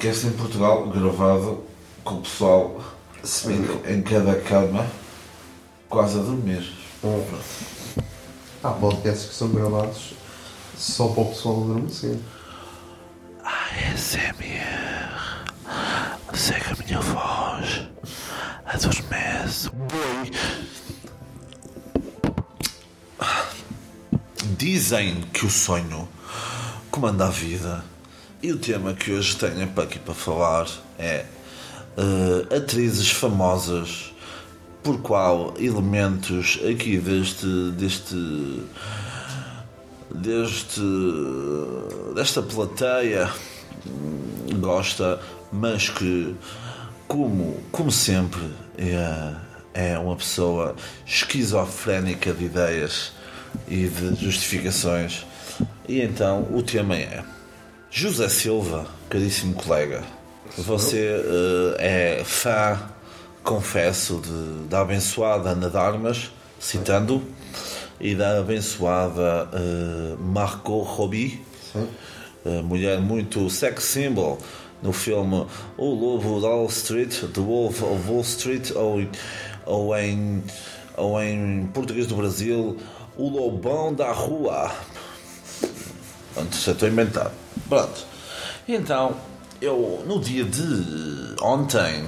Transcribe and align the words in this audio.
podcast 0.00 0.26
em 0.28 0.32
Portugal 0.32 0.86
gravado 0.88 1.62
com 2.02 2.14
o 2.14 2.22
pessoal 2.22 2.80
em, 3.44 3.96
em 3.96 4.02
cada 4.02 4.40
cama, 4.40 4.86
quase 5.90 6.18
a 6.18 6.22
dormir. 6.22 6.66
Há 8.64 8.70
podcasts 8.70 9.28
que 9.28 9.34
são 9.34 9.50
gravados 9.50 10.14
só 10.74 11.08
para 11.08 11.22
o 11.22 11.26
pessoal 11.26 11.64
adormecer. 11.64 12.18
ASMR. 13.44 14.30
Segue 16.32 16.64
a 16.70 16.76
minha 16.82 17.00
voz. 17.00 17.86
Adormece. 18.64 19.68
Boi. 19.68 20.30
Dizem 24.56 25.20
que 25.30 25.44
o 25.44 25.50
sonho 25.50 26.08
comanda 26.90 27.26
a 27.26 27.30
vida. 27.30 27.84
E 28.42 28.52
o 28.52 28.58
tema 28.58 28.94
que 28.94 29.12
hoje 29.12 29.36
tenho 29.36 29.68
para 29.68 29.84
aqui 29.84 29.98
para 29.98 30.14
falar 30.14 30.66
é 30.98 31.26
eh, 31.98 32.56
atrizes 32.56 33.10
famosas 33.10 34.14
por 34.82 35.02
qual 35.02 35.52
elementos 35.58 36.58
aqui 36.66 36.96
deste 36.96 37.70
deste 37.72 38.62
deste 40.14 40.80
desta 42.14 42.40
plateia 42.40 43.30
gosta 44.58 45.20
mas 45.52 45.90
que 45.90 46.34
como 47.06 47.60
como 47.70 47.92
sempre 47.92 48.40
é, 48.78 49.34
é 49.74 49.98
uma 49.98 50.16
pessoa 50.16 50.74
esquizofrénica 51.04 52.32
de 52.32 52.46
ideias 52.46 53.12
e 53.68 53.86
de 53.86 54.14
justificações. 54.14 55.26
E 55.86 56.00
então 56.00 56.48
o 56.54 56.62
tema 56.62 56.96
é 56.96 57.22
José 57.90 58.28
Silva 58.28 58.86
caríssimo 59.08 59.54
colega 59.54 60.02
você 60.56 61.22
eh, 61.78 62.18
é 62.18 62.24
fã 62.24 62.78
confesso, 63.42 64.20
de, 64.22 64.68
da 64.68 64.80
abençoada 64.80 65.50
Ana 65.50 65.68
Darmas, 65.68 66.30
citando, 66.58 67.22
e 68.00 68.14
da 68.14 68.38
abençoada 68.38 69.48
uh, 69.52 70.18
Margot 70.22 70.82
Robbie, 70.82 71.42
uh, 71.74 72.62
mulher 72.62 73.00
muito 73.00 73.48
sex 73.50 73.84
symbol 73.84 74.38
no 74.82 74.92
filme 74.92 75.46
O 75.76 75.94
Lobo 75.94 76.40
de 76.40 76.46
Wall 76.46 76.66
Street, 76.66 77.20
The 77.32 77.40
Wolf 77.40 77.82
of 77.82 78.10
Wall 78.10 78.20
Street, 78.22 78.70
ou, 78.74 79.06
ou, 79.66 79.96
em, 79.96 80.42
ou 80.96 81.20
em 81.20 81.68
português 81.74 82.06
do 82.06 82.16
Brasil, 82.16 82.78
O 83.16 83.28
Lobão 83.28 83.92
da 83.94 84.10
Rua. 84.12 84.70
Já 86.52 86.72
estou 86.72 86.88
a 86.88 86.90
inventar. 86.90 87.32
Pronto. 87.70 88.04
Então, 88.66 89.14
eu 89.62 90.02
no 90.04 90.18
dia 90.18 90.42
de 90.44 91.36
ontem 91.40 92.04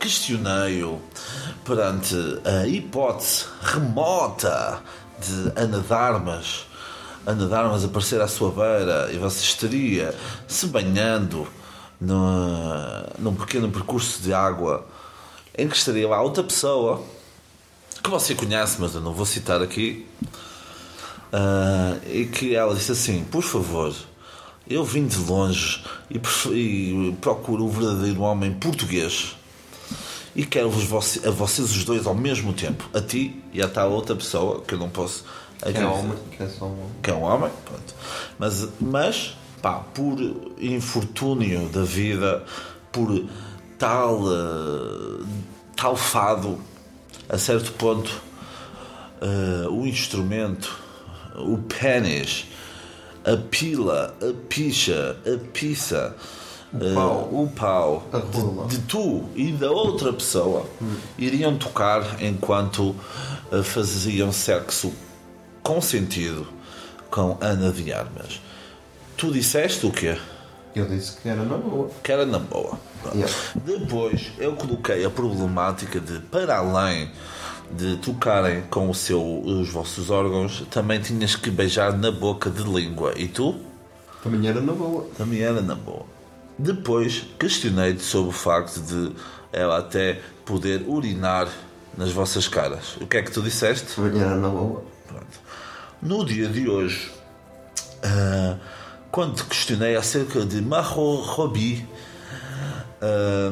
questionei-o 0.00 0.98
perante 1.62 2.16
a 2.42 2.66
hipótese 2.66 3.44
remota 3.60 4.80
de 5.20 5.52
Ana 5.60 5.80
Darmas, 5.80 6.64
Ana 7.26 7.46
Darmas 7.46 7.84
aparecer 7.84 8.18
à 8.22 8.26
sua 8.26 8.50
beira 8.50 9.12
e 9.12 9.18
você 9.18 9.44
estaria 9.44 10.14
se 10.46 10.66
banhando 10.68 11.46
no, 12.00 12.16
num 13.18 13.34
pequeno 13.34 13.70
percurso 13.70 14.22
de 14.22 14.32
água 14.32 14.86
em 15.54 15.68
que 15.68 15.76
estaria 15.76 16.08
lá 16.08 16.22
outra 16.22 16.42
pessoa 16.42 17.04
que 18.02 18.08
você 18.08 18.34
conhece, 18.34 18.80
mas 18.80 18.94
eu 18.94 19.02
não 19.02 19.12
vou 19.12 19.26
citar 19.26 19.60
aqui, 19.60 20.06
ah, 21.30 21.98
e 22.06 22.24
que 22.24 22.54
ela 22.54 22.74
disse 22.74 22.92
assim: 22.92 23.22
Por 23.24 23.42
favor, 23.42 23.94
eu 24.68 24.84
vim 24.84 25.06
de 25.06 25.18
longe 25.18 25.82
e, 26.10 26.16
e 26.52 27.16
procuro 27.20 27.64
um 27.64 27.68
verdadeiro 27.68 28.20
homem 28.20 28.52
português 28.52 29.34
e 30.36 30.44
quero-vos 30.44 30.84
voce- 30.84 31.26
a 31.26 31.30
vocês 31.30 31.70
os 31.74 31.84
dois 31.84 32.06
ao 32.06 32.14
mesmo 32.14 32.52
tempo, 32.52 32.88
a 32.94 33.00
ti 33.00 33.42
e 33.52 33.60
a 33.62 33.68
tal 33.68 33.90
outra 33.90 34.14
pessoa 34.14 34.60
que 34.60 34.74
eu 34.74 34.78
não 34.78 34.88
posso 34.88 35.24
Que 35.60 35.76
é 35.78 35.86
homem, 35.86 36.18
que 36.36 36.42
é 36.42 36.48
só 36.48 36.66
um 36.66 36.72
homem. 36.72 36.90
que 37.02 37.10
é 37.10 37.14
um 37.14 37.22
homem, 37.22 37.50
pronto. 37.64 37.94
Mas, 38.38 38.68
mas 38.80 39.36
pá, 39.60 39.74
por 39.94 40.16
infortúnio 40.60 41.68
da 41.70 41.82
vida, 41.82 42.44
por 42.92 43.24
tal, 43.78 44.20
eh, 44.32 45.24
tal 45.76 45.96
fado, 45.96 46.60
a 47.28 47.36
certo 47.38 47.72
ponto, 47.72 48.10
eh, 49.20 49.66
o 49.68 49.84
instrumento, 49.86 50.78
o 51.36 51.58
pênis, 51.58 52.46
a 53.32 53.36
pila, 53.36 54.14
a 54.20 54.32
picha, 54.48 55.16
a 55.26 55.38
pizza, 55.52 56.14
eh, 56.74 56.94
pau. 56.94 57.28
o 57.32 57.48
pau 57.48 58.06
de, 58.66 58.76
de 58.76 58.82
tu 58.84 59.24
e 59.34 59.52
da 59.52 59.70
outra 59.70 60.12
pessoa 60.12 60.66
iriam 61.18 61.56
tocar 61.56 62.22
enquanto 62.22 62.94
eh, 63.52 63.62
faziam 63.62 64.32
sexo 64.32 64.92
consentido 65.62 66.46
com 67.10 67.36
Ana 67.40 67.72
de 67.72 67.92
Armas. 67.92 68.40
Tu 69.16 69.32
disseste 69.32 69.86
o 69.86 69.90
quê? 69.90 70.16
Eu 70.74 70.86
disse 70.86 71.16
que 71.20 71.28
era 71.28 71.42
na 71.42 71.56
boa. 71.56 71.90
Que 72.02 72.12
era 72.12 72.24
na 72.24 72.38
boa. 72.38 72.78
Yeah. 73.14 73.34
Depois 73.64 74.32
eu 74.38 74.54
coloquei 74.54 75.04
a 75.04 75.10
problemática 75.10 75.98
de, 75.98 76.18
para 76.20 76.58
além 76.58 77.10
de 77.70 77.96
tocarem 77.98 78.62
com 78.70 78.88
o 78.88 78.94
seu, 78.94 79.22
os 79.44 79.68
vossos 79.70 80.10
órgãos, 80.10 80.66
também 80.70 81.00
tinhas 81.00 81.36
que 81.36 81.50
beijar 81.50 81.96
na 81.96 82.10
boca 82.10 82.50
de 82.50 82.62
língua. 82.62 83.12
E 83.16 83.28
tu? 83.28 83.56
Também 84.22 84.48
era 84.48 84.60
na 84.60 84.72
boa. 84.72 85.06
Também 85.16 85.40
era 85.40 85.60
na 85.60 85.74
boa. 85.74 86.04
Depois 86.58 87.24
questionei-te 87.38 88.02
sobre 88.02 88.30
o 88.30 88.32
facto 88.32 88.80
de 88.80 89.12
ela 89.52 89.78
até 89.78 90.20
poder 90.44 90.84
urinar 90.86 91.48
nas 91.96 92.10
vossas 92.10 92.48
caras. 92.48 92.96
O 93.00 93.06
que 93.06 93.16
é 93.16 93.22
que 93.22 93.30
tu 93.30 93.42
disseste? 93.42 93.94
Também 93.94 94.20
era 94.20 94.36
na 94.36 94.48
boa. 94.48 94.82
Pronto. 95.06 95.40
No 96.02 96.24
dia 96.24 96.48
de 96.48 96.68
hoje, 96.68 97.10
ah, 98.02 98.56
quando 99.10 99.36
te 99.36 99.44
questionei 99.44 99.96
acerca 99.96 100.44
de 100.44 100.60
Margot 100.60 101.20
Robbie, 101.22 101.86
ah, 103.00 103.50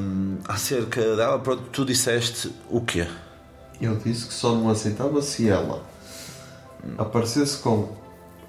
acerca 0.49 1.17
dela, 1.17 1.39
pronto, 1.39 1.63
tu 1.73 1.85
disseste 1.85 2.53
o 2.69 2.81
quê? 2.81 3.07
Eu 3.81 3.97
disse 3.97 4.27
que 4.27 4.33
só 4.35 4.55
não 4.55 4.71
aceitava 4.71 5.21
se 5.23 5.49
ela 5.49 5.83
aparecesse 6.99 7.59
com 7.59 7.89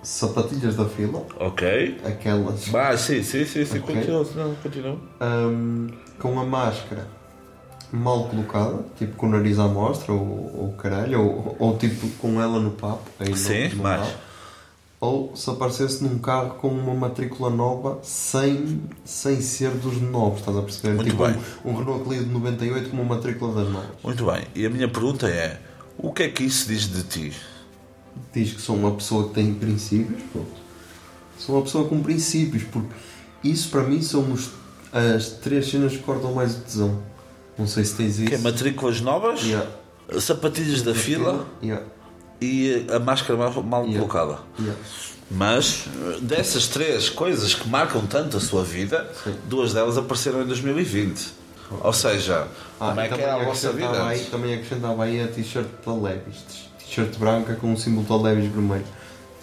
sapatilhas 0.02 0.76
da 0.76 0.86
fila, 0.86 1.26
Ok. 1.40 2.00
aquelas 2.06 2.74
Ah, 2.74 2.96
sim, 2.98 3.22
sim, 3.24 3.44
sim, 3.46 3.66
sim. 3.66 3.80
Ok. 3.80 3.96
Continua, 3.96 4.26
não, 4.36 4.56
continua. 4.56 4.98
hum, 5.22 5.88
com 6.20 6.40
a 6.40 6.46
máscara 6.46 7.08
mal 7.92 8.28
colocada, 8.30 8.86
tipo 8.98 9.16
com 9.16 9.28
o 9.28 9.30
nariz 9.30 9.60
à 9.60 9.68
mostra, 9.68 10.14
ou, 10.14 10.20
ou 10.22 10.74
caralho, 10.78 11.22
ou, 11.22 11.56
ou 11.60 11.78
tipo 11.78 12.08
com 12.20 12.42
ela 12.42 12.60
no 12.60 12.72
papo. 12.72 13.04
Aí 13.20 13.36
Sim, 13.36 13.70
não 13.76 13.84
mais. 13.84 14.02
dá. 14.02 14.14
Ou 15.00 15.36
se 15.36 15.48
aparecesse 15.50 16.04
num 16.04 16.18
carro 16.18 16.56
com 16.56 16.70
uma 16.70 16.94
matrícula 16.96 17.52
nova 17.52 18.00
sem, 18.02 18.82
sem 19.06 19.40
ser 19.42 19.70
dos 19.72 20.02
novos, 20.02 20.40
estás 20.40 20.58
a 20.58 20.62
perceber? 20.64 20.96
Muito 20.96 21.12
tipo 21.12 21.24
bem. 21.26 21.36
Um, 21.64 21.70
um 21.72 21.76
Renault 21.78 22.04
Clio 22.04 22.24
de 22.24 22.30
98 22.32 22.90
com 22.90 22.98
uma 22.98 23.16
matrícula 23.16 23.64
das 23.64 23.72
novas. 23.72 23.90
Muito 24.04 24.26
bem. 24.26 24.44
E 24.56 24.66
a 24.66 24.70
minha 24.72 24.88
pergunta 24.90 25.28
é: 25.30 25.62
o 26.00 26.12
que 26.12 26.24
é 26.24 26.30
que 26.30 26.44
isso 26.44 26.68
diz 26.68 26.88
de 26.92 27.04
ti? 27.04 27.34
Diz 28.34 28.54
que 28.54 28.62
sou 28.62 28.76
uma 28.76 28.92
pessoa 28.96 29.28
que 29.28 29.36
tem 29.36 29.54
princípios, 29.54 30.20
pronto. 30.32 30.50
Sou 31.38 31.56
uma 31.58 31.62
pessoa 31.62 31.88
com 31.88 32.02
princípios, 32.02 32.64
porque 32.64 32.90
isso 33.44 33.70
para 33.70 33.84
mim 33.84 34.02
são 34.02 34.32
os- 34.32 34.50
as 34.92 35.28
três 35.30 35.70
cenas 35.70 35.92
que 35.92 36.00
cortam 36.00 36.34
mais 36.34 36.56
o 36.58 36.62
tesão. 36.62 37.04
Não 37.56 37.68
sei 37.68 37.84
se 37.86 37.96
tens 37.96 38.18
isso. 38.18 38.30
Que 38.30 38.36
é 38.36 38.38
matrículas 38.40 39.00
novas, 39.02 39.44
Yeah. 39.44 39.70
sapatilhas 40.20 40.82
da 40.82 40.96
fila 40.96 41.46
Yeah. 41.62 41.86
E 42.42 42.86
a 42.94 43.00
máscara 43.00 43.38
mal, 43.38 43.52
mal 43.64 43.82
Yeah. 43.86 44.00
colocada. 44.00 44.40
Yeah. 44.60 44.80
Mas 45.30 45.86
dessas 46.22 46.68
três 46.68 47.10
coisas 47.10 47.54
que 47.54 47.68
marcam 47.68 48.06
tanto 48.08 48.38
a 48.38 48.40
sua 48.40 48.64
vida, 48.64 49.10
Sim. 49.24 49.36
duas 49.46 49.74
delas 49.74 49.98
apareceram 49.98 50.42
em 50.42 50.46
2020. 50.46 51.34
Ou 51.82 51.92
seja, 51.92 52.48
Ah, 52.80 52.90
como 52.90 53.00
é 53.02 53.04
que 53.04 53.10
também 53.10 53.26
era 53.26 53.42
a 53.42 53.46
vossa 53.46 53.74
vida? 53.74 54.08
Aí, 54.08 54.20
também 54.26 54.54
acrescentava 54.54 55.04
aí 55.04 55.22
a 55.22 55.28
t-shirt 55.28 55.68
da 55.86 55.94
Levis. 55.94 56.38
T-shirt 56.80 57.18
branca 57.18 57.56
com 57.56 57.74
o 57.74 57.78
símbolo 57.78 58.08
da 58.08 58.30
Levis 58.30 58.50
vermelho. 58.52 58.86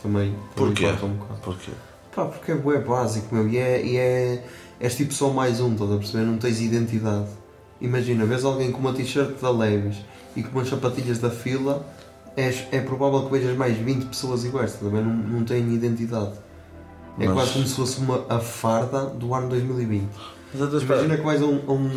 Também. 0.02 0.34
Porquê? 0.56 0.86
um. 1.02 1.16
Porquê? 1.42 1.72
Pá, 2.14 2.24
porque 2.26 2.52
é 2.52 2.54
bué 2.54 2.78
básico, 2.78 3.34
meu. 3.34 3.46
E 3.48 3.58
é, 3.58 3.84
e 3.84 3.96
é. 3.98 4.44
És 4.80 4.96
tipo 4.96 5.12
só 5.12 5.28
mais 5.30 5.60
um, 5.60 5.72
estás 5.72 5.92
a 5.92 5.96
perceber? 5.96 6.24
Não 6.24 6.38
tens 6.38 6.60
identidade. 6.60 7.26
Imagina, 7.80 8.24
vês 8.24 8.44
alguém 8.44 8.72
com 8.72 8.78
uma 8.78 8.92
t-shirt 8.94 9.38
da 9.40 9.50
Levis 9.50 9.96
e 10.34 10.42
com 10.42 10.58
umas 10.58 10.68
sapatilhas 10.68 11.18
da 11.18 11.30
fila, 11.30 11.84
és, 12.36 12.64
é 12.72 12.80
provável 12.80 13.24
que 13.26 13.30
vejas 13.32 13.56
mais 13.56 13.76
20 13.76 14.06
pessoas 14.06 14.44
iguais, 14.44 14.76
ver? 14.80 14.90
Não, 14.90 15.14
não 15.14 15.44
têm 15.44 15.72
identidade. 15.72 16.32
É 17.18 17.26
Mas- 17.26 17.34
quase 17.34 17.52
como 17.52 17.66
se 17.66 17.74
fosse 17.74 17.98
uma, 18.00 18.24
a 18.28 18.38
farda 18.40 19.06
do 19.06 19.34
ano 19.34 19.48
2020. 19.48 20.08
Mas 20.52 20.62
então, 20.62 20.78
espera. 20.78 21.00
Imagina 21.00 21.16
que 21.16 21.24
vais 21.24 21.42
a 21.42 21.46
um, 21.46 21.60
a 21.66 21.72
um, 21.72 21.90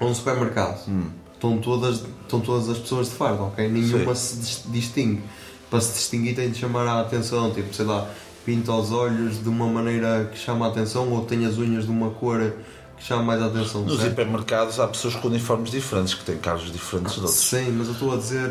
a 0.00 0.04
um 0.06 0.14
supermercado. 0.14 0.88
Hum. 0.88 1.04
Estão, 1.34 1.58
todas, 1.58 2.04
estão 2.22 2.40
todas 2.40 2.68
as 2.68 2.78
pessoas 2.78 3.08
de 3.08 3.14
farda, 3.16 3.42
ok? 3.42 3.68
Nenhuma 3.68 4.14
se 4.14 4.36
dis- 4.36 4.62
distingue. 4.68 5.22
Para 5.68 5.80
se 5.80 5.94
distinguir 5.94 6.34
tem 6.36 6.50
de 6.50 6.58
chamar 6.58 6.86
a 6.86 7.00
atenção, 7.00 7.50
tipo, 7.50 7.74
sei 7.74 7.84
lá, 7.84 8.08
pinta 8.44 8.72
os 8.72 8.92
olhos 8.92 9.42
de 9.42 9.48
uma 9.48 9.66
maneira 9.66 10.30
que 10.32 10.38
chama 10.38 10.66
a 10.66 10.68
atenção 10.68 11.10
ou 11.10 11.24
tem 11.24 11.44
as 11.46 11.58
unhas 11.58 11.84
de 11.84 11.90
uma 11.90 12.10
cor 12.10 12.52
que 12.96 13.04
chama 13.04 13.22
mais 13.22 13.42
a 13.42 13.46
atenção. 13.46 13.82
Nos 13.82 13.98
certo? 13.98 14.12
hipermercados 14.12 14.78
há 14.78 14.86
pessoas 14.86 15.16
com 15.16 15.28
uniformes 15.28 15.70
diferentes, 15.70 16.14
que 16.14 16.24
têm 16.24 16.36
carros 16.36 16.70
diferentes 16.72 17.14
de 17.14 17.20
outros. 17.20 17.38
Sim, 17.38 17.72
mas 17.72 17.88
eu 17.88 17.94
estou 17.94 18.12
a 18.14 18.16
dizer. 18.16 18.48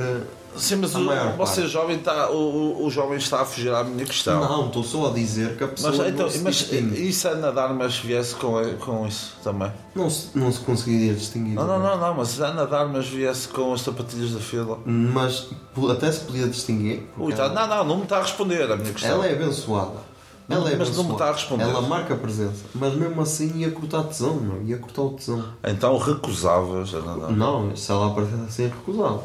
Sim, 0.57 0.75
mas 0.77 0.95
A 0.95 0.99
o, 0.99 1.37
você 1.37 1.67
jovem 1.67 1.97
está, 1.97 2.29
o, 2.29 2.85
o- 2.85 2.89
jovem 2.89 3.17
está 3.17 3.41
a 3.41 3.45
fugir 3.45 3.73
à 3.73 3.83
minha 3.83 4.05
questão. 4.05 4.39
Não, 4.41 4.67
estou 4.67 4.83
só 4.83 5.07
a 5.09 5.13
dizer 5.13 5.57
que 5.57 5.63
a 5.63 5.67
pessoa 5.67 5.93
Mas, 5.95 6.07
então, 6.07 6.25
não, 6.25 6.29
se 6.31 6.39
mas 6.39 6.55
distingue. 6.55 7.07
isso 7.07 7.27
é 7.27 7.35
nadar, 7.35 7.73
mas 7.73 7.97
viesse 7.97 8.35
com, 8.35 8.53
com 8.79 9.07
isso 9.07 9.33
também. 9.43 9.71
não, 9.95 10.09
se, 10.09 10.29
não 10.35 10.51
se 10.51 10.59
conseguiria 10.59 11.13
distinguir. 11.13 11.55
Não, 11.55 11.65
não, 11.65 11.79
não, 11.79 11.97
não, 11.97 12.13
mas 12.15 12.39
é 12.39 12.53
nadar, 12.53 12.87
mas 12.87 13.07
viesse 13.07 13.47
com 13.47 13.73
as 13.73 13.81
sapatilhas 13.81 14.31
da 14.31 14.39
fila. 14.39 14.77
Mas 14.85 15.47
até 15.91 16.11
se 16.11 16.19
podia 16.21 16.47
distinguir. 16.47 17.07
Ui, 17.17 17.33
tá, 17.33 17.45
ela, 17.45 17.53
não, 17.53 17.67
não, 17.77 17.83
não 17.85 17.97
me 17.97 18.03
está 18.03 18.17
a 18.17 18.21
responder 18.21 18.69
a 18.71 18.75
minha 18.75 18.91
questão. 18.91 19.09
ela 19.11 19.25
é 19.27 19.33
abençoada. 19.33 20.11
Ela 20.49 20.69
é 20.69 20.75
mas 20.75 20.93
não 20.97 21.05
me 21.05 21.11
está 21.13 21.29
a 21.29 21.31
responder. 21.31 21.63
Ela 21.63 21.81
marca 21.81 22.13
a 22.13 22.17
presença. 22.17 22.65
Mas 22.75 22.93
mesmo 22.93 23.21
assim 23.21 23.55
ia 23.59 23.71
cortar 23.71 24.03
tesão, 24.03 24.35
não? 24.35 24.61
Ia 24.63 24.77
cortar 24.77 25.01
o 25.03 25.11
tesão. 25.11 25.45
Então 25.63 25.97
recusavas 25.97 26.93
a 26.93 26.99
nadar. 26.99 27.31
Não, 27.31 27.73
se 27.73 27.89
ela 27.89 28.07
aparecesse 28.07 28.43
assim, 28.43 28.63
recusava. 28.67 29.23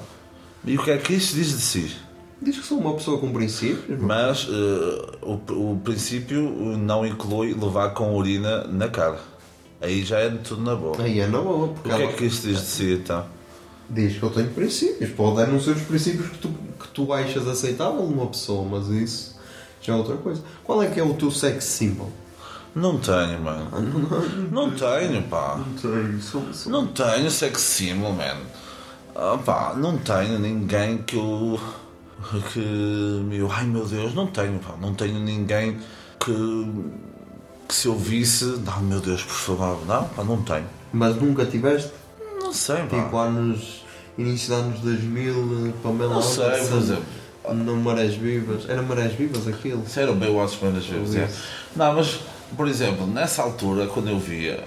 E 0.67 0.77
o 0.77 0.83
que 0.83 0.91
é 0.91 0.99
que 0.99 1.15
isso 1.15 1.35
diz 1.35 1.49
de 1.49 1.61
si? 1.63 1.97
Diz 2.43 2.59
que 2.59 2.67
sou 2.67 2.79
uma 2.79 2.93
pessoa 2.95 3.19
com 3.19 3.33
princípios. 3.33 3.99
não? 3.99 4.07
Mas 4.09 4.47
eh, 4.51 5.17
o, 5.23 5.73
o 5.73 5.81
princípio 5.83 6.43
não 6.77 7.07
inclui 7.07 7.55
levar 7.55 7.91
com 7.91 8.15
urina 8.15 8.65
na 8.65 8.89
cara. 8.89 9.19
Aí 9.81 10.05
já 10.05 10.19
é 10.19 10.29
tudo 10.31 10.63
na 10.63 10.75
boa. 10.75 11.01
Aí 11.03 11.21
é 11.21 11.27
na 11.27 11.41
boa, 11.41 11.67
O 11.69 11.75
que 11.83 11.91
é 11.91 12.03
ela 12.03 12.13
que 12.13 12.25
isso 12.27 12.47
diz 12.47 12.59
de 12.61 12.67
si 12.67 12.93
então? 12.95 13.25
diz 13.89 14.19
que 14.19 14.23
eu 14.23 14.31
tenho 14.31 14.49
princípios. 14.51 15.11
Pode 15.11 15.51
não 15.51 15.61
ser 15.61 15.71
os 15.71 15.83
princípios 15.83 16.29
que 16.31 16.39
tu, 16.39 16.49
que 16.49 16.89
tu 16.89 17.13
achas 17.13 17.47
aceitável 17.47 18.03
numa 18.03 18.27
pessoa, 18.27 18.67
mas 18.69 18.89
isso 18.89 19.37
já 19.81 19.93
é 19.93 19.97
outra 19.97 20.17
coisa. 20.17 20.43
Qual 20.65 20.83
é 20.83 20.89
que 20.89 20.99
é 20.99 21.05
o 21.05 21.15
teu 21.15 21.31
sex 21.31 21.65
symbol? 21.65 22.11
Não 22.75 22.99
tenho, 22.99 23.41
mano. 23.41 23.71
Não 24.51 24.71
tenho, 24.73 25.23
pá. 25.23 25.57
Não 25.59 25.79
sei, 25.79 26.21
sou, 26.21 26.53
sou- 26.53 26.73
Não 26.73 26.87
tenho 26.89 27.31
sex 27.31 27.61
symbol, 27.61 28.13
man. 28.13 28.37
Ah, 29.19 29.39
pá, 29.43 29.75
não 29.75 29.97
tenho 29.97 30.39
ninguém 30.39 30.99
que 30.99 31.17
eu. 31.17 31.59
que. 32.53 32.59
meu, 32.61 33.51
ai 33.51 33.65
meu 33.65 33.87
Deus, 33.87 34.15
não 34.15 34.27
tenho, 34.27 34.59
pá. 34.59 34.75
Não 34.81 34.93
tenho 34.95 35.19
ninguém 35.19 35.79
que. 36.21 36.71
que 37.67 37.75
se 37.75 37.89
eu 37.89 37.97
visse. 37.97 38.45
Não, 38.65 38.81
meu 38.83 39.01
Deus, 39.01 39.23
por 39.23 39.33
favor, 39.35 39.87
não, 39.87 40.05
pá, 40.09 40.23
não 40.23 40.43
tenho. 40.43 40.67
Mas 40.93 41.17
nunca 41.17 41.47
tiveste, 41.47 41.93
Não 42.43 42.53
sei, 42.53 42.77
pá. 42.85 43.03
tipo, 43.03 43.17
anos, 43.17 43.85
início 44.19 44.49
de 44.55 44.61
anos 44.61 44.81
2000, 44.81 45.75
Pamela 45.83 46.15
Não 46.15 46.23
sei, 46.23 46.45
Anderson, 46.45 46.69
por 46.69 46.77
exemplo. 46.79 47.05
No 47.55 47.77
Marés 47.77 48.15
Vivas. 48.17 48.69
Era 48.69 48.83
Marés 48.83 49.13
Vivas 49.15 49.47
aquilo? 49.49 49.83
Isso 49.87 49.99
era 50.01 50.11
o 50.13 50.15
Baywatch 50.17 50.57
primeiras 50.59 50.87
vezes. 50.87 51.17
é. 51.17 51.29
Não, 51.77 51.95
mas, 51.95 52.21
por 52.57 52.67
exemplo, 52.69 53.07
nessa 53.07 53.43
altura, 53.43 53.87
quando 53.87 54.09
eu 54.11 54.19
via, 54.19 54.63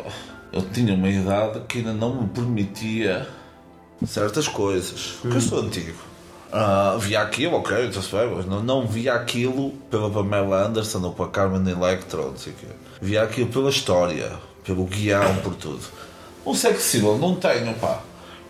eu 0.52 0.62
tinha 0.62 0.94
uma 0.94 1.10
idade 1.10 1.60
que 1.68 1.80
ainda 1.80 1.94
não 1.94 2.22
me 2.22 2.28
permitia 2.30 3.28
certas 4.08 4.48
coisas. 4.48 5.16
Porque 5.22 5.38
eu 5.38 5.42
sou 5.42 5.60
antigo. 5.62 5.98
Ah, 6.52 6.98
via 7.00 7.22
aquilo, 7.22 7.58
ok, 7.58 7.90
está-se 7.90 8.12
bem, 8.16 8.28
mas 8.36 8.46
não, 8.48 8.64
não 8.64 8.88
via 8.88 9.14
aquilo 9.14 9.72
pela 9.92 10.10
Pamela 10.10 10.66
Anderson 10.66 11.00
ou 11.04 11.14
pela 11.14 11.30
Carmen 11.30 11.72
Electra, 11.72 12.22
não 12.24 12.38
sei 12.38 12.54
o 12.54 12.56
quê. 12.56 12.66
Via 13.02 13.22
aquilo 13.24 13.48
pela 13.50 13.70
história, 13.70 14.32
pelo 14.64 14.86
guião, 14.86 15.36
por 15.44 15.54
tudo. 15.56 15.84
Um 16.46 16.56
sex 16.56 16.82
symbol 16.82 17.18
não 17.20 17.36
tenho, 17.36 17.72
pá. 17.76 18.00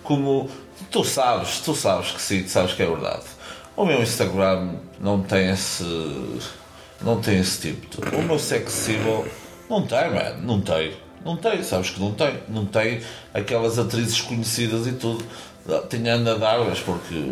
Como 0.03 0.49
tu 0.89 1.03
sabes, 1.03 1.59
tu 1.59 1.75
sabes 1.75 2.11
que 2.11 2.21
sim, 2.21 2.43
tu 2.43 2.49
sabes 2.49 2.73
que 2.73 2.81
é 2.81 2.85
verdade. 2.85 3.23
O 3.75 3.85
meu 3.85 4.01
Instagram 4.01 4.75
não 4.99 5.21
tem 5.21 5.49
esse. 5.49 5.83
Não 7.01 7.19
tem 7.19 7.39
esse 7.39 7.59
tipo. 7.61 8.01
de- 8.01 8.15
O 8.15 8.21
meu 8.21 8.39
sex 8.39 8.71
symbol 8.71 9.25
não 9.69 9.85
tem, 9.85 10.09
man, 10.09 10.35
não 10.41 10.61
tem. 10.61 10.93
Não 11.25 11.35
tem, 11.35 11.61
sabes 11.63 11.89
que 11.89 11.99
não 11.99 12.13
tem. 12.13 12.39
Não 12.49 12.65
tem 12.65 13.01
aquelas 13.33 13.77
atrizes 13.77 14.21
conhecidas 14.21 14.87
e 14.87 14.93
tudo. 14.93 15.23
Tinha 15.89 16.13
Ana 16.15 16.35
Darvas 16.35 16.79
porque 16.79 17.23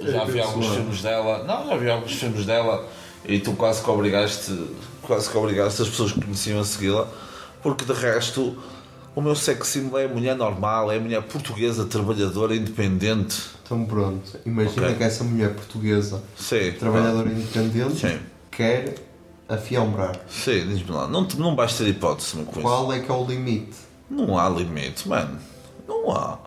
já 0.00 0.24
vi 0.24 0.40
alguns 0.40 0.66
pessoal. 0.66 0.74
filmes 0.76 1.02
dela. 1.02 1.44
Não, 1.44 1.68
já 1.68 1.76
vi 1.76 1.90
alguns 1.90 2.12
filmes 2.12 2.46
dela 2.46 2.88
e 3.24 3.38
tu 3.38 3.52
quase 3.52 3.82
que 3.82 3.90
obrigaste, 3.90 4.58
quase 5.02 5.28
que 5.28 5.36
obrigaste 5.36 5.82
as 5.82 5.88
pessoas 5.88 6.12
que 6.12 6.20
conheciam 6.22 6.60
a 6.60 6.64
segui-la, 6.64 7.06
porque 7.62 7.84
de 7.84 7.92
resto 7.92 8.56
o 9.14 9.20
meu 9.20 9.34
sex 9.34 9.66
symbol 9.68 9.98
é 9.98 10.04
a 10.04 10.08
mulher 10.08 10.36
normal, 10.36 10.90
é 10.90 10.96
a 10.96 11.00
mulher 11.00 11.20
portuguesa, 11.22 11.84
trabalhadora, 11.84 12.54
independente. 12.54 13.42
Então 13.64 13.84
pronto, 13.84 14.38
imagina 14.46 14.86
Ok. 14.86 14.96
que 14.96 15.02
essa 15.04 15.22
mulher 15.24 15.50
portuguesa, 15.52 16.22
Sim. 16.36 16.72
trabalhadora 16.78 17.28
independente, 17.28 17.98
Sim. 18.08 18.18
quer 18.50 18.94
afiambrar. 19.50 20.16
Sim, 20.28 20.66
diz-me 20.68 20.90
lá. 20.92 21.06
Não, 21.08 21.22
não 21.38 21.54
vais 21.56 21.76
ter 21.76 21.88
hipótese 21.88 22.36
com 22.36 22.50
isso. 22.52 22.60
Qual 22.60 22.92
é 22.92 23.00
que 23.00 23.10
é 23.10 23.14
o 23.14 23.24
limite? 23.24 23.76
Não 24.08 24.38
há 24.38 24.48
limite, 24.48 25.08
mano. 25.08 25.38
Não 25.86 26.10
há. 26.12 26.38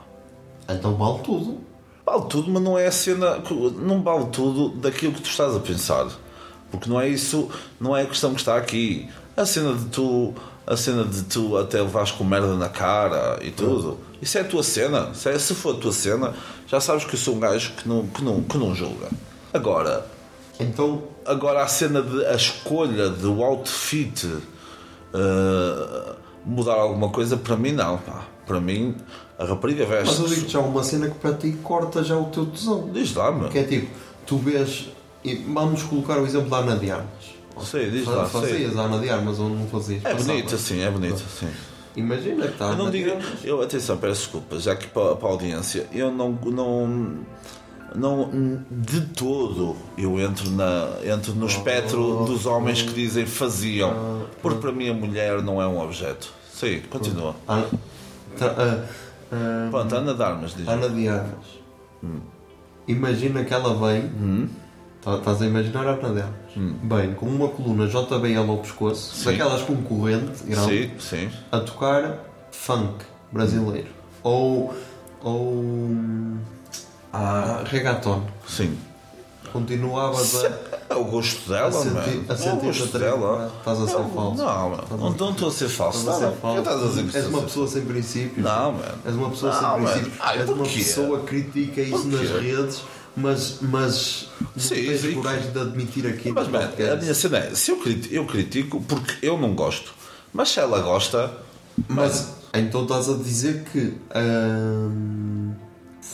Então 0.70 0.96
vale 0.96 1.20
tudo. 1.24 1.60
Vale 2.06 2.26
tudo, 2.30 2.52
mas 2.52 2.62
não 2.64 2.78
é 2.78 2.88
a 2.88 2.92
cena. 2.92 3.42
Não 3.80 4.02
vale 4.02 4.26
tudo 4.28 4.70
daquilo 4.78 5.14
que 5.14 5.22
tu 5.22 5.30
estás 5.30 5.56
a 5.56 5.60
pensar. 5.60 6.08
Porque 6.72 6.90
não 6.90 7.00
é 7.00 7.08
isso, 7.08 7.50
não 7.80 7.96
é 7.96 8.02
a 8.02 8.06
questão 8.06 8.32
que 8.34 8.40
está 8.40 8.58
aqui. 8.58 9.08
A 9.38 9.46
cena 9.46 9.74
de 9.76 9.86
tu. 9.86 10.34
A 10.66 10.78
cena 10.78 11.04
de 11.04 11.24
tu 11.24 11.58
até 11.58 11.82
levares 11.82 12.12
com 12.12 12.24
merda 12.24 12.56
na 12.56 12.70
cara 12.70 13.38
e 13.42 13.52
tudo. 13.52 13.98
Isso 14.22 14.38
é 14.38 14.42
a 14.42 14.46
tua 14.46 14.64
cena. 14.64 15.14
Se, 15.14 15.30
é- 15.30 15.38
se 15.38 15.54
for 15.54 15.76
a 15.76 15.78
tua 15.80 15.92
cena, 15.92 16.34
já 16.68 16.80
sabes 16.80 17.04
que 17.04 17.16
eu 17.16 17.20
sou 17.20 17.36
um 17.36 17.40
gajo 17.40 17.74
que 17.74 17.88
não, 17.88 18.08
que 18.08 18.24
não, 18.24 18.42
que 18.42 18.58
não 18.58 18.74
julga. 18.74 19.10
Agora, 19.54 20.06
Então, 20.60 21.04
Agora 21.26 21.64
a 21.64 21.68
cena 21.68 22.02
de 22.02 22.26
a 22.26 22.36
escolha 22.36 23.10
do 23.10 23.44
outfit 23.44 24.26
uh, 24.26 26.16
mudar 26.46 26.74
alguma 26.74 27.10
coisa, 27.10 27.38
para 27.38 27.56
mim 27.56 27.72
não. 27.72 27.98
Pá. 27.98 28.26
Para 28.46 28.60
mim, 28.60 28.96
a 29.40 29.46
rapariga 29.46 29.88
mas 29.88 30.20
eu 30.20 30.26
veste. 30.26 30.36
digo 30.36 30.50
já 30.50 30.60
uma 30.60 30.84
cena 30.84 31.08
que 31.10 31.16
para 31.16 31.34
ti 31.34 31.58
corta 31.64 32.04
já 32.04 32.18
o 32.18 32.26
teu 32.26 32.46
tesão. 32.46 32.90
Diz 32.92 33.14
lá, 33.16 33.32
meu. 33.32 33.50
Que 33.50 33.60
é 33.60 33.64
tipo, 33.64 33.88
tu 34.26 34.38
vês. 34.38 34.90
e 35.24 35.36
Vamos 35.36 35.84
colocar 35.84 36.18
o 36.18 36.26
exemplo 36.26 36.50
da 36.50 36.58
Ana 36.58 36.76
de 36.76 36.92
Armas. 36.92 37.34
Sei, 37.64 37.90
diz 37.90 38.06
lá. 38.06 38.26
Fazias 38.26 38.78
a 38.78 38.82
Ana 38.82 39.00
de 39.00 39.10
Armas 39.10 39.40
ou 39.40 39.50
não 39.50 39.68
fazias? 39.68 40.04
É 40.04 40.12
Passava. 40.12 40.34
bonito, 40.34 40.58
sim, 40.58 40.82
é 40.82 40.92
bonito, 40.92 41.24
sim. 41.40 41.50
Imagina 41.96 42.48
que 42.48 42.54
está 42.54 42.70
a 42.70 42.72
Eu 42.72 42.78
não 42.78 42.92
digo. 42.92 43.12
Eu, 43.44 43.62
atenção, 43.62 43.98
peço 43.98 44.22
desculpa, 44.22 44.60
já 44.60 44.76
que 44.76 44.88
para, 44.88 45.16
para 45.16 45.28
a 45.28 45.32
audiência, 45.32 45.88
eu 45.94 46.12
não. 46.12 46.32
não 46.32 47.20
não, 47.96 48.30
de 48.72 49.02
todo 49.02 49.76
eu 49.98 50.20
entro, 50.20 50.50
na, 50.52 50.88
entro 51.06 51.34
no 51.36 51.46
espectro 51.48 52.26
dos 52.26 52.46
homens 52.46 52.82
que 52.82 52.94
dizem 52.94 53.26
faziam, 53.26 54.26
porque 54.42 54.60
para 54.60 54.72
mim 54.72 54.90
a 54.90 54.94
mulher 54.94 55.42
não 55.42 55.62
é 55.62 55.68
um 55.68 55.80
objeto. 55.82 56.32
Sim, 56.54 56.82
continua. 56.90 57.36
Ah, 57.48 57.64
ah, 58.42 59.68
Pronto, 59.72 59.96
Ana 59.96 60.14
de 60.14 60.24
Armas, 60.24 60.56
diz. 60.56 60.68
Ana 60.68 60.90
de 60.90 61.08
Armas. 61.08 61.62
Imagina 62.88 63.44
que 63.44 63.54
ela 63.54 63.74
vem. 63.88 64.04
Hum. 64.06 64.48
tá- 65.02 65.16
Estás 65.18 65.42
a 65.42 65.46
imaginar 65.46 65.88
a 65.88 65.92
Ana 65.92 66.10
de 66.14 66.22
Armas. 66.22 66.74
Bem, 66.84 67.14
com 67.14 67.26
uma 67.26 67.48
coluna 67.50 67.88
JBL 67.88 68.48
ao 68.50 68.58
pescoço, 68.58 69.16
Sim. 69.16 69.26
daquelas 69.32 69.62
com 69.64 69.76
corrente 69.78 70.44
grande, 70.46 70.92
Sim, 71.00 71.00
sim. 71.00 71.30
a 71.52 71.60
tocar 71.60 72.20
funk 72.52 73.04
brasileiro. 73.32 73.88
Ou. 74.22 74.74
Ou. 75.24 75.64
Ah, 77.14 77.64
reggaeton. 77.66 78.24
Sim. 78.48 78.76
Continuavas 79.52 80.44
a. 80.46 80.74
É 80.90 80.96
o 80.96 81.04
gosto 81.06 81.50
dela, 81.50 81.68
A 81.68 81.72
sentir- 81.72 81.90
mano. 81.94 82.26
a 82.28 82.32
É 82.32 82.36
o 82.36 82.38
sentir 82.38 82.66
gosto 82.66 82.82
outra- 82.84 83.00
dela. 83.00 83.54
Estás 83.60 83.80
a 83.82 83.88
ser 83.88 83.94
falso. 83.94 84.44
Não, 84.44 84.70
mano. 84.70 85.16
Não, 85.20 85.30
estou 85.32 85.48
a 85.48 85.52
ser 85.52 85.70
falso. 85.70 86.00
Estás 86.00 86.18
a 86.18 86.20
ser 86.32 86.36
falso. 86.38 86.60
O 86.60 86.64
que 86.64 86.70
estás 86.70 86.84
a 86.84 86.88
dizer 86.88 87.12
que 87.12 87.18
És 87.18 87.26
uma 87.28 87.42
pessoa 87.44 87.68
sem 87.68 87.82
princípios. 87.86 88.44
Não, 88.46 88.72
mano. 88.74 88.96
És 89.06 89.16
uma 89.16 89.30
pessoa 89.30 89.54
sem 89.54 89.84
princípios. 89.86 90.14
Ai, 90.20 90.40
És 90.40 90.50
uma 90.50 90.64
pessoa 90.64 91.20
que 91.20 91.26
critica 91.28 91.82
isso 91.82 92.08
nas 92.08 92.30
redes, 92.30 92.82
mas, 93.16 93.58
mas 93.62 94.30
Sim, 94.58 94.76
tens 94.76 95.02
sim. 95.02 95.14
coragem 95.14 95.52
de 95.52 95.60
admitir 95.60 96.08
aqui 96.08 96.32
Mas, 96.32 96.48
no 96.48 96.54
mano, 96.54 96.70
a 96.92 96.96
minha 96.96 97.14
cena 97.14 97.38
é: 97.38 97.54
se 97.56 97.72
eu 97.72 97.78
critico, 97.78 98.14
eu 98.16 98.26
critico 98.26 98.82
porque 98.82 99.14
eu 99.26 99.38
não 99.38 99.54
gosto. 99.54 99.94
Mas 100.34 100.50
se 100.50 100.60
ela 100.60 100.80
gosta. 100.80 101.32
Mas 101.88 102.34
então 102.56 102.84
estás 102.84 103.08
a 103.10 103.14
dizer 103.16 103.64
que 103.72 103.96
hum, 104.16 105.54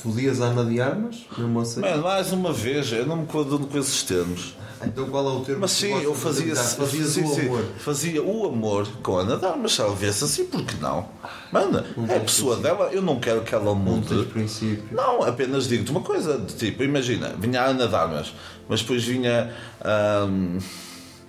fodias 0.02 0.42
a 0.42 0.46
Ana 0.46 0.66
de 0.66 0.80
Armas? 0.82 1.26
Mesmo 1.38 1.60
assim? 1.60 1.80
Mano, 1.82 2.04
mais 2.04 2.32
uma 2.32 2.52
vez, 2.54 2.92
eu 2.92 3.06
não 3.06 3.18
me 3.18 3.26
coaduno 3.26 3.68
com 3.68 3.78
esses 3.78 4.04
termos. 4.04 4.56
Então 4.82 5.10
qual 5.10 5.28
é 5.28 5.32
o 5.34 5.42
termo 5.42 5.60
Mas 5.60 5.74
que 5.74 5.88
sim, 5.88 6.02
eu 6.02 6.16
fazia? 6.16 6.56
Fazias 6.56 7.10
sim, 7.10 7.24
o 7.26 7.28
sim, 7.36 7.48
amor. 7.48 7.66
fazia 7.80 8.24
o 8.24 8.48
amor 8.48 8.88
com 9.04 9.18
a 9.18 9.22
Ana 9.24 9.36
de 9.36 9.46
Armas. 9.46 9.74
Se 9.74 9.82
ela 9.82 9.94
viesse 9.94 10.24
assim, 10.24 10.46
por 10.46 10.64
que 10.64 10.78
não? 10.78 11.06
Mano, 11.52 11.84
é 12.08 12.16
a 12.16 12.20
pessoa 12.22 12.56
dela, 12.56 12.90
eu 12.94 13.02
não 13.02 13.20
quero 13.20 13.42
que 13.42 13.54
ela 13.54 13.66
Não 13.66 13.76
mude. 13.76 14.08
tens 14.08 14.28
princípio. 14.28 14.86
Não, 14.92 15.22
apenas 15.24 15.68
digo-te 15.68 15.92
uma 15.92 16.00
coisa, 16.00 16.38
de 16.38 16.54
tipo, 16.54 16.82
imagina, 16.82 17.36
vinha 17.38 17.62
a 17.62 17.66
Ana 17.66 17.90
de 17.90 17.96
Armas, 17.96 18.34
mas 18.70 18.80
depois 18.82 19.04
vinha 19.04 19.54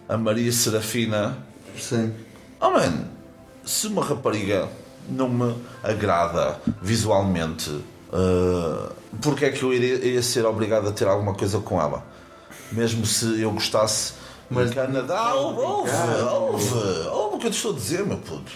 a 0.09 0.17
Maria 0.17 0.53
Serafina. 0.53 1.37
Sim. 1.77 2.13
Oh 2.61 2.71
man, 2.71 3.05
se 3.65 3.89
uma 3.89 4.05
rapariga 4.05 4.69
não 5.09 5.29
me 5.29 5.57
agrada 5.83 6.61
visualmente, 6.81 7.81
ah, 8.13 8.91
porque 9.21 9.45
é 9.45 9.51
que 9.51 9.63
eu 9.63 9.73
iria, 9.73 9.95
iria 9.97 10.23
ser 10.23 10.45
obrigado 10.47 10.89
a 10.89 10.93
ter 10.93 11.07
alguma 11.09 11.35
coisa 11.35 11.59
com 11.61 11.81
ela? 11.81 12.03
Mesmo 12.73 13.05
se 13.05 13.41
eu 13.41 13.51
gostasse 13.51 14.15
Mas 14.49 14.73
Canadá, 14.73 15.35
houve, 15.35 15.61
houve, 15.61 15.91
houve, 15.91 17.09
houve 17.09 17.37
o 17.37 17.39
que 17.39 17.47
eu 17.47 17.51
te 17.51 17.57
estou 17.57 17.73
a 17.73 17.75
dizer, 17.75 18.05
meu 18.07 18.19
puto. 18.19 18.53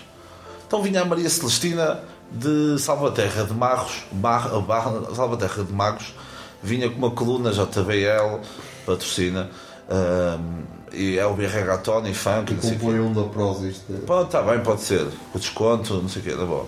Então 0.66 0.82
vinha 0.82 1.02
a 1.02 1.04
Maria 1.04 1.28
Celestina 1.28 2.00
de 2.30 2.78
Salvaterra 2.80 3.44
de 3.44 3.52
Marros, 3.54 4.02
Bar, 4.12 4.48
Bar, 4.60 5.14
Salvaterra 5.14 5.62
de 5.64 5.72
Magos, 5.72 6.14
vinha 6.62 6.88
com 6.90 6.96
uma 6.98 7.10
coluna 7.10 7.50
JBL, 7.52 8.40
patrocina, 8.86 9.50
hum, 9.90 10.62
e 10.92 11.18
é 11.18 11.26
o 11.26 11.34
Reggaeton 11.34 12.06
e 12.06 12.14
funk, 12.14 12.52
E 12.52 12.54
não 12.54 12.62
sei 12.62 12.70
o 12.70 12.74
quê. 12.74 12.78
compõe 12.80 13.00
um 13.00 13.12
da 13.12 13.22
Prozis. 13.24 13.82
de- 13.88 13.98
Pode, 14.06 14.26
está 14.26 14.42
bem, 14.42 14.60
pode 14.60 14.80
ser. 14.80 15.06
O 15.34 15.38
desconto, 15.38 15.94
não 15.94 16.08
sei 16.08 16.22
o 16.22 16.24
quê, 16.24 16.30
tá 16.32 16.44
bom. 16.44 16.66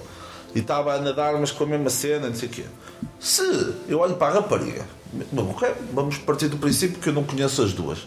E 0.55 0.61
estava 0.61 0.95
a 0.95 1.01
nadar, 1.01 1.39
mas 1.39 1.51
com 1.51 1.65
a 1.65 1.67
mesma 1.67 1.91
cena, 1.91 2.29
não 2.29 2.35
sei 2.35 2.49
o 2.49 2.53
quê. 2.53 2.65
Se 3.21 3.75
eu 3.89 3.99
olho 3.99 4.17
para 4.17 4.33
a 4.33 4.35
rapariga, 4.37 4.87
vamos 5.93 6.19
partir 6.19 6.49
do 6.49 6.57
princípio 6.57 6.99
que 6.99 7.09
eu 7.09 7.13
não 7.13 7.25
conheço 7.25 7.63
as 7.63 7.73
duas. 7.73 8.07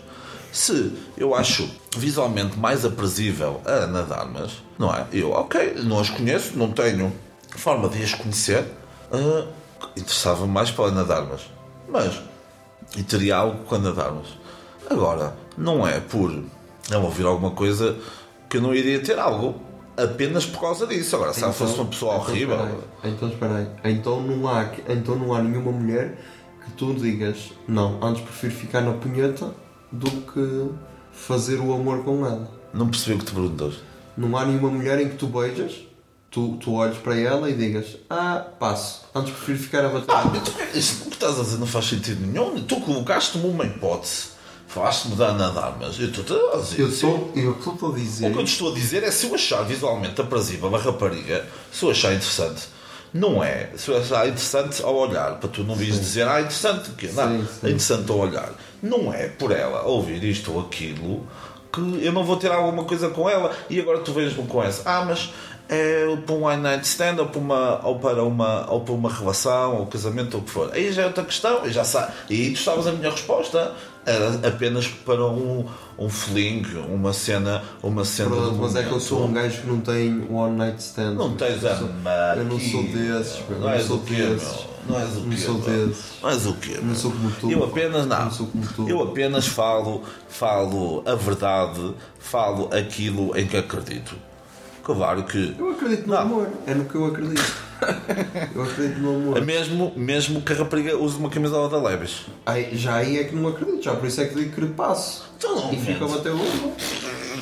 Se 0.52 0.94
eu 1.16 1.36
acho 1.36 1.70
visualmente 1.96 2.58
mais 2.58 2.84
aprazível 2.84 3.62
a 3.66 3.86
nadar, 3.86 4.28
mas 4.28 4.52
não 4.80 4.94
é? 4.94 5.06
Eu, 5.14 5.32
ok, 5.32 5.76
não 5.84 6.00
as 6.00 6.10
conheço, 6.10 6.58
não 6.58 6.72
tenho 6.72 7.14
forma 7.56 7.88
de 7.88 8.02
as 8.02 8.14
conhecer, 8.16 8.66
ah, 9.12 9.46
interessava-me 9.96 10.52
mais 10.52 10.72
para 10.72 10.92
nadar, 10.92 11.24
mas, 11.28 11.42
mas 11.88 12.20
e 12.96 13.04
teria 13.04 13.38
algo 13.38 13.64
com 13.66 13.76
a 13.76 13.80
nadarmos. 13.80 14.38
Agora, 14.90 15.36
não 15.58 15.88
é 15.88 16.00
por 16.00 16.32
ela 16.90 17.04
ouvir 17.04 17.26
alguma 17.26 17.52
coisa 17.52 17.96
que 18.50 18.58
eu 18.58 18.62
não 18.62 18.74
iria 18.74 19.00
ter 19.00 19.20
algo 19.20 19.56
apenas 20.04 20.46
por 20.46 20.62
causa 20.62 20.86
disso. 20.88 21.16
Agora, 21.16 21.34
se 21.34 21.44
ela 21.44 21.54
fosse 21.54 21.76
uma 21.76 21.86
pessoa 21.86 22.16
então, 22.16 22.28
horrível. 22.30 22.56
espera 22.56 22.78
aí. 23.04 23.12
Então 23.12 23.30
espera 23.30 23.56
aí. 23.56 23.94
Então 23.94 24.22
não, 24.22 24.48
há, 24.48 24.70
então 24.88 25.16
não 25.16 25.34
há 25.34 25.42
nenhuma 25.42 25.72
mulher 25.72 26.18
que 26.66 26.72
tu 26.72 26.94
digas 26.94 27.52
não, 27.68 28.00
antes 28.04 28.22
prefiro 28.24 28.54
ficar 28.54 28.82
na 28.82 28.94
punheta 28.94 29.54
do 29.92 30.10
que 30.10 30.70
fazer 31.12 31.60
o 31.60 31.74
amor 31.74 32.04
com 32.04 32.26
ela. 32.26 32.50
Não 32.74 32.88
percebi 32.90 33.16
o 33.16 33.20
que 33.20 33.26
te 33.26 33.32
perguntas. 33.34 33.76
Não 34.18 34.38
há 34.38 34.46
nenhuma 34.46 34.70
mulher 34.70 35.00
em 35.02 35.10
que 35.10 35.16
tu 35.16 35.28
beijas, 35.28 35.74
tu, 36.30 36.58
tu 36.58 36.74
olhes 36.74 36.98
para 36.98 37.18
ela 37.18 37.50
e 37.50 37.54
digas 37.56 37.98
ah, 38.10 38.46
passo, 38.60 39.06
antes 39.16 39.32
prefiro 39.34 39.58
ficar 39.60 39.86
a 39.86 39.90
bater. 39.90 40.06
Ah, 40.14 40.26
mas 40.32 40.44
tu- 40.44 40.78
isso 40.78 41.06
que 41.06 41.14
estás 41.14 41.40
a 41.40 41.44
dizer 41.44 41.58
não 41.58 41.66
faz 41.68 41.86
sentido 41.86 42.26
nenhum. 42.26 42.62
Tu 42.64 42.80
colocaste-me 42.82 43.46
uma 43.48 43.66
hipótese, 43.66 44.28
falaste-me 44.70 45.16
de 45.16 45.22
nadar, 45.22 45.76
mas 45.80 46.00
eu 46.00 46.08
estou 46.08 46.54
a 46.54 46.58
dizer. 46.58 46.80
eu 46.80 46.88
estou 46.90 47.32
eu 47.36 47.52
estou 47.52 47.74
a 47.82 47.92
O 47.92 47.94
dizer. 47.96 48.32
que 48.32 48.38
eu 48.40 48.44
te 48.46 48.52
estou 48.54 48.72
a 48.72 48.74
dizer 48.76 49.04
é 49.04 49.12
se 49.12 49.26
eu 49.28 49.36
achar 49.36 49.64
visualmente 49.64 50.22
aprazível 50.22 50.74
a 50.74 50.80
rapariga, 50.80 51.46
se 51.72 51.84
eu 51.84 51.90
achar 51.92 52.14
interessante, 52.14 52.68
não 53.14 53.44
é. 53.44 53.72
Se 53.76 53.90
eu 53.90 53.98
achar 53.98 54.28
interessante 54.28 54.82
ao 54.84 54.96
olhar, 54.96 55.36
para 55.40 55.50
tu 55.50 55.64
não 55.64 55.76
vires 55.76 56.00
dizer, 56.00 56.28
ah, 56.28 56.40
interessante, 56.40 56.92
o 56.92 56.94
quê? 56.94 57.10
Não, 57.14 57.28
Sim, 57.40 57.48
sim. 57.48 57.60
é 57.64 57.70
interessante 57.72 58.12
ao 58.12 58.18
olhar. 58.20 58.50
Não 58.82 59.12
é 59.14 59.28
por 59.28 59.52
ela 59.52 59.82
ouvir 59.84 60.24
isto 60.24 60.54
ou 60.54 60.62
aquilo 60.62 61.26
que 61.74 61.82
eu 62.06 62.12
não 62.14 62.24
vou 62.24 62.38
ter 62.38 62.52
alguma 62.52 62.84
coisa 62.84 63.10
com 63.10 63.28
ela 63.30 63.52
e 63.70 63.80
agora 63.80 64.00
tu 64.00 64.14
vês-me 64.14 64.46
com 64.48 64.62
essa. 64.64 64.84
Ah, 64.86 65.04
mas 65.06 65.32
é 65.68 66.04
para 66.26 66.34
um 66.36 66.44
one 66.46 66.62
night 66.62 66.86
stand 66.86 67.18
ou 67.20 67.28
para 67.28 67.40
uma, 67.40 67.82
ou 67.86 68.00
para 68.00 68.24
uma, 68.24 68.72
ou 68.72 68.82
para 68.82 68.94
uma 68.94 69.12
relação 69.12 69.78
ou 69.78 69.86
casamento 69.88 70.36
ou 70.36 70.42
o 70.42 70.44
que 70.44 70.50
for. 70.52 70.70
Aí 70.74 70.92
já 70.92 71.04
é 71.04 71.06
outra 71.06 71.24
questão, 71.24 71.64
eu 71.66 71.72
já 71.72 71.84
sabe. 71.84 72.14
E 72.30 72.52
tu 72.52 72.60
sabes 72.60 72.88
a 72.88 72.92
minha 72.92 73.10
resposta. 73.12 73.74
Apenas 74.48 74.88
para 74.88 75.26
um, 75.26 75.66
um 75.98 76.10
fling, 76.10 76.64
uma 76.90 77.14
cena, 77.14 77.64
uma 77.84 78.04
cena 78.04 78.30
Pronto, 78.30 78.56
mas 78.56 78.76
é 78.76 78.84
que 78.84 78.92
eu 78.92 79.00
sou 79.00 79.26
um 79.26 79.34
gajo 79.34 79.62
que 79.62 79.68
não 79.68 79.82
tem 79.82 80.26
one 80.32 80.56
night 80.56 80.80
stand. 80.80 81.14
Não 81.14 81.36
tens 81.36 81.64
a 81.66 81.80
Eu 82.36 82.46
não 82.46 82.60
sou 82.60 82.84
desses. 82.84 83.44
Não 83.50 83.70
és 83.70 83.86
sou 83.86 83.98
desses. 84.00 84.66
Não 84.88 85.00
és 85.00 85.16
o 85.16 85.20
Não 85.20 85.30
quê, 85.30 85.38
sou 85.38 85.54
meu? 85.60 85.88
desses. 85.88 86.06
Não 86.22 86.30
és 86.30 86.46
o 86.48 86.54
quê, 86.54 86.80
Não 86.82 86.96
sou 86.96 87.12
como 87.12 87.32
tu. 87.32 87.52
Eu 87.52 87.64
apenas 87.64 88.08
não. 88.08 88.26
Não 88.26 88.32
sou. 88.32 88.50
Eu 88.88 89.04
apenas 89.04 89.46
falo, 89.48 90.04
falo 90.28 91.04
a 91.06 91.14
verdade, 91.16 91.94
falo 92.18 92.70
aquilo 92.74 93.38
em 93.38 93.46
que 93.46 93.58
acredito. 93.58 94.16
Claro 94.84 95.24
que 95.24 95.56
Eu 95.58 95.72
acredito 95.72 96.08
no 96.08 96.14
Não. 96.14 96.22
amor. 96.22 96.48
É 96.66 96.74
no 96.74 96.86
que 96.86 96.96
eu 96.96 97.06
acredito. 97.06 97.70
eu 98.56 98.64
acredito 98.64 99.00
no 99.00 99.16
amor. 99.16 99.42
mesmo, 99.46 99.94
mesmo 99.96 100.42
que 100.42 100.52
a 100.54 100.56
rapariga 100.56 100.98
use 100.98 101.18
uma 101.18 101.30
camisola 101.30 101.70
da 101.70 101.78
Levis. 101.90 102.26
Aí, 102.46 102.76
já 102.76 102.96
aí 102.96 103.20
é 103.20 103.24
que 103.26 103.36
não 103.36 103.50
acredito. 103.50 103.82
Já 103.84 103.96
por 103.96 104.08
isso 104.08 104.20
é 104.22 104.26
que 104.26 104.36
digo 104.36 104.52
que 104.56 104.66
passo. 104.74 105.30
Então 105.38 105.72
E 105.72 105.78
fica 105.78 106.04
a 106.06 106.08
man. 106.08 106.16
bater 106.18 106.32
louco. 106.32 106.74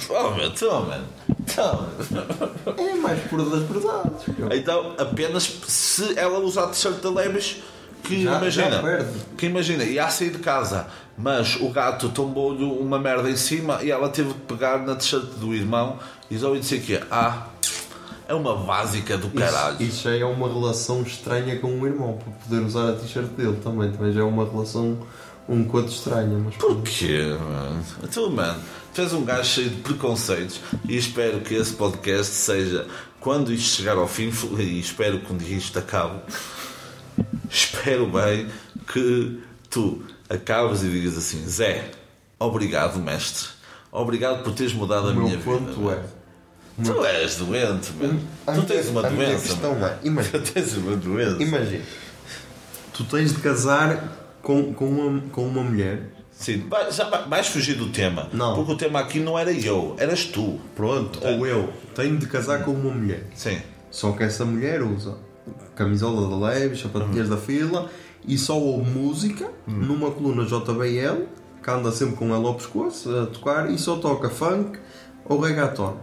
Oh, 0.10 0.32
meu, 0.36 0.48
então, 0.48 0.86
man. 0.86 1.01
Então, 1.39 1.88
man. 2.12 2.74
É 2.77 2.94
mais 2.96 3.20
pura 3.24 3.44
das 3.46 3.63
verdades. 3.63 4.24
Então, 4.53 4.94
apenas 4.98 5.44
se 5.67 6.17
ela 6.20 6.39
usar 6.39 6.65
a 6.65 6.67
t-shirt 6.67 6.96
da 7.01 7.10
Levis, 7.10 7.58
que 8.03 8.24
Já- 8.24 8.38
imagina, 8.38 8.70
já 8.82 9.06
que 9.38 9.46
imagina, 9.48 9.84
ia 9.84 10.08
sair 10.10 10.29
de 10.29 10.38
casa, 10.39 10.86
mas 11.17 11.56
o 11.60 11.70
gato 11.70 12.10
tombou-lhe 12.10 12.63
uma 12.63 13.00
merda 13.00 13.29
em 13.29 13.36
cima 13.36 13.79
e 13.82 13.89
ela 13.89 14.08
teve 14.10 14.34
que 14.34 14.39
pegar 14.41 14.77
na 14.86 14.96
t-shirt 14.96 15.24
do 15.39 15.53
irmão 15.53 15.98
e 16.29 16.38
só 16.38 16.53
disse 16.55 16.79
que 16.79 17.00
ah, 17.10 17.48
é 18.27 18.34
uma 18.34 18.55
básica 18.55 19.17
do 19.17 19.29
caralho. 19.29 19.75
Isso, 19.75 19.84
isso 19.84 20.03
já 20.03 20.15
é 20.15 20.25
uma 20.25 20.48
relação 20.48 21.01
estranha 21.01 21.57
com 21.60 21.79
o 21.79 21.88
irmão. 21.88 22.17
Para 22.17 22.34
poder 22.34 22.65
usar 22.65 22.89
a 22.89 22.93
t-shirt 22.93 23.27
dele 23.31 23.57
também. 23.63 23.91
Também 23.91 24.12
já 24.12 24.22
é 24.22 24.24
uma 24.24 24.43
relação 24.46 24.98
um 25.48 25.63
quanto 25.63 25.89
estranha. 25.89 26.38
Mas 26.38 26.55
Porquê, 26.55 27.22
mano? 27.39 27.84
Tu, 28.12 28.29
mano, 28.29 28.62
tu 28.93 29.01
és 29.01 29.13
um 29.13 29.24
gajo 29.24 29.50
cheio 29.50 29.69
de 29.69 29.77
preconceitos 29.77 30.60
e 30.88 30.98
espero 30.98 31.39
que 31.41 31.53
esse 31.53 31.74
podcast 31.74 32.34
seja, 32.34 32.86
quando 33.19 33.53
isto 33.53 33.77
chegar 33.77 33.98
ao 33.98 34.07
fim, 34.07 34.29
e 34.60 34.79
espero 34.79 35.19
que 35.19 35.31
um 35.31 35.38
dia 35.38 35.57
isto 35.57 35.79
acabe, 35.79 36.19
espero 37.50 38.07
bem 38.07 38.48
que 38.91 39.41
tu 39.69 40.03
acabes 40.29 40.84
e 40.84 40.89
digas 40.89 41.17
assim: 41.17 41.48
Zé, 41.48 41.91
obrigado, 42.38 43.00
mestre. 43.00 43.50
Obrigado 43.89 44.43
por 44.43 44.53
teres 44.53 44.74
mudado 44.74 45.07
a 45.07 45.12
o 45.12 45.13
meu 45.13 45.24
minha 45.24 45.38
vida. 45.38 45.50
ponto 45.50 45.79
mano. 45.79 45.91
é. 45.91 46.16
Tu 46.84 47.05
és 47.05 47.36
doente, 47.38 47.91
mano. 48.00 48.19
Tu 48.55 48.63
tens 48.67 48.88
uma 48.89 49.01
doença. 49.03 49.48
questão 49.48 49.72
é, 49.86 49.98
imagina. 50.03 50.39
Tu 50.43 50.51
tens 50.53 50.77
uma 50.77 50.96
doença. 50.96 51.41
Imagina. 51.43 51.84
Tu 52.93 53.03
tens 53.05 53.34
de 53.34 53.39
casar 53.39 54.03
com, 54.41 54.74
com, 54.74 54.86
uma, 54.86 55.22
com 55.31 55.48
uma 55.48 55.63
mulher. 55.63 56.03
Sim, 56.31 56.65
vai- 56.69 56.91
já 56.91 57.10
vai- 57.10 57.27
vais 57.27 57.48
fugir 57.48 57.75
do 57.75 57.89
tema. 57.89 58.29
Não. 58.31 58.53
Porque 58.55 58.72
o 58.74 58.77
tema 58.77 59.00
aqui 59.00 59.19
não 59.19 59.38
era 59.39 59.51
eu, 59.51 59.96
eras 59.98 60.25
tu. 60.25 60.60
Pronto. 60.75 61.19
Ou 61.25 61.48
eu. 61.48 61.74
Tenho 61.96 62.17
de 62.17 62.27
casar 62.27 62.63
com 62.63 62.72
uma 62.72 62.91
mulher. 62.93 63.24
Sim. 63.34 63.60
Só 63.89 64.12
que 64.12 64.24
essa 64.24 64.46
mulher 64.46 64.84
usa 64.84 65.17
camisola 65.75 66.29
da 66.29 66.48
Leves, 66.48 66.81
sapatilhas 66.81 67.29
da 67.29 67.38
fila 67.38 67.89
e 68.27 68.38
só 68.38 68.57
ouve 68.60 68.89
música 68.91 69.50
numa 69.65 70.12
coluna 70.12 70.43
JBL 70.46 71.24
que 71.63 71.69
anda 71.72 71.91
sempre 71.91 72.15
com 72.17 72.34
ela 72.34 72.48
ao 72.50 72.55
pescoço 72.55 73.15
a 73.17 73.25
tocar 73.27 73.72
e 73.72 73.77
só 73.79 73.96
toca 73.98 74.29
funk 74.29 74.77
ou 75.25 75.39
reggaeton. 75.39 75.98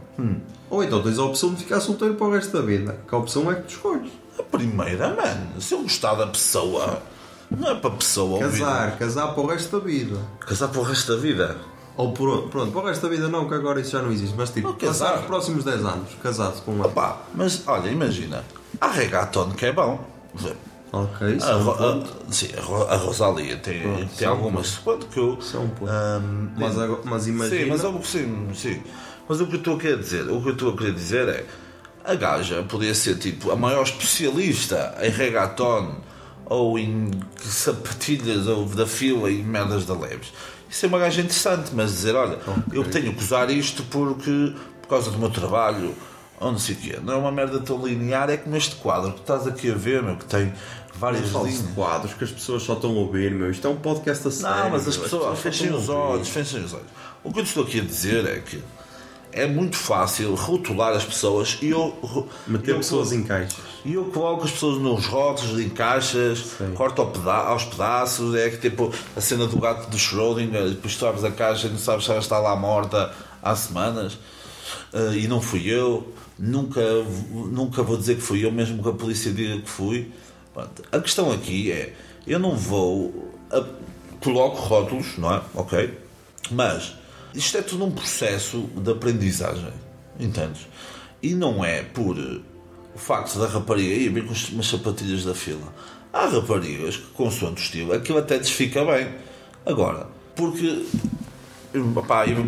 Ou 0.74 0.82
então 0.82 1.00
tens 1.02 1.18
a 1.18 1.24
opção 1.24 1.54
de 1.54 1.62
ficar 1.62 1.80
solteiro 1.80 2.14
para 2.14 2.26
o 2.26 2.32
resto 2.32 2.52
da 2.56 2.60
vida. 2.62 2.98
Que 3.08 3.14
a 3.14 3.18
opção 3.18 3.50
é 3.50 3.54
que 3.54 3.62
tu 3.62 3.68
escolhes. 3.70 4.10
A 4.38 4.42
primeira, 4.42 5.08
mano, 5.14 5.60
se 5.60 5.72
eu 5.74 5.82
gostar 5.82 6.14
da 6.14 6.26
pessoa, 6.26 7.00
não 7.50 7.70
é 7.70 7.74
para 7.76 7.90
a 7.90 7.94
pessoa 7.94 8.44
ouvir. 8.44 8.58
Casar, 8.60 8.98
casar 8.98 9.28
para 9.28 9.42
o 9.42 9.46
resto 9.46 9.78
da 9.78 9.84
vida. 9.84 10.18
Casar 10.40 10.68
para 10.68 10.80
o 10.80 10.82
resto 10.82 11.14
da 11.14 11.20
vida. 11.20 11.56
Ou 11.96 12.10
por, 12.12 12.48
pronto, 12.48 12.72
para 12.72 12.80
o 12.82 12.86
resto 12.86 13.02
da 13.02 13.08
vida 13.08 13.28
não, 13.28 13.46
que 13.48 13.54
agora 13.54 13.80
isso 13.80 13.92
já 13.92 14.02
não 14.02 14.10
existe. 14.10 14.34
Mas 14.36 14.50
tipo, 14.50 14.74
casar. 14.74 15.20
os 15.20 15.26
próximos 15.26 15.62
10 15.62 15.84
anos 15.84 16.08
casado 16.20 16.60
com 16.64 16.74
ela. 16.80 16.88
Pá, 16.88 17.18
mas 17.32 17.62
olha, 17.68 17.88
imagina, 17.88 18.42
há 18.80 18.88
reggaeton 18.90 19.50
que 19.52 19.66
é 19.66 19.72
bom. 19.72 20.00
Ok, 20.92 21.36
isso 21.36 21.46
A, 21.46 21.50
é 21.50 21.56
um 21.56 21.70
a- 21.70 22.04
sim, 22.30 22.48
a 22.56 22.60
Ro- 22.60 22.86
a 22.88 22.96
Rosalia 22.96 23.56
tem, 23.58 23.82
Pronto, 23.82 24.16
tem 24.16 24.28
um 24.28 24.30
algumas. 24.32 24.76
Quanto 24.78 25.06
que 25.06 25.18
eu. 25.18 25.36
Isso 25.40 25.56
é 25.56 25.60
um 25.60 25.68
ponto. 25.68 25.90
Ahm, 25.90 26.48
Mas, 26.56 26.78
agora- 26.78 27.00
mas 27.04 27.26
imagina. 27.26 27.62
Sim, 27.64 27.68
mas, 27.70 27.84
é 27.84 27.88
o 27.88 27.98
que- 27.98 28.06
sim, 28.06 28.48
sim. 28.54 28.82
Mas 29.28 29.40
o 29.40 29.46
que 29.46 29.54
eu 29.54 29.58
estou 29.58 29.76
a 29.76 29.78
querer 29.78 29.98
dizer, 29.98 30.28
o 30.30 30.40
que 30.40 30.48
eu 30.48 30.52
estou 30.52 30.72
a 30.72 30.76
querer 30.76 30.92
dizer 30.92 31.28
é 31.28 31.46
a 32.04 32.14
gaja 32.14 32.62
podia 32.62 32.94
ser 32.94 33.16
tipo 33.16 33.50
a 33.50 33.56
maior 33.56 33.82
especialista 33.82 34.94
em 35.00 35.10
reggaeton 35.10 35.96
ou 36.46 36.78
em 36.78 37.10
sapatilhas 37.40 38.46
ou 38.46 38.66
da 38.66 38.86
fila 38.86 39.30
e 39.30 39.42
merdas 39.42 39.86
da 39.86 39.94
leves. 39.94 40.32
Isso 40.68 40.84
é 40.84 40.88
uma 40.88 40.98
gaja 40.98 41.20
interessante, 41.20 41.70
mas 41.72 41.92
dizer, 41.92 42.14
olha, 42.14 42.38
eu 42.72 42.84
tenho 42.84 43.14
que 43.14 43.22
usar 43.22 43.48
isto 43.50 43.82
porque 43.84 44.52
por 44.82 44.88
causa 44.88 45.10
do 45.10 45.18
meu 45.18 45.30
trabalho 45.30 45.94
ou 46.38 46.52
não 46.52 46.58
sei 46.58 46.74
o 46.74 46.78
quê. 46.78 46.98
Não 47.02 47.14
é 47.14 47.16
uma 47.16 47.32
merda 47.32 47.60
tão 47.60 47.84
linear, 47.86 48.28
é 48.28 48.36
como 48.36 48.56
este 48.56 48.76
quadro 48.76 49.12
que 49.12 49.20
estás 49.20 49.46
aqui 49.46 49.70
a 49.70 49.74
ver, 49.74 50.02
meu, 50.02 50.16
que 50.16 50.26
tem 50.26 50.52
várias 50.94 51.30
linhas. 51.30 51.64
quadros 51.74 52.14
que 52.14 52.24
as 52.24 52.30
pessoas 52.30 52.62
só 52.62 52.74
estão 52.74 52.90
a 52.90 52.94
ouvir, 52.94 53.30
meu. 53.30 53.50
Isto 53.50 53.66
é 53.66 53.70
um 53.70 53.76
podcast 53.76 54.28
a 54.28 54.30
sério. 54.30 54.56
Não, 54.56 54.70
mas 54.70 54.88
as 54.88 54.96
pessoas 54.96 55.22
só 55.22 55.36
fechem 55.36 55.66
estão 55.66 55.78
a 55.78 55.80
os 55.80 55.88
olhos, 55.88 56.28
fechem 56.28 56.64
os 56.64 56.74
olhos. 56.74 56.86
O 57.22 57.32
que 57.32 57.40
eu 57.40 57.44
te 57.44 57.48
estou 57.48 57.64
aqui 57.64 57.80
a 57.80 57.84
dizer 57.84 58.26
é 58.26 58.40
que 58.40 58.62
é 59.34 59.46
muito 59.46 59.76
fácil 59.76 60.34
rotular 60.34 60.94
as 60.94 61.04
pessoas 61.04 61.58
e 61.60 61.70
eu, 61.70 62.28
Meter 62.46 62.70
eu, 62.72 62.76
pessoas 62.78 63.12
em 63.12 63.22
caixas. 63.24 63.58
e 63.84 63.94
eu 63.94 64.04
coloco 64.06 64.44
as 64.44 64.50
pessoas 64.52 64.78
nos 64.80 65.06
rótulos, 65.06 65.60
em 65.60 65.68
caixas, 65.68 66.54
corto 66.74 67.02
ao 67.02 67.10
peda 67.10 67.32
aos 67.32 67.64
pedaços. 67.64 68.34
É 68.34 68.48
que 68.50 68.58
tipo 68.58 68.92
a 69.16 69.20
cena 69.20 69.46
do 69.46 69.58
gato 69.58 69.90
de 69.90 69.96
Schrödinger, 69.98 70.68
depois 70.70 70.96
tu 70.96 71.06
abres 71.06 71.24
a 71.24 71.30
caixa 71.30 71.66
e 71.66 71.70
não 71.70 71.78
sabes 71.78 72.04
se 72.04 72.10
ela 72.10 72.20
está 72.20 72.38
lá 72.38 72.54
morta 72.56 73.12
há 73.42 73.54
semanas. 73.56 74.18
Ah, 74.92 75.14
e 75.14 75.26
não 75.26 75.40
fui 75.40 75.68
eu, 75.68 76.12
nunca, 76.38 76.80
nunca 77.32 77.82
vou 77.82 77.96
dizer 77.96 78.14
que 78.16 78.22
fui 78.22 78.44
eu, 78.44 78.52
mesmo 78.52 78.82
que 78.82 78.88
a 78.88 78.92
polícia 78.92 79.32
diga 79.32 79.60
que 79.60 79.68
fui. 79.68 80.10
Pronto, 80.52 80.82
A 80.92 81.00
questão 81.00 81.32
aqui 81.32 81.70
é: 81.72 81.92
eu 82.26 82.38
não 82.38 82.56
vou. 82.56 83.32
a- 83.50 83.64
coloco 84.20 84.56
rótulos, 84.56 85.18
não 85.18 85.34
é? 85.34 85.42
Ok? 85.54 85.98
Mas 86.50 86.94
Isto 87.34 87.58
é 87.58 87.62
tudo 87.62 87.84
um 87.84 87.90
processo 87.90 88.70
de 88.76 88.92
aprendizagem, 88.92 89.72
entendes? 90.20 90.68
E 91.20 91.34
não 91.34 91.64
é 91.64 91.82
por 91.82 92.16
o 92.16 92.98
facto 92.98 93.38
da 93.38 93.46
rapariga 93.48 93.92
ir 93.92 94.10
bem 94.10 94.24
com 94.24 94.34
umas 94.52 94.66
sapatilhas 94.68 95.24
da 95.24 95.34
fila. 95.34 95.74
Há 96.12 96.26
raparigas 96.26 96.96
que, 96.96 97.06
consoante 97.08 97.60
o 97.60 97.64
estilo, 97.64 97.92
aquilo 97.92 98.18
até 98.18 98.36
lhes 98.36 98.50
fica 98.50 98.84
bem. 98.84 99.12
Agora, 99.66 100.06
porque. 100.36 100.86
Opá, 101.96 102.24
eu, 102.26 102.46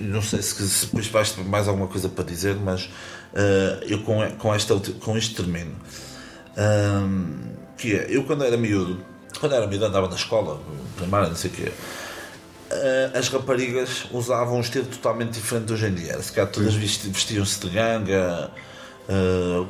não 0.00 0.20
sei 0.20 0.42
se, 0.42 0.86
depois 0.86 1.06
vais 1.06 1.30
ter 1.30 1.44
mais 1.44 1.68
alguma 1.68 1.86
coisa 1.86 2.08
para 2.08 2.24
dizer, 2.24 2.56
mas 2.56 2.86
uh, 2.86 3.84
eu 3.86 4.02
com, 4.02 4.28
com, 4.38 4.52
esta, 4.52 4.74
com 4.98 5.16
isto 5.16 5.40
termino. 5.40 5.76
Um, 6.56 7.54
que 7.78 7.94
é, 7.94 8.06
eu 8.08 8.24
quando 8.24 8.42
era 8.42 8.56
miúdo, 8.56 8.98
quando 9.38 9.54
era 9.54 9.68
miúdo 9.68 9.84
andava 9.84 10.08
na 10.08 10.16
escola, 10.16 10.60
primária, 10.96 11.28
não 11.28 11.36
sei 11.36 11.50
o 11.50 11.52
quê, 11.52 11.72
as 13.14 13.28
raparigas 13.28 14.06
usavam 14.12 14.56
um 14.56 14.60
estilo 14.60 14.86
totalmente 14.86 15.32
diferente 15.32 15.72
hoje 15.72 15.86
em 15.86 15.94
dia. 15.94 16.20
Se 16.20 16.32
calhar 16.32 16.50
todas 16.50 16.74
vestiam-se 16.74 17.60
de 17.60 17.68
ganga, 17.70 18.50
uh, 19.08 19.66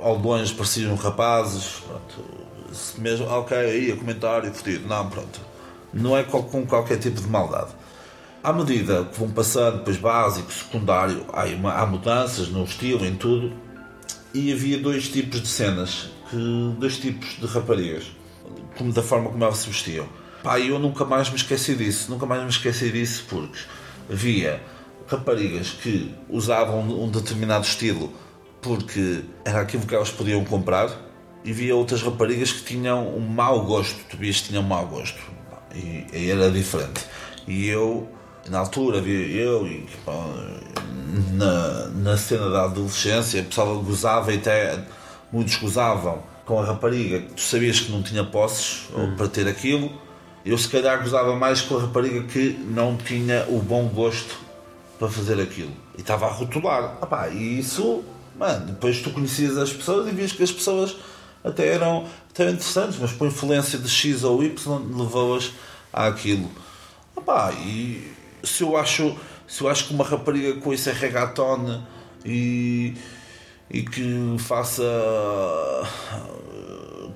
ao 0.00 0.18
longe 0.18 0.52
pareciam 0.54 0.94
rapazes, 0.96 1.82
pronto. 1.86 2.98
mesmo, 2.98 3.26
ok, 3.26 3.56
aí 3.56 3.92
a 3.92 3.96
comentário, 3.96 4.52
fodido, 4.52 4.86
não, 4.86 5.08
pronto. 5.08 5.40
Não 5.92 6.16
é 6.16 6.24
com 6.24 6.66
qualquer 6.66 6.98
tipo 6.98 7.20
de 7.20 7.28
maldade. 7.28 7.70
À 8.42 8.52
medida 8.52 9.04
que 9.04 9.18
vão 9.18 9.30
passando, 9.30 9.78
depois 9.78 9.96
básico, 9.96 10.52
secundário, 10.52 11.24
há, 11.32 11.44
uma, 11.46 11.72
há 11.72 11.86
mudanças 11.86 12.48
no 12.48 12.64
estilo, 12.64 13.06
em 13.06 13.14
tudo, 13.14 13.52
e 14.34 14.52
havia 14.52 14.78
dois 14.78 15.08
tipos 15.08 15.40
de 15.40 15.48
cenas, 15.48 16.10
que, 16.28 16.36
dois 16.78 16.98
tipos 16.98 17.38
de 17.38 17.46
raparigas, 17.46 18.04
como 18.76 18.92
da 18.92 19.02
forma 19.02 19.30
como 19.30 19.42
elas 19.42 19.58
se 19.58 19.68
vestiam. 19.68 20.06
Pá, 20.44 20.60
eu 20.60 20.78
nunca 20.78 21.06
mais 21.06 21.30
me 21.30 21.36
esqueci 21.36 21.74
disso, 21.74 22.10
nunca 22.10 22.26
mais 22.26 22.42
me 22.42 22.50
esqueci 22.50 22.92
disso 22.92 23.24
porque 23.30 23.58
havia 24.12 24.62
raparigas 25.08 25.70
que 25.70 26.14
usavam 26.28 26.80
um 26.80 27.08
determinado 27.08 27.64
estilo 27.64 28.12
porque 28.60 29.22
era 29.42 29.62
aquilo 29.62 29.86
que 29.86 29.94
elas 29.94 30.10
podiam 30.10 30.44
comprar 30.44 30.90
e 31.42 31.50
havia 31.50 31.74
outras 31.74 32.02
raparigas 32.02 32.52
que 32.52 32.62
tinham 32.62 33.08
um 33.16 33.20
mau 33.20 33.64
gosto, 33.64 33.98
tu 34.10 34.18
vias 34.18 34.42
que 34.42 34.48
tinham 34.48 34.62
um 34.62 34.66
mau 34.66 34.86
gosto 34.86 35.18
e, 35.74 36.06
e 36.12 36.30
era 36.30 36.50
diferente. 36.50 37.06
E 37.48 37.66
eu, 37.66 38.06
na 38.50 38.58
altura, 38.58 38.98
havia 38.98 39.26
eu 39.26 39.66
e 39.66 39.86
na, 41.32 41.88
na 41.88 42.16
cena 42.18 42.50
da 42.50 42.64
adolescência, 42.64 43.40
o 43.40 43.44
pessoal 43.46 43.78
gozava 43.80 44.30
e 44.30 44.36
até 44.36 44.78
muitos 45.32 45.56
gozavam 45.56 46.22
com 46.44 46.60
a 46.60 46.66
rapariga 46.66 47.20
que 47.20 47.32
tu 47.32 47.40
sabias 47.40 47.80
que 47.80 47.90
não 47.90 48.02
tinha 48.02 48.24
posses 48.24 48.90
hum. 48.94 49.14
para 49.16 49.26
ter 49.26 49.48
aquilo. 49.48 50.04
Eu 50.44 50.58
se 50.58 50.68
calhar 50.68 51.02
gozava 51.02 51.34
mais 51.36 51.62
com 51.62 51.76
a 51.76 51.80
rapariga 51.80 52.22
que 52.24 52.50
não 52.68 52.96
tinha 52.96 53.46
o 53.48 53.60
bom 53.60 53.88
gosto 53.88 54.38
para 54.98 55.08
fazer 55.08 55.40
aquilo. 55.40 55.72
E 55.96 56.00
estava 56.00 56.26
a 56.26 56.30
rotular. 56.30 56.98
Epá, 57.02 57.28
e 57.28 57.58
isso, 57.58 58.04
mano, 58.38 58.66
depois 58.66 59.00
tu 59.00 59.10
conhecias 59.10 59.56
as 59.56 59.72
pessoas 59.72 60.06
e 60.08 60.10
vias 60.10 60.32
que 60.32 60.42
as 60.42 60.52
pessoas 60.52 60.96
até 61.42 61.68
eram, 61.68 62.06
até 62.30 62.42
eram 62.44 62.52
interessantes, 62.54 62.98
mas 62.98 63.12
por 63.12 63.26
influência 63.26 63.78
de 63.78 63.88
X 63.88 64.22
ou 64.22 64.42
Y 64.42 64.54
levou-as 64.96 65.50
àquilo. 65.92 66.50
Epá, 67.16 67.52
e 67.52 68.12
se 68.42 68.62
eu 68.62 68.76
acho 68.76 69.16
se 69.46 69.62
eu 69.62 69.68
acho 69.68 69.86
que 69.86 69.94
uma 69.94 70.04
rapariga 70.04 70.60
com 70.60 70.72
isso 70.72 70.88
é 70.88 70.92
reggaeton 70.92 71.82
e, 72.24 72.94
e 73.70 73.82
que 73.82 74.36
faça 74.38 74.82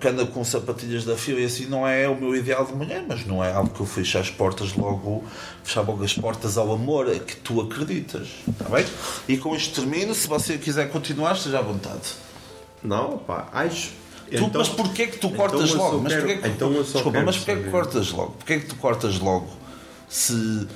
que 0.01 0.07
anda 0.07 0.25
com 0.27 0.45
sapatilhas 0.45 1.05
da 1.05 1.17
fila 1.17 1.41
e 1.41 1.45
assim 1.45 1.67
não 1.67 1.87
é 1.87 2.09
o 2.09 2.15
meu 2.15 2.35
ideal 2.35 2.65
de 2.65 2.73
mulher, 2.73 3.05
mas 3.07 3.27
não 3.27 3.43
é 3.43 3.53
algo 3.53 3.71
que 3.71 3.81
eu 3.81 3.87
feche 3.87 4.17
as 4.17 4.31
portas 4.31 4.75
logo, 4.75 5.25
fechar 5.65 5.81
logo 5.81 6.05
as 6.05 6.15
portas 6.15 6.57
ao 6.57 6.73
amor, 6.73 7.09
é 7.09 7.19
que 7.19 7.37
tu 7.37 7.61
acreditas, 7.61 8.29
está 8.49 8.69
bem? 8.69 8.87
E 9.29 9.37
com 9.37 9.55
isto 9.57 9.81
termino, 9.81 10.15
se 10.15 10.29
você 10.29 10.57
quiser 10.57 10.91
continuar, 10.91 11.33
esteja 11.33 11.59
à 11.59 11.63
vontade. 11.63 12.15
Não, 12.83 13.19
pá, 13.19 13.49
acho. 13.53 13.91
Tu, 14.31 14.37
então, 14.37 14.61
mas 14.61 14.69
porquê 14.69 15.07
que 15.07 15.19
tu 15.19 15.31
cortas 15.31 15.71
então 15.71 15.83
logo? 15.83 16.01
Mas 16.03 16.15
porquê 16.15 16.37
que, 16.37 16.49
então 16.49 16.73
eu 16.73 16.85
só 16.85 16.99
desculpa, 16.99 17.23
mas 17.23 17.37
porquê 17.39 17.57
que 17.57 17.71
cortas 17.71 18.11
logo? 18.13 18.31
Porquê 18.33 18.61
que 18.61 18.67
tu 18.67 18.77
cortas 18.77 19.19
logo? 19.19 19.49
Se 20.09 20.67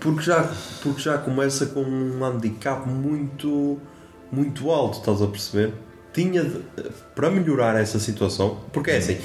porque 0.00 0.22
já, 0.22 0.50
porque 0.82 1.00
já 1.00 1.18
começa 1.18 1.66
com 1.66 1.82
um 1.82 2.24
handicap 2.24 2.88
muito, 2.88 3.78
muito 4.30 4.70
alto, 4.70 4.98
estás 4.98 5.22
a 5.22 5.26
perceber? 5.26 5.74
Tinha 6.16 6.42
de, 6.42 6.62
para 7.14 7.30
melhorar 7.30 7.78
essa 7.78 7.98
situação, 7.98 8.58
porque 8.72 8.90
é 8.90 8.96
assim, 8.96 9.18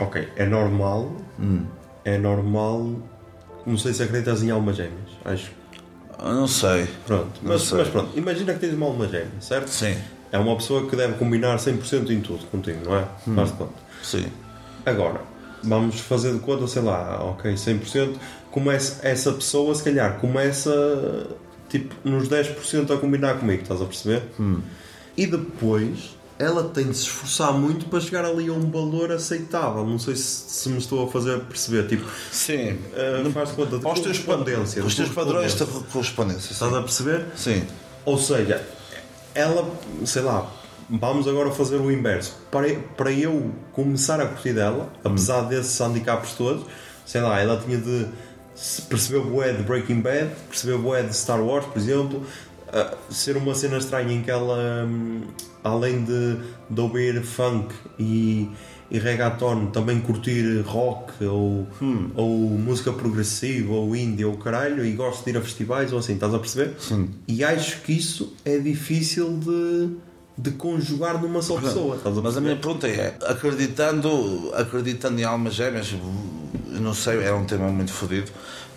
ok, 0.00 0.28
é 0.34 0.44
normal, 0.44 1.14
hum. 1.38 1.64
é 2.04 2.18
normal, 2.18 2.96
não 3.64 3.78
sei 3.78 3.94
se 3.94 4.02
acreditas 4.02 4.42
em 4.42 4.50
almas 4.50 4.74
gêmeas, 4.74 5.10
acho. 5.24 5.52
não 6.20 6.48
sei. 6.48 6.88
Pronto, 7.06 7.38
mas, 7.42 7.62
sei. 7.62 7.78
mas 7.78 7.88
pronto, 7.90 8.18
imagina 8.18 8.54
que 8.54 8.58
tens 8.58 8.74
uma 8.74 8.86
alma 8.86 9.06
gêmea, 9.06 9.40
certo? 9.40 9.68
Sim. 9.68 9.96
É 10.32 10.38
uma 10.38 10.56
pessoa 10.56 10.90
que 10.90 10.96
deve 10.96 11.14
combinar 11.14 11.58
100% 11.58 12.10
em 12.10 12.20
tudo 12.20 12.44
contigo, 12.46 12.80
não 12.84 12.96
é? 12.96 13.06
Hum. 13.28 13.36
Faz 13.36 13.52
de 13.52 13.56
conta. 13.56 13.74
Sim. 14.02 14.26
Agora, 14.84 15.20
vamos 15.62 16.00
fazer 16.00 16.32
de 16.32 16.40
conta, 16.40 16.66
sei 16.66 16.82
lá, 16.82 17.24
ok, 17.24 17.54
100%, 17.54 18.16
começa, 18.50 19.06
essa 19.06 19.32
pessoa, 19.32 19.72
se 19.76 19.84
calhar, 19.84 20.18
começa 20.18 21.28
tipo 21.68 21.94
nos 22.02 22.28
10% 22.28 22.92
a 22.92 22.98
combinar 22.98 23.38
comigo, 23.38 23.62
estás 23.62 23.80
a 23.80 23.84
perceber? 23.84 24.24
Hum. 24.40 24.60
E 25.16 25.26
depois 25.26 26.16
ela 26.38 26.64
tem 26.64 26.90
de 26.90 26.96
se 26.96 27.04
esforçar 27.04 27.52
muito 27.52 27.86
para 27.86 28.00
chegar 28.00 28.24
ali 28.24 28.48
a 28.48 28.52
um 28.52 28.70
valor 28.70 29.12
aceitável. 29.12 29.86
Não 29.86 29.98
sei 29.98 30.16
se, 30.16 30.50
se 30.50 30.68
me 30.68 30.78
estou 30.78 31.06
a 31.06 31.10
fazer 31.10 31.40
perceber. 31.40 31.86
Tipo, 31.86 32.04
sim, 32.32 32.72
uh, 32.72 33.30
faz 33.32 33.52
conta 33.52 33.76
de 33.78 33.82
correspondência. 33.82 34.84
Os 34.84 34.94
teus 34.94 35.10
padrões 35.10 35.54
de 35.54 35.64
correspondência. 35.64 36.52
Estás 36.52 36.74
a 36.74 36.80
perceber? 36.80 37.26
Sim. 37.36 37.64
Ou 38.04 38.18
seja, 38.18 38.66
ela, 39.34 39.70
sei 40.04 40.22
lá, 40.22 40.50
vamos 40.90 41.28
agora 41.28 41.50
fazer 41.52 41.76
o 41.76 41.90
inverso. 41.90 42.36
Para, 42.50 42.74
para 42.96 43.12
eu 43.12 43.52
começar 43.72 44.20
a 44.20 44.26
curtir 44.26 44.52
dela, 44.52 44.92
apesar 45.04 45.44
hum. 45.44 45.48
desses 45.48 45.80
handicaps 45.80 46.32
todos, 46.32 46.66
sei 47.06 47.20
lá, 47.20 47.40
ela 47.40 47.60
tinha 47.64 47.78
de 47.78 48.06
percebeu 48.88 49.24
bué 49.24 49.52
de 49.52 49.62
Breaking 49.62 50.00
Bad, 50.00 50.30
percebeu 50.48 50.78
bué 50.78 51.02
de 51.02 51.16
Star 51.16 51.42
Wars, 51.42 51.66
por 51.66 51.78
exemplo, 51.78 52.24
uh, 52.74 53.12
ser 53.12 53.36
uma 53.36 53.54
cena 53.54 53.78
estranha 53.78 54.12
em 54.12 54.22
que 54.22 54.30
ela, 54.30 54.84
um, 54.84 55.22
além 55.62 56.04
de, 56.04 56.36
de 56.68 56.80
ouvir 56.80 57.22
funk 57.22 57.74
e, 57.98 58.50
e 58.90 58.98
reggaeton, 58.98 59.66
também 59.66 60.00
curtir 60.00 60.60
rock 60.66 61.24
ou, 61.24 61.66
hum. 61.80 62.10
ou 62.14 62.30
música 62.50 62.92
progressiva 62.92 63.72
ou 63.72 63.94
indie 63.94 64.24
ou 64.24 64.36
caralho 64.36 64.84
e 64.84 64.92
gosta 64.92 65.24
de 65.24 65.30
ir 65.30 65.38
a 65.38 65.42
festivais 65.42 65.92
ou 65.92 66.00
assim, 66.00 66.14
estás 66.14 66.34
a 66.34 66.38
perceber? 66.38 66.74
Sim. 66.78 67.10
E 67.28 67.44
acho 67.44 67.80
que 67.82 67.92
isso 67.92 68.34
é 68.44 68.58
difícil 68.58 69.38
de 69.38 69.96
de 70.36 70.50
conjugar 70.50 71.20
numa 71.22 71.40
só 71.40 71.60
pessoa. 71.60 71.96
A 72.04 72.10
Mas 72.10 72.36
a 72.36 72.40
minha 72.40 72.56
pergunta 72.56 72.88
é: 72.88 73.16
acreditando, 73.24 74.52
acreditando 74.54 75.20
em 75.20 75.24
almas 75.24 75.54
gêmeas, 75.54 75.94
não 76.66 76.92
sei, 76.92 77.22
é 77.22 77.32
um 77.32 77.44
tema 77.44 77.68
muito 77.68 77.92
fodido, 77.92 78.30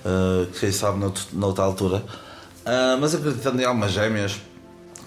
uh, 0.05 0.45
quem 0.59 0.71
sabe 0.71 0.99
noutra 1.33 1.63
altura, 1.63 2.03
uh, 2.67 2.99
mas 2.99 3.15
acreditando 3.15 3.61
em 3.61 3.65
almas 3.65 3.91
gêmeas, 3.91 4.39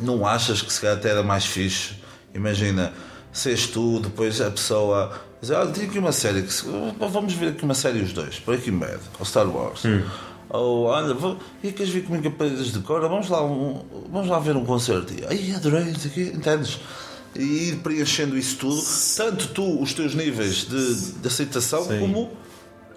não 0.00 0.26
achas 0.26 0.62
que 0.62 0.72
se 0.72 0.80
calhar 0.80 0.96
até 0.96 1.10
era 1.10 1.22
mais 1.22 1.44
fixe? 1.44 1.94
Imagina, 2.34 2.92
seres 3.32 3.66
tu, 3.66 4.00
depois 4.00 4.40
a 4.40 4.50
pessoa 4.50 5.12
dizer, 5.40 5.54
olha, 5.54 5.70
tem 5.70 5.84
aqui 5.84 5.98
uma 5.98 6.12
série, 6.12 6.42
que 6.42 6.52
se, 6.52 6.64
vamos 6.98 7.32
ver 7.34 7.48
aqui 7.50 7.64
uma 7.64 7.74
série 7.74 8.00
os 8.00 8.12
dois, 8.12 8.38
Breaking 8.38 8.78
Bad 8.78 9.00
ou 9.18 9.24
Star 9.24 9.48
Wars. 9.48 9.84
Hum. 9.84 10.02
Ou 10.50 10.86
olha, 10.86 11.14
vou, 11.14 11.38
e 11.62 11.70
queres 11.70 11.92
vir 11.92 12.04
comigo 12.04 12.26
a 12.26 12.30
paredes 12.30 12.72
de 12.72 12.80
cor? 12.80 13.00
Vamos 13.02 13.28
lá, 13.28 13.44
um, 13.44 13.84
vamos 14.10 14.28
lá 14.28 14.38
ver 14.40 14.56
um 14.56 14.64
concerto. 14.64 15.14
E, 15.14 15.24
Ai, 15.24 15.54
adorei, 15.54 15.84
não 15.84 15.94
sei 15.94 16.10
o 16.10 16.14
quê, 16.14 16.32
entendes? 16.34 16.80
E 17.36 17.68
ir 17.68 17.76
preenchendo 17.76 18.36
isso 18.36 18.56
tudo, 18.56 18.82
tanto 19.16 19.48
tu, 19.48 19.80
os 19.80 19.94
teus 19.94 20.14
níveis 20.14 20.66
de, 20.68 21.12
de 21.12 21.28
aceitação, 21.28 21.84
Sim. 21.84 22.00
como 22.00 22.32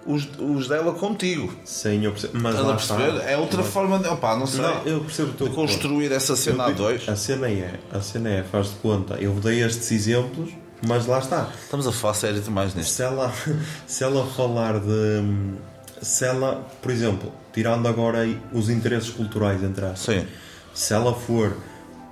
os, 0.06 0.28
os 0.40 0.68
dela 0.68 0.94
contigo. 0.94 1.54
Sim, 1.64 2.04
eu 2.04 2.12
percebo. 2.12 2.40
Mas 2.40 2.56
Estás 2.56 2.70
a 2.70 2.76
perceber? 2.76 3.16
Está. 3.18 3.30
É 3.32 3.38
outra 3.38 3.62
mas... 3.62 3.68
forma 3.68 4.00
de. 4.00 4.08
Opa, 4.08 4.36
não 4.36 4.48
sei. 4.48 4.62
Não, 4.62 4.82
eu 4.84 5.00
percebo 5.02 5.32
de 5.32 5.50
construir 5.54 6.10
ponto. 6.10 6.16
essa 6.16 6.36
cena 6.36 6.64
eu, 6.64 6.70
a 6.70 6.72
dois. 6.72 7.10
A 7.10 7.16
cena 7.16 7.50
é, 7.50 7.80
a 7.92 8.02
cena 8.02 8.30
é, 8.30 8.44
faz 8.44 8.70
de 8.70 8.76
conta. 8.76 9.16
Eu 9.16 9.34
dei 9.36 9.64
estes 9.64 9.92
exemplos, 9.92 10.52
mas 10.86 11.06
lá 11.06 11.20
está. 11.20 11.50
Estamos 11.62 11.88
a 11.88 11.92
falar 11.92 12.14
sério 12.14 12.42
demais 12.42 12.76
nisto. 12.76 12.92
Se 12.92 13.04
ela, 13.04 13.34
se 13.88 14.04
ela 14.04 14.26
falar 14.28 14.80
de. 14.80 15.54
Se 16.02 16.26
ela, 16.26 16.68
por 16.82 16.92
exemplo, 16.92 17.32
tirando 17.54 17.88
agora 17.88 18.28
os 18.52 18.70
interesses 18.70 19.10
culturais, 19.10 19.64
entre 19.64 19.86
aspas, 19.86 20.16
Sim. 20.16 20.28
se 20.74 20.94
ela 20.94 21.14
for 21.14 21.56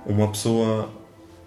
uma 0.06 0.28
pessoa 0.28 0.88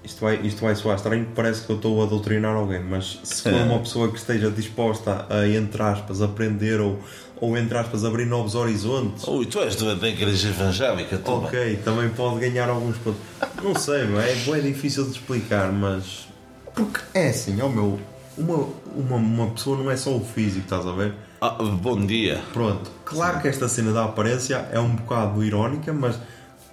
isto 0.05 0.21
vai, 0.21 0.39
isto 0.43 0.61
vai 0.61 0.75
soar 0.75 0.95
estranho, 0.95 1.27
parece 1.35 1.65
que 1.65 1.71
eu 1.71 1.75
estou 1.77 2.01
a 2.03 2.05
doutrinar 2.05 2.55
alguém, 2.55 2.81
mas 2.81 3.19
se 3.23 3.41
for 3.41 3.53
uma 3.53 3.79
pessoa 3.79 4.09
que 4.09 4.17
esteja 4.17 4.51
disposta 4.51 5.25
a, 5.29 5.47
entre 5.47 5.81
aspas, 5.81 6.21
aprender 6.21 6.79
ou, 6.79 6.99
ou 7.41 7.57
entre 7.57 7.77
aspas, 7.77 8.05
abrir 8.05 8.25
novos 8.25 8.55
horizontes. 8.55 9.27
Ui, 9.27 9.45
tu 9.45 9.59
és 9.59 9.75
da 9.75 10.07
igreja 10.07 10.49
evangélica, 10.49 11.17
tu 11.17 11.31
Ok, 11.31 11.79
também 11.83 12.09
pode 12.09 12.39
ganhar 12.39 12.69
alguns 12.69 12.97
pontos. 12.97 13.19
Não 13.63 13.75
sei, 13.75 14.03
é, 14.03 14.57
é 14.57 14.59
difícil 14.61 15.05
de 15.05 15.11
explicar, 15.11 15.71
mas. 15.71 16.27
Porque 16.73 16.99
é 17.13 17.29
assim, 17.29 17.59
ó 17.61 17.67
meu, 17.67 17.99
uma, 18.37 18.67
uma, 18.95 19.15
uma 19.15 19.47
pessoa 19.51 19.77
não 19.77 19.89
é 19.89 19.97
só 19.97 20.15
o 20.15 20.23
físico, 20.23 20.65
estás 20.65 20.85
a 20.85 20.91
ver? 20.91 21.13
Ah, 21.41 21.51
bom 21.51 22.05
dia. 22.05 22.41
Pronto, 22.53 22.91
claro 23.03 23.41
que 23.41 23.47
esta 23.47 23.67
cena 23.67 23.91
da 23.91 24.03
aparência 24.05 24.67
é 24.71 24.79
um 24.79 24.95
bocado 24.95 25.43
irónica, 25.43 25.91
mas 25.93 26.17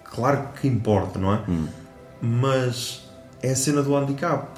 claro 0.05 0.49
que 0.61 0.69
importa, 0.69 1.19
não 1.19 1.33
é? 1.35 1.41
Mas 2.21 3.02
é 3.43 3.51
a 3.51 3.57
cena 3.57 3.83
do 3.83 3.95
handicap. 3.97 4.49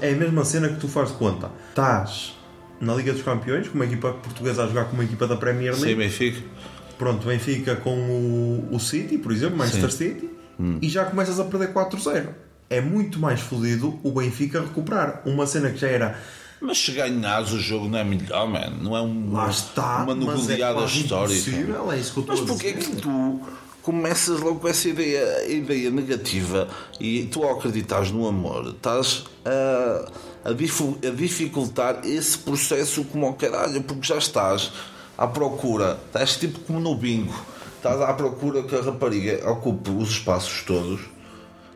É 0.00 0.12
a 0.12 0.16
mesma 0.16 0.44
cena 0.44 0.68
que 0.68 0.80
tu 0.80 0.88
fazes 0.88 1.12
de 1.12 1.18
conta. 1.18 1.50
Estás 1.68 2.34
na 2.80 2.94
Liga 2.94 3.12
dos 3.12 3.22
Campeões, 3.22 3.68
com 3.68 3.74
uma 3.74 3.84
equipa 3.84 4.12
portuguesa 4.12 4.64
a 4.64 4.66
jogar 4.66 4.86
com 4.86 4.94
uma 4.94 5.04
equipa 5.04 5.26
da 5.26 5.36
Premier 5.36 5.74
Sim, 5.74 5.82
League. 5.82 5.96
Benfica. 5.96 6.42
Pronto, 6.98 7.26
Benfica 7.26 7.76
com 7.76 7.98
o, 7.98 8.74
o 8.74 8.80
City, 8.80 9.18
por 9.18 9.32
exemplo, 9.32 9.58
Manchester 9.58 9.92
City, 9.92 10.30
e 10.80 10.88
já 10.88 11.04
começas 11.04 11.38
a 11.38 11.44
perder 11.44 11.72
4-0. 11.72 12.28
É 12.70 12.80
muito 12.80 13.18
mais 13.18 13.40
fodido 13.40 13.98
o 14.02 14.10
Benfica 14.12 14.60
recuperar. 14.60 15.22
Uma 15.26 15.46
cena 15.46 15.70
que 15.70 15.78
já 15.78 15.88
era. 15.88 16.18
Mas 16.60 16.78
se 16.78 16.92
ganhares 16.92 17.52
o 17.52 17.60
jogo 17.60 17.88
não 17.88 17.98
é 17.98 18.04
melhor, 18.04 18.48
man. 18.48 18.70
Não 18.80 18.96
é 18.96 19.02
um, 19.02 19.48
está, 19.48 20.04
uma 20.04 20.12
é 20.12 20.86
histórica. 20.86 21.34
impossível, 21.34 21.92
é 21.92 21.98
isso 21.98 22.12
que 22.14 22.18
eu 22.18 22.24
Mas 22.26 22.40
porquê 22.40 22.68
é 22.68 22.72
que 22.72 22.96
tu 22.96 23.40
começas 23.86 24.40
logo 24.40 24.58
com 24.58 24.66
essa 24.66 24.88
ideia, 24.88 25.48
ideia 25.48 25.88
negativa 25.90 26.68
e 26.98 27.22
tu 27.26 27.44
ao 27.44 27.56
acreditares 27.56 28.10
no 28.10 28.26
amor 28.26 28.70
estás 28.70 29.22
a, 29.44 30.10
a, 30.44 30.50
a 30.50 31.10
dificultar 31.14 32.00
esse 32.04 32.36
processo 32.36 33.04
como 33.04 33.26
ao 33.26 33.34
caralho, 33.34 33.80
porque 33.84 34.04
já 34.08 34.18
estás 34.18 34.72
à 35.16 35.28
procura, 35.28 36.00
estás 36.04 36.34
tipo 36.36 36.58
como 36.60 36.80
no 36.80 36.96
bingo, 36.96 37.32
estás 37.76 38.00
à 38.00 38.12
procura 38.12 38.64
que 38.64 38.74
a 38.74 38.82
rapariga 38.82 39.48
ocupe 39.48 39.90
os 39.90 40.10
espaços 40.10 40.64
todos. 40.64 41.02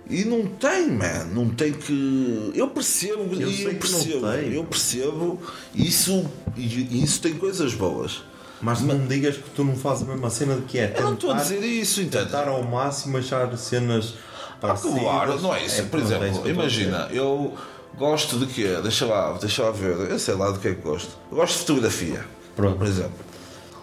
E 0.08 0.24
não 0.24 0.44
tem, 0.44 0.90
man, 0.90 1.26
não 1.32 1.48
tem 1.50 1.72
que. 1.72 2.50
Eu 2.56 2.66
percebo, 2.70 3.32
Eu 3.32 3.48
e 3.48 3.62
eu 3.62 3.74
percebo, 3.76 4.32
tem. 4.32 4.52
eu 4.52 4.64
percebo, 4.64 5.38
isso, 5.72 6.28
e 6.56 7.04
isso 7.04 7.20
tem 7.22 7.34
coisas 7.34 7.72
boas. 7.74 8.24
Mas 8.62 8.80
não 8.82 8.98
me 8.98 9.06
digas 9.08 9.36
que 9.36 9.50
tu 9.50 9.64
não 9.64 9.74
fazes 9.74 10.02
a 10.02 10.12
mesma 10.12 10.28
cena 10.28 10.54
de 10.56 10.62
que 10.62 10.78
é 10.78 10.92
Eu 10.96 11.02
não 11.04 11.14
estou 11.14 11.30
a 11.30 11.34
tentar- 11.36 11.48
dizer 11.48 11.64
isso, 11.66 12.00
entende? 12.02 12.24
tentar 12.26 12.46
ao 12.48 12.62
máximo 12.62 13.16
achar 13.16 13.56
cenas 13.56 14.14
parecidas. 14.60 15.00
Claro, 15.00 15.40
não 15.40 15.54
é 15.54 15.64
isso. 15.64 15.82
Por 15.84 16.00
pronto, 16.00 16.12
é 16.12 16.16
exemplo, 16.28 16.48
imagina, 16.50 17.08
eu 17.10 17.54
gosto 17.96 18.38
de 18.38 18.46
quê? 18.46 18.78
Deixa 18.82 19.06
lá, 19.06 19.32
deixa 19.40 19.62
lá 19.62 19.70
ver, 19.70 20.10
eu 20.10 20.18
sei 20.18 20.34
lá 20.34 20.50
do 20.50 20.58
que 20.58 20.68
é 20.68 20.74
que 20.74 20.82
gosto. 20.82 21.10
Eu 21.30 21.36
gosto 21.38 21.52
de 21.54 21.58
fotografia, 21.60 22.24
Pronto. 22.54 22.76
por 22.76 22.86
exemplo. 22.86 23.12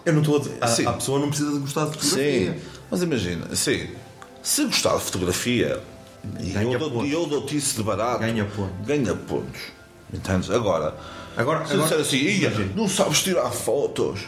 Eu 0.06 0.12
não 0.12 0.20
estou 0.20 0.36
a 0.36 0.38
dizer. 0.38 0.68
Sim. 0.68 0.86
A, 0.86 0.90
a 0.90 0.92
pessoa 0.92 1.18
não 1.18 1.28
precisa 1.28 1.52
de 1.52 1.58
gostar 1.58 1.84
de 1.86 1.90
fotografia. 1.98 2.52
Sim, 2.52 2.60
mas 2.90 3.02
imagina, 3.02 3.56
sim, 3.56 3.88
se 4.42 4.64
gostar 4.64 4.94
de 4.96 5.02
fotografia 5.02 5.82
e 6.40 6.50
Ganha 6.50 6.78
e 7.04 7.12
eu 7.12 7.26
dou-te 7.26 7.56
isso 7.56 7.76
de 7.76 7.82
barato, 7.82 8.20
Ganha 8.20 8.44
pontos. 8.44 8.86
ganha 8.86 9.14
pontos. 9.14 9.60
Entendes? 10.14 10.50
Agora, 10.50 10.94
Agora- 11.36 11.66
se 11.66 11.72
agora- 11.74 11.88
disser 11.88 12.00
assim, 12.00 12.16
"Ia, 12.16 12.46
imagina. 12.48 12.72
não 12.76 12.88
sabes 12.88 13.22
tirar 13.22 13.50
fotos. 13.50 14.20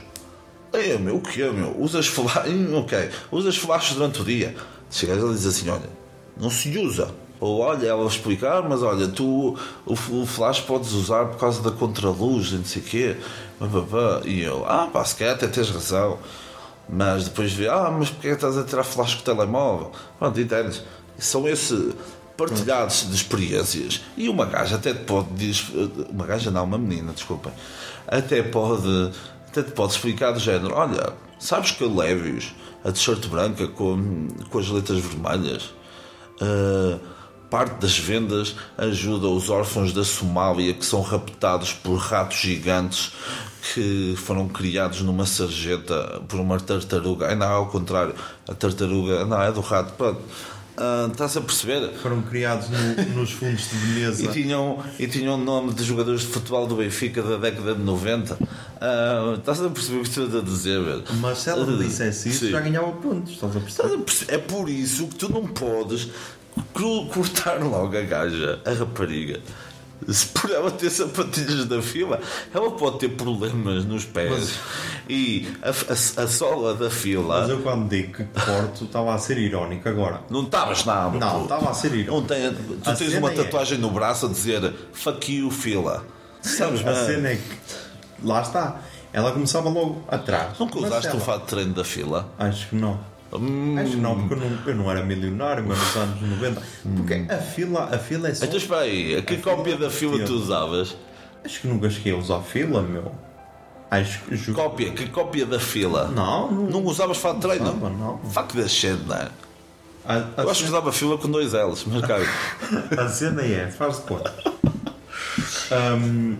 É, 0.73 0.97
meu, 0.97 1.17
o 1.17 1.21
que 1.21 1.43
é, 1.43 1.51
meu? 1.51 1.77
Usas 1.81 2.07
flash, 2.07 2.47
ok, 2.75 3.11
usas 3.31 3.57
flash 3.57 3.93
durante 3.95 4.21
o 4.23 4.25
dia. 4.25 4.55
Chegas 4.91 5.23
e 5.23 5.29
dizes 5.29 5.47
assim, 5.47 5.69
olha, 5.69 5.89
não 6.37 6.51
se 6.51 6.77
usa. 6.79 7.13
Ou 7.41 7.61
olha, 7.61 7.87
ela 7.87 8.07
explicar, 8.07 8.69
mas 8.69 8.83
olha, 8.83 9.09
tu 9.09 9.57
o, 9.87 9.93
o 9.93 10.27
flash 10.27 10.61
podes 10.61 10.93
usar 10.93 11.27
por 11.27 11.39
causa 11.39 11.63
da 11.63 11.71
contraluz, 11.71 12.53
não 12.53 12.65
sei 12.65 12.83
o 12.83 12.85
quê. 12.85 13.17
E 14.27 14.41
eu, 14.43 14.65
ah 14.67 14.89
pá, 14.93 15.05
se 15.05 15.17
calhar 15.17 15.35
até 15.35 15.47
tens 15.49 15.71
razão. 15.71 16.19
Mas 16.89 17.25
depois 17.25 17.53
vê, 17.53 17.69
ah, 17.69 17.91
mas 17.97 18.11
porque 18.11 18.29
é 18.29 18.33
estás 18.33 18.59
a 18.59 18.65
tirar 18.65 18.85
flash 18.85 19.15
com 19.15 19.21
o 19.21 19.25
telemóvel? 19.25 19.93
Pronto, 20.19 20.41
entendes? 20.41 20.83
São 21.19 21.49
esse 21.49 21.95
partilhados 22.37 23.09
de 23.09 23.15
experiências. 23.15 24.03
E 24.17 24.29
uma 24.29 24.45
gaja 24.47 24.77
até 24.77 24.93
pode 24.93 25.29
diz, 25.35 25.67
uma 26.11 26.27
gaja 26.27 26.51
não, 26.51 26.65
uma 26.65 26.79
menina, 26.79 27.13
desculpem, 27.13 27.53
até 28.07 28.43
pode 28.43 29.13
até 29.51 29.63
te 29.63 29.73
pode 29.73 29.93
explicar 29.93 30.33
do 30.33 30.39
género, 30.39 30.75
olha, 30.75 31.13
sabes 31.39 31.73
que 31.73 31.85
a 31.85 31.89
Levi's, 31.89 32.55
a 32.85 32.93
t-shirt 32.93 33.27
branca 33.27 33.67
com, 33.69 34.29
com 34.51 34.59
as 34.59 34.69
letras 34.69 34.99
vermelhas, 34.99 35.71
Uh, 36.41 36.99
parte 37.51 37.75
das 37.81 37.99
vendas 37.99 38.57
ajuda 38.79 39.27
os 39.27 39.51
órfãos 39.51 39.93
da 39.93 40.03
Somália 40.03 40.73
que 40.73 40.87
são 40.87 41.03
raptados 41.03 41.75
por 41.75 41.97
ratos 41.97 42.39
gigantes 42.39 43.13
que 43.75 44.15
foram 44.17 44.49
criados 44.49 45.03
numa 45.03 45.27
sarjeta 45.27 46.23
por 46.27 46.41
uma 46.41 46.59
tartaruga. 46.59 47.27
Ai, 47.27 47.35
não, 47.35 47.47
ao 47.47 47.67
contrário, 47.67 48.15
a 48.49 48.55
tartaruga 48.55 49.27
não 49.27 49.43
é 49.43 49.53
do 49.53 49.61
rato. 49.61 49.93
Pronto. 49.93 50.21
Uh, 50.79 51.11
estás 51.11 51.37
a 51.37 51.41
perceber? 51.43 51.91
Foram 52.01 52.23
criados 52.23 52.69
no- 52.71 53.15
nos 53.21 53.33
fundos 53.33 53.69
de 53.69 53.77
Veneza. 53.77 54.25
E 54.25 54.29
tinham, 54.29 54.83
e 54.99 55.07
tinham 55.07 55.35
o 55.35 55.37
nome 55.39 55.75
de 55.75 55.85
jogadores 55.85 56.23
de 56.23 56.29
futebol 56.29 56.67
do 56.67 56.77
Benfica 56.77 57.23
da 57.23 57.37
década 57.37 57.75
de 57.75 57.83
90. 57.83 58.39
Ah, 58.81 59.35
estás 59.39 59.61
a 59.63 59.69
perceber 59.69 59.99
o 59.99 60.03
que 60.03 60.09
estou 60.09 60.39
a 60.41 60.43
dizer, 60.43 60.83
velho? 60.83 61.05
Mas 61.21 61.39
se 61.39 61.51
ela 61.51 61.67
me 61.67 61.77
dissesse 61.85 62.31
isso, 62.31 62.47
Sim. 62.47 62.51
já 62.53 62.61
ganhava 62.61 62.91
pontos. 62.93 63.33
Estás 63.33 63.57
a 63.57 63.61
perceber? 63.61 64.05
É 64.29 64.39
por 64.39 64.71
isso 64.71 65.07
que 65.09 65.17
tu 65.17 65.31
não 65.31 65.47
podes 65.47 66.09
cortar 66.73 67.63
logo 67.63 67.97
a 67.97 68.01
gaja, 68.03 68.61
a 68.65 68.73
rapariga. 68.73 69.41
Se 70.09 70.27
por 70.29 70.51
ela 70.51 70.71
ter 70.71 70.89
sapatilhas 70.91 71.67
da 71.67 71.81
fila, 71.83 72.21
ela 72.55 72.71
pode 72.73 72.99
ter 73.01 73.11
problemas 73.11 73.85
nos 73.85 74.05
pés 74.05 74.59
e 75.09 75.49
a, 75.63 75.69
a- 75.71 76.25
a 76.25 76.27
sola 76.29 76.75
da 76.75 76.89
fila. 76.91 77.41
Mas 77.41 77.51
eu 77.51 77.61
quando 77.61 77.89
digo 77.89 78.15
que 78.15 78.25
corto, 78.25 78.85
estava 78.85 79.15
a 79.15 79.19
ser 79.19 79.39
irónico. 79.39 79.89
Agora, 79.89 80.23
Não 80.31 80.43
estavas 80.45 80.85
nada. 80.85 81.19
não, 81.19 81.43
estava 81.43 81.71
a 81.71 81.75
ser 81.75 81.93
irónico. 81.95 82.27
tem, 82.29 82.53
tu 82.55 82.91
A 82.91 82.95
tens 82.95 83.15
uma 83.15 83.31
é- 83.31 83.35
tatuagem 83.35 83.79
no 83.79 83.91
braço 83.91 84.27
a 84.27 84.29
dizer 84.29 84.73
fuck 84.93 85.33
you, 85.37 85.51
fila. 85.51 86.05
Sabes, 86.41 86.81
A 86.81 86.85
mano? 86.85 87.07
cena 87.07 87.29
é 87.29 87.37
que. 87.37 88.25
Lá 88.27 88.41
está. 88.43 88.81
Ela 89.13 89.33
começava 89.33 89.69
logo 89.69 90.03
atrás. 90.09 90.59
Nunca 90.59 90.77
Mas 90.81 90.91
usaste 90.91 91.09
ela- 91.09 91.17
o 91.17 91.21
fato 91.21 91.41
de 91.43 91.47
treino 91.49 91.75
da 91.75 91.85
fila? 91.85 92.29
Acho 92.39 92.69
que 92.69 92.77
não. 92.77 92.99
Hum, 93.33 93.77
Acho 93.79 93.93
que 93.93 93.97
não, 93.99 94.19
porque 94.27 94.35
eu 94.35 94.39
não, 94.51 94.59
eu 94.67 94.75
não 94.75 94.91
era 94.91 95.03
milionário, 95.05 95.65
mas 95.67 95.79
nos 95.79 95.97
anos 95.97 96.21
90. 96.21 96.63
Porque 96.97 97.25
a 97.33 97.39
fila, 97.39 97.85
a 97.95 97.99
fila 97.99 98.29
é 98.29 98.35
só. 98.35 98.45
Então 98.45 98.57
espera 98.59 98.81
aí, 98.81 99.23
que 99.23 99.37
cópia 99.39 99.77
da 99.77 99.89
fila 99.91 100.19
tu 100.25 100.33
usavas? 100.35 100.97
Acho 101.45 101.61
que 101.61 101.69
nunca 101.69 101.89
cheguei 101.89 102.13
a 102.13 102.17
usar 102.17 102.41
fila, 102.41 102.83
meu. 102.83 103.13
Acho 103.91 104.21
que. 104.25 104.37
ju- 104.37 104.53
Cópia, 104.55 104.91
que 104.93 105.07
cópia 105.09 105.47
da 105.47 105.59
fila? 105.61 106.09
Não, 106.09 106.51
não. 106.51 106.63
Não 106.71 106.85
usavas 106.85 107.17
de 107.19 107.35
treino? 107.41 107.65
Usava, 107.67 107.91
não. 107.91 108.19
Fuck 108.31 108.55
that 108.57 108.69
shit, 108.69 108.99
não 109.07 109.17
é? 109.17 109.29
A, 110.05 110.15
a 110.37 110.43
Eu 110.43 110.51
acho 110.51 110.63
que 110.63 110.69
usava 110.69 110.91
fila 110.93 111.17
com 111.19 111.31
dois 111.31 111.53
L's, 111.53 111.85
mas 111.87 112.01
cara. 112.05 112.25
A 112.99 113.09
cena 113.09 113.43
é, 113.43 113.69
faz 113.69 113.97
de 113.97 114.03
conta. 114.03 114.35
Hum, 115.97 116.37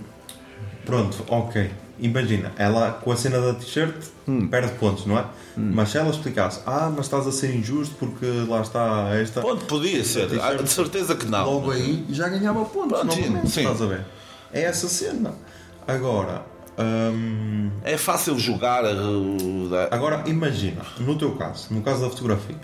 pronto, 0.85 1.25
ok. 1.29 1.71
Imagina, 2.01 2.53
ela 2.57 2.93
com 2.93 3.13
a 3.13 3.17
cena 3.17 3.41
da 3.41 3.55
t-shirt 3.55 3.95
Hum. 4.27 4.47
perde 4.49 4.73
pontos, 4.75 5.07
não 5.07 5.19
é? 5.19 5.25
Mas 5.57 5.91
se 5.91 5.99
ela 5.99 6.09
explicasse, 6.11 6.61
ah, 6.67 6.91
mas 6.95 7.07
estás 7.07 7.27
a 7.27 7.33
ser 7.33 7.55
injusto 7.55 7.95
porque 7.99 8.25
lá 8.49 8.61
está 8.63 9.11
esta. 9.15 9.41
Ponto, 9.41 9.65
podia 9.67 10.03
ser. 10.05 10.29
Ah, 10.41 10.55
De 10.55 10.69
certeza 10.71 11.15
que 11.15 11.27
não. 11.27 11.45
Logo 11.45 11.71
aí 11.71 12.05
já 12.11 12.29
ganhava 12.29 12.65
pontos, 12.65 13.01
Pronto, 13.01 13.17
novamente, 13.21 13.51
sim. 13.51 13.61
estás 13.61 13.83
a 13.83 13.87
ver? 13.87 14.05
É 14.53 14.63
essa 14.63 14.89
cena. 14.89 15.35
Agora, 15.87 16.43
hum, 16.79 17.71
É 17.85 17.97
fácil 17.97 18.39
jogar. 18.39 18.83
agora 19.91 20.23
imagina, 20.27 20.83
no 21.01 21.17
teu 21.19 21.33
caso, 21.37 21.67
no 21.73 21.83
caso 21.83 22.03
da 22.03 22.11
fotografia, 22.11 22.57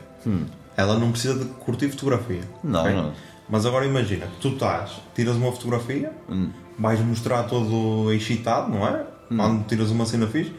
ela 0.77 0.99
não 0.99 1.11
precisa 1.11 1.35
de 1.39 1.45
curtir 1.47 1.89
fotografia. 1.91 2.43
Hum. 2.65 2.71
Não, 2.71 2.81
ok? 2.83 2.95
não. 2.95 3.13
Mas 3.49 3.65
agora 3.67 3.85
imagina, 3.87 4.27
tu 4.41 4.49
estás, 4.49 4.93
tiras 5.15 5.37
uma 5.37 5.53
fotografia, 5.53 6.13
Hum. 6.29 6.51
vais 6.79 7.01
mostrar 7.01 7.45
todo 7.45 8.13
excitado, 8.13 8.71
não 8.71 8.87
é? 8.87 9.05
Quando 9.29 9.67
tiras 9.67 9.91
uma 9.91 10.07
cena 10.07 10.27
fixe, 10.27 10.55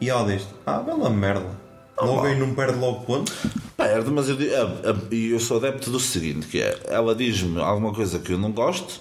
e 0.00 0.10
ela 0.10 0.26
diz 0.26 0.46
ah, 0.66 0.80
bela 0.80 1.08
merda. 1.08 1.66
Logo 2.00 2.22
vá. 2.22 2.28
aí 2.28 2.38
não 2.38 2.54
perde 2.54 2.78
logo 2.78 3.00
pontos. 3.00 3.34
Perde, 3.76 4.10
mas 4.10 4.28
eu, 4.28 4.36
e 5.10 5.30
eu 5.30 5.40
sou 5.40 5.56
adepto 5.56 5.90
do 5.90 5.98
seguinte: 5.98 6.46
que 6.46 6.60
é, 6.60 6.78
ela 6.88 7.14
diz-me 7.14 7.60
alguma 7.60 7.92
coisa 7.92 8.18
que 8.18 8.32
eu 8.32 8.38
não 8.38 8.52
gosto, 8.52 9.00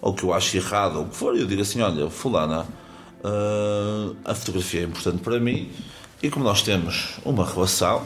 ou 0.00 0.12
que 0.14 0.24
eu 0.24 0.32
acho 0.32 0.56
errado, 0.56 0.96
ou 0.96 1.04
o 1.04 1.08
que 1.08 1.16
for, 1.16 1.36
e 1.36 1.40
eu 1.40 1.46
digo 1.46 1.62
assim: 1.62 1.80
olha, 1.80 2.10
Fulana, 2.10 2.66
ah, 3.22 4.12
a 4.24 4.34
fotografia 4.34 4.80
é 4.80 4.84
importante 4.84 5.22
para 5.22 5.38
mim, 5.38 5.70
e 6.22 6.30
como 6.30 6.44
nós 6.44 6.62
temos 6.62 7.18
uma 7.24 7.44
relação 7.44 8.02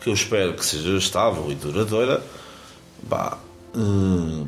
que 0.00 0.08
eu 0.08 0.14
espero 0.14 0.54
que 0.54 0.64
seja 0.64 0.96
estável 0.96 1.50
e 1.50 1.54
duradoura, 1.54 2.22
pá, 3.08 3.38
hum, 3.74 4.46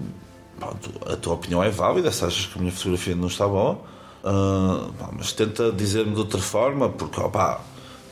pronto, 0.59 0.91
a 1.07 1.17
tua 1.17 1.35
opinião 1.35 1.63
é 1.63 1.71
válida, 1.71 2.11
se 2.11 2.25
achas 2.25 2.47
que 2.47 2.59
a 2.59 2.61
minha 2.61 2.73
fotografia 2.73 3.15
não 3.15 3.29
está 3.29 3.47
boa, 3.47 3.81
ah, 4.25 4.89
pá, 4.99 5.09
mas 5.13 5.33
tenta 5.33 5.71
dizer-me 5.71 6.13
de 6.13 6.19
outra 6.19 6.41
forma, 6.41 6.89
porque 6.89 7.21
opá, 7.21 7.61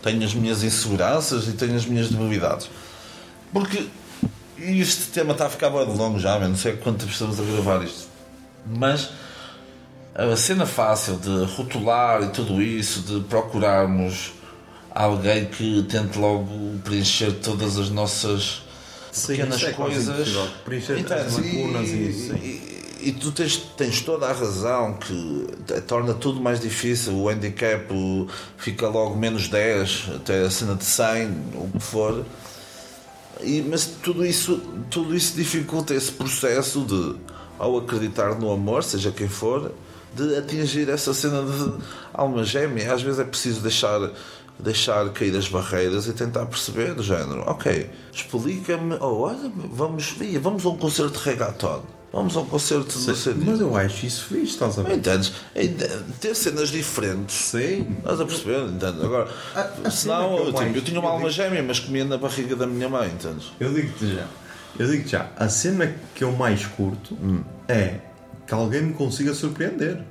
tenho 0.03 0.22
as 0.25 0.35
minhas 0.35 0.62
inseguranças 0.62 1.48
e 1.48 1.53
tenho 1.53 1.75
as 1.75 1.87
minhas 1.87 2.09
debilidades. 2.11 2.68
Porque 3.53 3.87
este 4.59 5.07
tema 5.11 5.33
está 5.33 5.46
a 5.46 5.51
ficar 5.51 5.70
bem 5.70 5.85
longo 5.87 6.18
já, 6.18 6.38
não 6.38 6.57
sei 6.57 6.77
quanto 6.77 7.01
tempo 7.01 7.12
estamos 7.12 7.40
a 7.40 7.42
gravar 7.42 7.83
isto, 7.85 8.07
mas 8.66 9.11
a 10.14 10.37
cena 10.37 10.66
fácil 10.66 11.16
de 11.16 11.44
rotular 11.55 12.22
e 12.22 12.29
tudo 12.29 12.61
isso, 12.62 13.01
de 13.01 13.20
procurarmos 13.29 14.33
alguém 14.90 15.46
que 15.46 15.83
tente 15.85 16.18
logo 16.18 16.79
preencher 16.85 17.33
todas 17.40 17.79
as 17.79 17.88
nossas 17.88 18.62
Sim, 19.11 19.29
pequenas 19.29 19.62
é 19.62 19.72
coisas. 19.72 20.29
Preencher 20.64 20.92
as 20.94 21.01
Entendes? 21.01 21.35
lacunas 21.37 21.88
e 21.88 22.09
isso, 22.09 22.33
sim. 22.33 22.38
e- 22.38 22.82
e 23.03 23.12
tu 23.12 23.33
tens, 23.33 23.57
tens 23.77 24.01
toda 24.01 24.27
a 24.27 24.33
razão 24.33 24.95
que 24.95 25.47
torna 25.87 26.15
tudo 26.15 26.41
mais 26.41 26.61
difícil. 26.61 27.15
O 27.15 27.29
handicap 27.29 27.87
fica 28.57 28.88
logo 28.88 29.17
menos 29.17 29.49
10, 29.49 30.11
até 30.17 30.43
a 30.43 30.51
cena 30.51 30.75
de 30.75 30.85
100, 30.85 31.29
o 31.55 31.69
que 31.73 31.81
for. 31.81 32.25
E, 33.41 33.61
mas 33.62 33.87
tudo 34.03 34.25
isso, 34.25 34.61
tudo 34.91 35.15
isso 35.15 35.37
dificulta 35.37 35.95
esse 35.95 36.12
processo 36.12 36.83
de, 36.83 37.17
ao 37.59 37.79
acreditar 37.79 38.38
no 38.38 38.53
amor, 38.53 38.85
seja 38.85 39.11
quem 39.11 39.29
for, 39.29 39.73
de 40.15 40.37
atingir 40.37 40.88
essa 40.88 41.12
cena 41.12 41.43
de 41.43 41.83
alma 42.15 42.45
gêmea. 42.45 42.95
Às 42.95 43.03
vezes 43.03 43.19
é 43.19 43.25
preciso 43.25 43.61
deixar 43.61 44.11
deixar 44.59 45.09
cair 45.11 45.37
as 45.37 45.49
barreiras 45.49 46.07
e 46.07 46.12
tentar 46.12 46.47
perceber 46.47 46.95
do 46.95 47.03
género, 47.03 47.41
ok, 47.47 47.91
explica-me, 48.12 48.97
oh, 49.01 49.23
olha, 49.23 49.51
vamos, 49.57 50.15
vamos 50.41 50.65
a 50.65 50.69
um 50.69 50.77
concerto 50.77 51.19
de 51.19 51.25
reggaeton. 51.25 51.83
Vamos 52.12 52.37
a 52.37 52.40
um 52.40 52.44
concerto 52.44 52.98
de 52.98 53.16
Sim, 53.16 53.35
Mas 53.44 53.61
eu 53.61 53.75
acho 53.75 54.05
isso 54.05 54.27
fixe, 54.27 54.53
estás 54.53 54.79
a 54.79 54.83
ver? 54.83 54.96
Entendes? 54.96 55.33
Ter 56.20 56.35
cenas 56.35 56.68
diferentes. 56.68 57.35
Sim. 57.35 57.96
Estás 57.98 58.20
a 58.20 58.27
perceber? 58.27 58.68
Entendes? 58.68 59.03
Agora, 59.03 59.31
a, 59.55 59.88
a 59.88 59.90
senão, 59.90 60.37
eu, 60.37 60.53
tipo, 60.53 60.77
eu 60.77 60.83
tinha 60.83 61.01
uma 61.01 61.09
alma 61.09 61.31
digo... 61.31 61.42
gêmea, 61.42 61.62
mas 61.62 61.81
comia 61.81 62.05
na 62.05 62.18
barriga 62.18 62.55
da 62.55 62.66
minha 62.66 62.88
mãe, 62.88 63.09
entendes? 63.09 63.51
Eu 63.59 63.72
digo-te 63.72 64.14
já. 64.14 64.27
Eu 64.79 64.90
digo 64.90 65.09
já, 65.09 65.31
a 65.37 65.48
cena 65.48 65.94
que 66.14 66.22
eu 66.22 66.33
mais 66.33 66.66
curto 66.66 67.14
hum. 67.14 67.42
é 67.66 67.96
que 68.46 68.53
alguém 68.53 68.83
me 68.83 68.92
consiga 68.92 69.33
surpreender. 69.33 70.03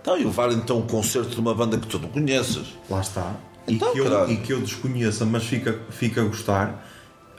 Então, 0.00 0.18
e 0.18 0.24
levar 0.24 0.50
então 0.52 0.78
um 0.78 0.86
concerto 0.86 1.30
de 1.30 1.40
uma 1.40 1.54
banda 1.54 1.78
que 1.78 1.86
tu 1.86 1.98
não 1.98 2.08
conheces. 2.08 2.74
Lá 2.90 3.00
está 3.00 3.34
então, 3.68 3.90
e, 3.90 3.92
que 3.92 3.98
eu, 3.98 4.30
e 4.30 4.36
que 4.36 4.52
eu 4.52 4.60
desconheça, 4.60 5.24
mas 5.24 5.44
fica, 5.44 5.78
fica 5.90 6.22
a 6.22 6.24
gostar, 6.24 6.86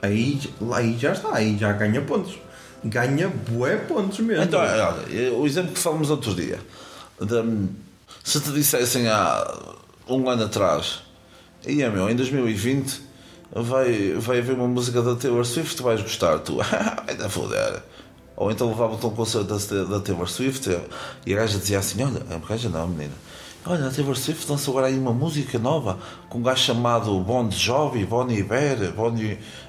aí, 0.02 0.39
aí 0.74 0.98
já 0.98 1.13
está, 1.13 1.34
aí 1.34 1.58
já 1.58 1.72
ganha 1.72 2.02
pontos. 2.02 2.38
Ganha 2.84 3.28
bué 3.28 3.78
pontos 3.78 4.20
mesmo. 4.20 4.44
Então, 4.44 4.60
olha, 4.60 5.34
o 5.34 5.46
exemplo 5.46 5.74
que 5.74 5.80
falamos 5.80 6.10
outro 6.10 6.34
dia, 6.34 6.60
de, 7.20 7.68
se 8.24 8.40
te 8.40 8.52
dissessem 8.52 9.08
há 9.08 9.56
um 10.08 10.30
ano 10.30 10.44
atrás, 10.46 11.02
é 11.66 11.90
meu, 11.90 12.10
em 12.10 12.16
2020 12.16 13.02
vai, 13.52 14.13
vai 14.13 14.40
haver 14.40 14.56
uma 14.56 14.68
música 14.68 15.02
da 15.02 15.16
Taylor 15.16 15.46
Swift, 15.46 15.82
vais 15.82 16.02
gostar, 16.02 16.40
tu, 16.40 16.58
vai 17.06 17.16
dar 17.16 17.30
foder. 17.30 17.82
Ou 18.36 18.52
então 18.52 18.70
levava-te 18.70 19.06
um 19.06 19.10
concerto 19.10 19.58
da, 19.58 19.84
da 19.84 20.00
Taylor 20.00 20.30
Swift 20.30 20.70
e 21.26 21.34
a 21.34 21.38
gaja 21.38 21.58
dizia 21.58 21.80
assim: 21.80 22.04
Olha, 22.04 22.22
a 22.30 22.38
gaja 22.48 22.70
não, 22.70 22.88
menina 22.88 23.13
Olha, 23.69 23.88
a 23.88 23.91
Taylor 23.91 24.15
Swift 24.15 24.49
lançou 24.49 24.71
agora 24.71 24.88
aí 24.88 24.97
uma 24.97 25.12
música 25.12 25.60
nova 25.60 25.99
com 26.30 26.38
um 26.38 26.41
gajo 26.41 26.63
chamado 26.63 27.19
Bon 27.19 27.51
Jovi, 27.51 28.06
Bon 28.06 28.25
Iver, 28.30 28.93
Bon, 28.93 29.13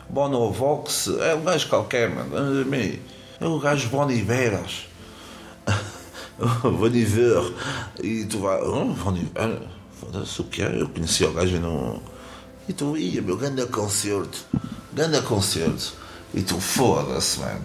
Bono 0.08 0.52
Vox. 0.52 1.08
É 1.20 1.34
um 1.34 1.42
gajo 1.42 1.68
qualquer, 1.68 2.08
mano. 2.08 2.30
É 3.40 3.44
o 3.44 3.58
gajo 3.58 3.88
Bon 3.88 4.08
Iveras. 4.08 4.86
bon 6.38 6.86
Iver. 6.86 7.52
E 8.00 8.24
tu 8.26 8.38
vai. 8.38 8.62
Oh, 8.62 8.84
bon 8.84 9.16
Iver. 9.16 9.62
Foda-se 10.00 10.42
o 10.42 10.44
que 10.44 10.62
é? 10.62 10.80
Eu 10.80 10.88
conheci 10.90 11.24
o 11.24 11.32
gajo 11.32 11.56
e 11.56 11.58
não. 11.58 12.00
E 12.68 12.72
tu 12.72 12.96
ia, 12.96 13.20
meu, 13.20 13.36
grande 13.36 13.66
concerto. 13.66 14.38
Grande 14.92 15.20
concerto. 15.22 15.92
E 16.32 16.42
tu 16.42 16.60
foda-se, 16.60 17.40
mano. 17.40 17.64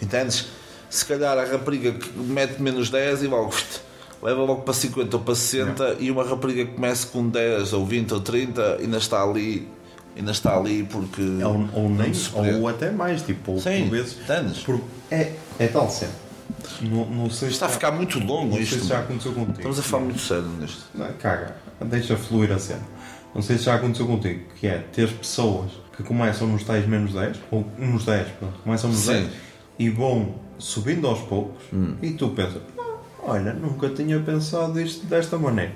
Entendes? 0.00 0.46
Se 0.88 1.04
calhar 1.04 1.36
a 1.36 1.44
rapariga 1.44 1.90
que 1.90 2.16
mete 2.16 2.62
menos 2.62 2.88
10 2.88 3.24
e 3.24 3.26
logo 3.26 3.52
leva 4.22 4.42
logo 4.42 4.62
para 4.62 4.74
50 4.74 5.16
ou 5.16 5.22
para 5.22 5.34
60 5.34 5.94
não. 5.94 6.00
e 6.00 6.10
uma 6.10 6.24
rapariga 6.24 6.66
que 6.66 6.72
começa 6.72 7.06
com 7.06 7.28
10 7.28 7.72
ou 7.72 7.86
20 7.86 8.14
ou 8.14 8.20
30 8.20 8.76
ainda 8.76 8.98
está 8.98 9.22
ali 9.22 9.68
ainda 10.16 10.32
está 10.32 10.56
ali 10.56 10.82
porque 10.82 11.22
ou, 11.22 11.84
ou 11.84 11.88
nem 11.88 12.12
ou 12.60 12.68
até 12.68 12.90
mais 12.90 13.22
tipo 13.22 13.58
Sim, 13.60 13.84
por 13.84 13.90
vezes 13.90 14.14
por, 14.64 14.80
é, 15.10 15.32
é 15.58 15.66
tal 15.68 15.88
sempre 15.88 16.30
não, 16.82 17.06
não 17.06 17.30
sei 17.30 17.48
está 17.48 17.66
a 17.66 17.68
ficar 17.68 17.90
muito 17.92 18.18
longo 18.18 18.54
não 18.54 18.60
isto 18.60 18.74
sei 18.74 18.82
se 18.82 18.88
já 18.88 19.00
aconteceu 19.00 19.32
contigo. 19.32 19.58
Estamos 19.58 19.78
a 19.78 19.82
falar 19.82 20.04
muito 20.04 20.20
sério 20.20 20.48
nisto. 20.60 20.82
Não, 20.94 21.12
caga. 21.14 21.56
Deixa 21.80 22.16
fluir 22.16 22.52
a 22.52 22.58
cena. 22.58 22.82
Não 23.34 23.42
sei 23.42 23.58
se 23.58 23.64
já 23.64 23.74
aconteceu 23.74 24.06
contigo 24.06 24.44
que 24.56 24.66
é 24.66 24.78
ter 24.92 25.08
pessoas 25.12 25.70
que 25.96 26.02
começam 26.02 26.46
nos 26.46 26.64
tais 26.64 26.86
menos 26.86 27.12
10 27.12 27.36
ou 27.50 27.66
nos 27.78 28.04
10 28.04 28.28
começam 28.64 28.90
nos 28.90 29.00
Sim. 29.00 29.12
10 29.12 29.28
e 29.78 29.88
vão 29.88 30.34
subindo 30.58 31.06
aos 31.06 31.20
poucos 31.20 31.62
hum. 31.72 31.94
e 32.02 32.10
tu 32.10 32.28
pensas 32.30 32.60
olha, 33.22 33.52
nunca 33.52 33.88
tinha 33.90 34.18
pensado 34.20 34.80
isto 34.80 35.06
desta 35.06 35.38
maneira. 35.38 35.72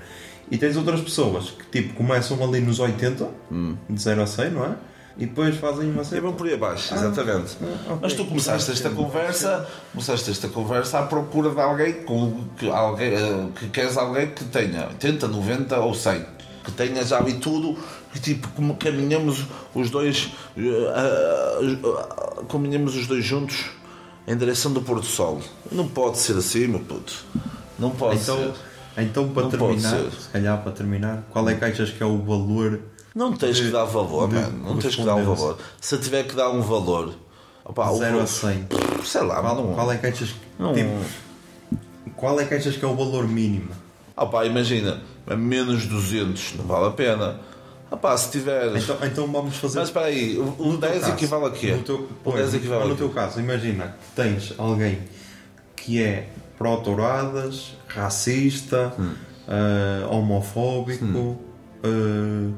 E 0.51 0.59
tens 0.59 0.77
outras 0.77 1.01
pessoas 1.01 1.51
que 1.51 1.81
tipo 1.81 1.95
começam 1.95 2.43
ali 2.43 2.61
nos 2.61 2.79
80, 2.79 3.29
hum. 3.51 3.77
de 3.89 4.01
0 4.01 4.23
a 4.23 4.27
100, 4.27 4.51
não 4.51 4.65
é? 4.65 4.75
E 5.17 5.27
depois 5.27 5.57
fazem 5.57 5.91
uma 5.91 6.05
série. 6.05 6.19
E 6.19 6.23
vão 6.23 6.33
por 6.33 6.47
aí 6.47 6.55
abaixo, 6.55 6.93
ah, 6.93 6.97
exatamente. 6.97 7.57
Ah, 7.63 7.85
okay. 7.85 7.99
Mas 8.03 8.15
tu 8.15 8.25
começaste 8.25 8.71
esta 8.73 8.91
conversa, 8.91 9.69
começaste 9.93 10.31
esta 10.31 10.49
conversa 10.49 10.99
à 10.99 11.03
procura 11.05 11.51
de 11.51 11.61
alguém 11.61 11.93
com 12.03 12.45
que, 12.59 12.69
alguém, 12.69 13.15
eh, 13.15 13.47
que 13.59 13.69
queres 13.69 13.97
alguém 13.97 14.31
que 14.31 14.45
tenha 14.45 14.89
80, 14.89 15.29
90 15.29 15.79
ou 15.79 15.95
100. 15.95 16.35
Que 16.65 16.73
tenha 16.73 17.05
já 17.05 17.19
ali 17.19 17.35
tudo 17.35 17.77
e 18.15 18.19
tipo, 18.19 18.49
como 18.49 18.77
caminhamos 18.77 19.45
os 19.75 19.91
dois, 19.91 20.33
uh, 20.57 20.61
uh, 20.61 22.41
uh, 22.41 22.47
caminhamos 22.47 22.97
os 22.97 23.07
dois 23.07 23.25
juntos 23.25 23.67
em 24.27 24.37
direção 24.37 24.73
do 24.73 24.81
Porto 24.81 25.07
Sol. 25.07 25.41
Não 25.71 25.89
pode 25.89 26.19
ser 26.19 26.37
assim, 26.37 26.67
meu 26.67 26.81
puto. 26.81 27.25
Não 27.79 27.91
pode 27.91 28.21
então, 28.21 28.37
ser. 28.37 28.55
Então, 28.97 29.29
para 29.29 29.43
não 29.45 29.51
terminar, 29.51 30.11
se 30.11 30.29
calhar 30.33 30.63
para 30.63 30.73
terminar, 30.73 31.25
qual 31.31 31.49
é 31.49 31.55
que 31.55 31.65
achas 31.65 31.91
que 31.91 32.03
é 32.03 32.07
o 32.07 32.19
valor? 32.23 32.81
Não 33.15 33.33
tens 33.33 33.57
de, 33.57 33.65
que 33.65 33.71
dar 33.71 33.85
valor, 33.85 34.29
de, 34.29 34.35
mano. 34.35 34.71
Não 34.71 34.79
tens 34.79 34.97
que 34.97 35.03
dar 35.03 35.17
um 35.17 35.25
valor. 35.25 35.59
Se 35.81 35.99
tiver 35.99 36.25
que 36.25 36.35
dar 36.35 36.51
um 36.51 36.61
valor, 36.61 37.15
opa, 37.65 37.93
0 37.93 38.21
a 38.21 38.27
100, 38.27 38.67
sei 39.05 39.23
lá, 39.23 39.41
qual, 39.41 39.55
não, 39.55 39.75
qual 39.75 39.93
é 39.93 39.97
que 39.97 40.07
achas 40.07 40.31
que. 40.31 40.39
Não, 40.59 40.75
tipo, 40.75 40.91
qual 42.17 42.41
é 42.41 42.45
que 42.45 42.55
achas 42.55 42.77
que 42.77 42.85
é 42.85 42.89
o 42.89 42.95
valor 42.95 43.27
mínimo? 43.29 43.71
Opa, 44.17 44.45
imagina, 44.47 45.01
menos 45.37 45.87
200, 45.87 46.55
não 46.55 46.65
vale 46.65 46.87
a 46.87 46.91
pena. 46.91 47.41
Opá, 47.95 48.17
se 48.17 48.31
tiveres. 48.33 48.83
Então, 48.83 48.99
então 49.03 49.27
vamos 49.31 49.57
fazer. 49.57 49.79
Mas 49.79 49.89
espera 49.89 50.07
aí, 50.07 50.37
o 50.37 50.77
10 50.77 51.01
caso, 51.01 51.13
equivale 51.13 51.47
a 51.47 51.51
quê? 51.51 51.79
Teu, 51.85 52.09
o 52.25 52.33
10 52.33 52.55
equivale 52.55 52.89
no 52.89 52.97
teu 52.97 53.09
caso, 53.11 53.39
imagina 53.39 53.87
que 53.87 54.17
tens 54.17 54.53
alguém 54.59 54.99
que 55.77 56.03
é 56.03 56.29
pró-touradas, 56.59 57.77
racista, 57.87 58.93
hum. 58.99 59.13
uh, 59.47 60.13
homofóbico, 60.13 61.05
hum. 61.05 61.37
uh, 61.85 62.55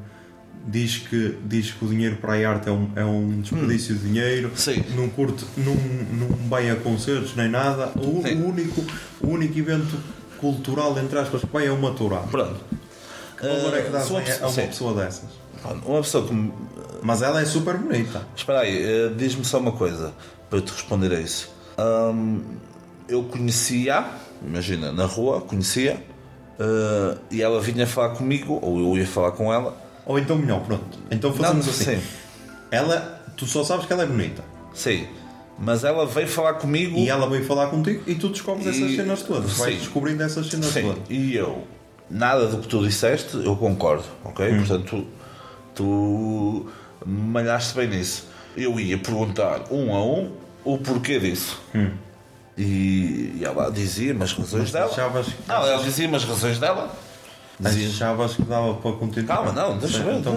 diz, 0.65 0.97
que, 0.97 1.37
diz 1.45 1.71
que 1.71 1.85
o 1.85 1.87
dinheiro 1.87 2.15
para 2.15 2.33
a 2.33 2.49
arte 2.49 2.69
é 2.69 2.71
um, 2.71 2.89
é 2.95 3.05
um 3.05 3.39
desperdício 3.41 3.93
hum. 3.93 3.97
de 3.99 4.03
dinheiro, 4.05 4.51
Sim. 4.55 4.83
não 4.95 5.07
curte, 5.07 5.45
não, 5.55 5.75
não 5.75 6.35
vai 6.47 6.69
a 6.71 6.75
concertos 6.75 7.35
nem 7.35 7.47
nada. 7.47 7.91
O, 7.95 8.21
o, 8.21 8.49
único, 8.49 8.83
o 9.21 9.27
único 9.27 9.59
evento 9.59 9.97
cultural, 10.39 10.97
entre 10.97 11.19
aspas, 11.19 11.41
que 11.41 11.47
vai 11.47 11.67
é 11.67 11.71
uma 11.71 11.91
tourada. 11.91 12.27
Pronto. 12.27 12.76
Que 13.37 13.47
valor 13.47 13.77
é 13.77 13.81
que 13.83 13.89
dá 13.89 14.01
a 14.01 14.05
uma 14.05 14.51
sim. 14.51 14.67
pessoa 14.67 14.93
dessas? 14.93 15.29
Uma 15.85 16.01
pessoa 16.01 16.27
que. 16.27 16.51
Mas 17.03 17.21
ela 17.21 17.41
é 17.41 17.45
super 17.45 17.77
bonita. 17.77 18.25
Espera 18.35 18.61
aí, 18.61 18.83
eh, 18.83 19.11
diz-me 19.15 19.45
só 19.45 19.59
uma 19.59 19.71
coisa 19.71 20.13
para 20.49 20.59
eu 20.59 20.61
te 20.61 20.71
responder 20.71 21.13
a 21.13 21.19
isso. 21.19 21.49
Um, 21.77 22.41
eu 23.07 23.23
conhecia, 23.23 24.05
imagina, 24.41 24.91
na 24.91 25.05
rua, 25.05 25.41
conhecia, 25.41 26.03
uh, 26.59 27.17
e 27.29 27.41
ela 27.41 27.61
vinha 27.61 27.85
falar 27.85 28.09
comigo, 28.15 28.59
ou 28.61 28.79
eu 28.79 28.97
ia 28.97 29.05
falar 29.05 29.31
com 29.31 29.53
ela. 29.53 29.77
Ou 30.05 30.17
então 30.17 30.37
melhor, 30.37 30.61
pronto. 30.61 30.97
Então 31.11 31.31
fazemos 31.33 31.65
Não, 31.65 31.73
assim. 31.73 31.97
Sim. 31.97 32.01
Ela, 32.71 33.23
tu 33.37 33.45
só 33.45 33.63
sabes 33.63 33.85
que 33.85 33.93
ela 33.93 34.03
é 34.03 34.05
bonita. 34.07 34.43
Sim. 34.73 35.07
Mas 35.59 35.83
ela 35.83 36.05
veio 36.05 36.27
falar 36.27 36.55
comigo. 36.55 36.97
E 36.97 37.09
ela 37.09 37.29
veio 37.29 37.45
falar 37.45 37.67
contigo 37.67 38.03
e 38.07 38.15
tu 38.15 38.29
descobres 38.29 38.65
e... 38.65 38.69
essas 38.69 38.95
cenas 38.95 39.21
todas. 39.23 39.51
Sim. 39.51 39.59
Vais 39.59 39.79
descobrindo 39.79 40.23
essas 40.23 40.47
cenas 40.47 40.67
sim. 40.67 40.81
todas. 40.81 41.03
E 41.09 41.35
eu 41.35 41.63
nada 42.09 42.47
do 42.47 42.57
que 42.59 42.67
tu 42.67 42.85
disseste 42.85 43.37
eu 43.37 43.55
concordo, 43.55 44.05
ok? 44.23 44.51
Hum. 44.51 44.57
Portanto, 44.57 45.07
tu, 45.75 46.65
tu 46.65 46.69
malhaste 47.05 47.75
bem 47.75 47.87
nisso. 47.87 48.27
Eu 48.55 48.79
ia 48.79 48.97
perguntar 48.97 49.63
um 49.71 49.95
a 49.95 50.03
um 50.03 50.31
o 50.63 50.77
porquê 50.77 51.19
disso. 51.19 51.61
Hum. 51.75 51.91
E, 52.57 53.37
e 53.37 53.41
ela 53.43 53.71
dizia-me 53.71 54.23
as 54.23 54.33
razões 54.33 54.71
dela. 54.71 54.91
Achavas... 54.91 55.27
Não, 55.47 55.55
ela 55.55 55.83
dizia-me 55.83 56.15
as 56.15 56.23
razões 56.23 56.57
dela. 56.57 56.91
Dizia... 57.59 57.87
Achavas 57.87 58.35
que 58.35 58.41
dava 58.43 58.73
para 58.75 58.91
continuar? 58.93 59.35
Calma, 59.37 59.51
não, 59.51 59.77
deixa 59.77 60.03
ver. 60.03 60.15
Então, 60.15 60.35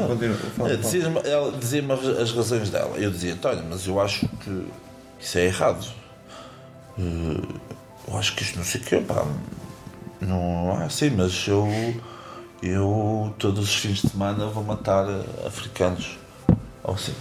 dizia 0.80 1.04
ela 1.24 1.52
dizia-me 1.52 1.92
as 1.92 2.30
razões 2.32 2.70
dela. 2.70 2.96
Eu 2.98 3.10
dizia, 3.10 3.32
António, 3.32 3.64
mas 3.68 3.86
eu 3.86 3.98
acho 4.00 4.28
que 4.28 4.66
isso 5.18 5.38
é 5.38 5.46
errado. 5.46 5.86
Eh, 6.98 7.58
eu 8.08 8.18
acho 8.18 8.34
que 8.36 8.42
isto 8.42 8.58
não 8.58 8.64
sei 8.64 8.80
o 8.80 8.84
quê, 8.84 8.96
pá 9.00 9.24
não, 10.20 10.72
ah, 10.76 10.88
sim, 10.88 11.10
mas 11.10 11.46
eu, 11.48 11.66
eu 12.62 13.34
todos 13.38 13.64
os 13.64 13.74
fins 13.74 14.02
de 14.02 14.10
semana 14.10 14.46
vou 14.46 14.62
matar 14.62 15.06
africanos. 15.46 16.18
Ou 16.82 16.94
assim. 16.94 17.14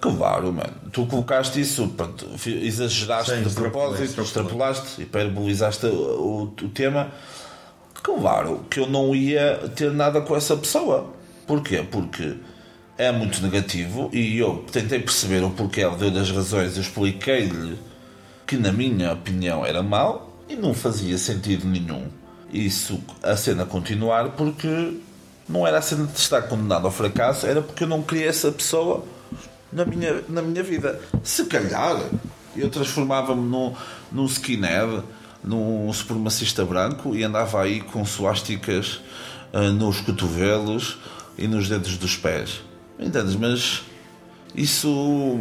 Claro, 0.00 0.52
mano. 0.52 0.74
Tu 0.92 1.06
colocaste 1.06 1.60
isso, 1.60 1.88
pronto, 1.88 2.26
exageraste 2.46 3.36
sim, 3.36 3.42
de 3.42 3.54
propósito, 3.54 4.20
extrapolaste, 4.20 5.02
hiperbolizaste 5.02 5.86
o, 5.86 5.90
o, 5.90 6.42
o 6.44 6.68
tema. 6.68 7.10
Claro 8.02 8.64
que 8.70 8.78
eu 8.78 8.86
não 8.86 9.14
ia 9.14 9.68
ter 9.74 9.90
nada 9.90 10.20
com 10.20 10.36
essa 10.36 10.56
pessoa. 10.56 11.12
Porquê? 11.46 11.84
Porque 11.90 12.36
é 12.98 13.10
muito 13.10 13.42
negativo 13.42 14.10
e 14.12 14.38
eu 14.38 14.64
tentei 14.70 15.00
perceber 15.00 15.42
o 15.42 15.50
porquê, 15.50 15.82
ela 15.82 15.96
deu 15.96 16.10
das 16.10 16.30
razões, 16.30 16.76
eu 16.76 16.82
expliquei-lhe 16.82 17.78
que 18.46 18.56
na 18.56 18.72
minha 18.72 19.12
opinião 19.12 19.66
era 19.66 19.82
mau 19.82 20.25
e 20.48 20.56
não 20.56 20.74
fazia 20.74 21.18
sentido 21.18 21.66
nenhum 21.66 22.06
isso 22.52 23.00
a 23.22 23.36
cena 23.36 23.64
continuar 23.64 24.30
porque 24.30 24.98
não 25.48 25.66
era 25.66 25.78
a 25.78 25.82
cena 25.82 26.06
de 26.06 26.18
estar 26.18 26.42
condenado 26.42 26.86
ao 26.86 26.92
fracasso, 26.92 27.46
era 27.46 27.62
porque 27.62 27.84
eu 27.84 27.88
não 27.88 28.02
queria 28.02 28.26
essa 28.26 28.50
pessoa 28.50 29.04
na 29.72 29.84
minha, 29.84 30.22
na 30.28 30.42
minha 30.42 30.62
vida. 30.62 31.00
Se 31.22 31.44
calhar 31.46 32.00
eu 32.56 32.68
transformava-me 32.70 33.42
num, 33.42 33.74
num 34.10 34.26
skinhead, 34.26 35.02
num 35.44 35.92
supremacista 35.92 36.64
branco 36.64 37.14
e 37.14 37.22
andava 37.22 37.62
aí 37.62 37.80
com 37.80 38.04
suásticas 38.04 39.00
uh, 39.52 39.70
nos 39.72 40.00
cotovelos 40.00 40.98
e 41.38 41.46
nos 41.46 41.68
dedos 41.68 41.96
dos 41.96 42.16
pés. 42.16 42.62
Entendes? 42.98 43.36
Mas 43.36 43.82
isso. 44.54 45.38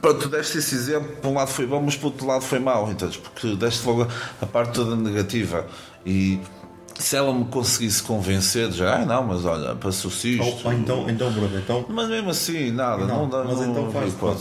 Pronto, 0.00 0.28
deste 0.28 0.58
esse 0.58 0.74
exemplo, 0.74 1.16
por 1.22 1.28
um 1.28 1.34
lado 1.34 1.48
foi 1.50 1.66
bom, 1.66 1.80
mas 1.80 1.96
por 1.96 2.06
outro 2.08 2.26
lado 2.26 2.42
foi 2.42 2.58
mau, 2.58 2.90
entendes? 2.90 3.16
Porque 3.16 3.54
deste 3.54 3.86
logo 3.86 4.06
a 4.42 4.46
parte 4.46 4.72
toda 4.74 4.96
negativa. 4.96 5.64
E 6.04 6.40
se 6.98 7.14
ela 7.16 7.32
me 7.32 7.44
conseguisse 7.44 8.02
convencer, 8.02 8.72
já, 8.72 8.96
ah, 8.96 9.04
não, 9.06 9.22
mas 9.24 9.44
olha, 9.44 9.74
passou-se 9.76 10.38
isto. 10.40 10.66
Ou, 10.66 10.72
então, 10.72 11.08
então, 11.08 11.30
Bruno, 11.30 11.56
então. 11.58 11.84
Mas 11.88 12.08
mesmo 12.08 12.30
assim, 12.30 12.72
nada, 12.72 13.04
não, 13.06 13.22
Não, 13.22 13.28
dá. 13.28 13.44
mas 13.44 13.58
não, 13.58 13.70
então 13.70 13.90
faz 13.92 14.10
de 14.12 14.16
conta. 14.18 14.40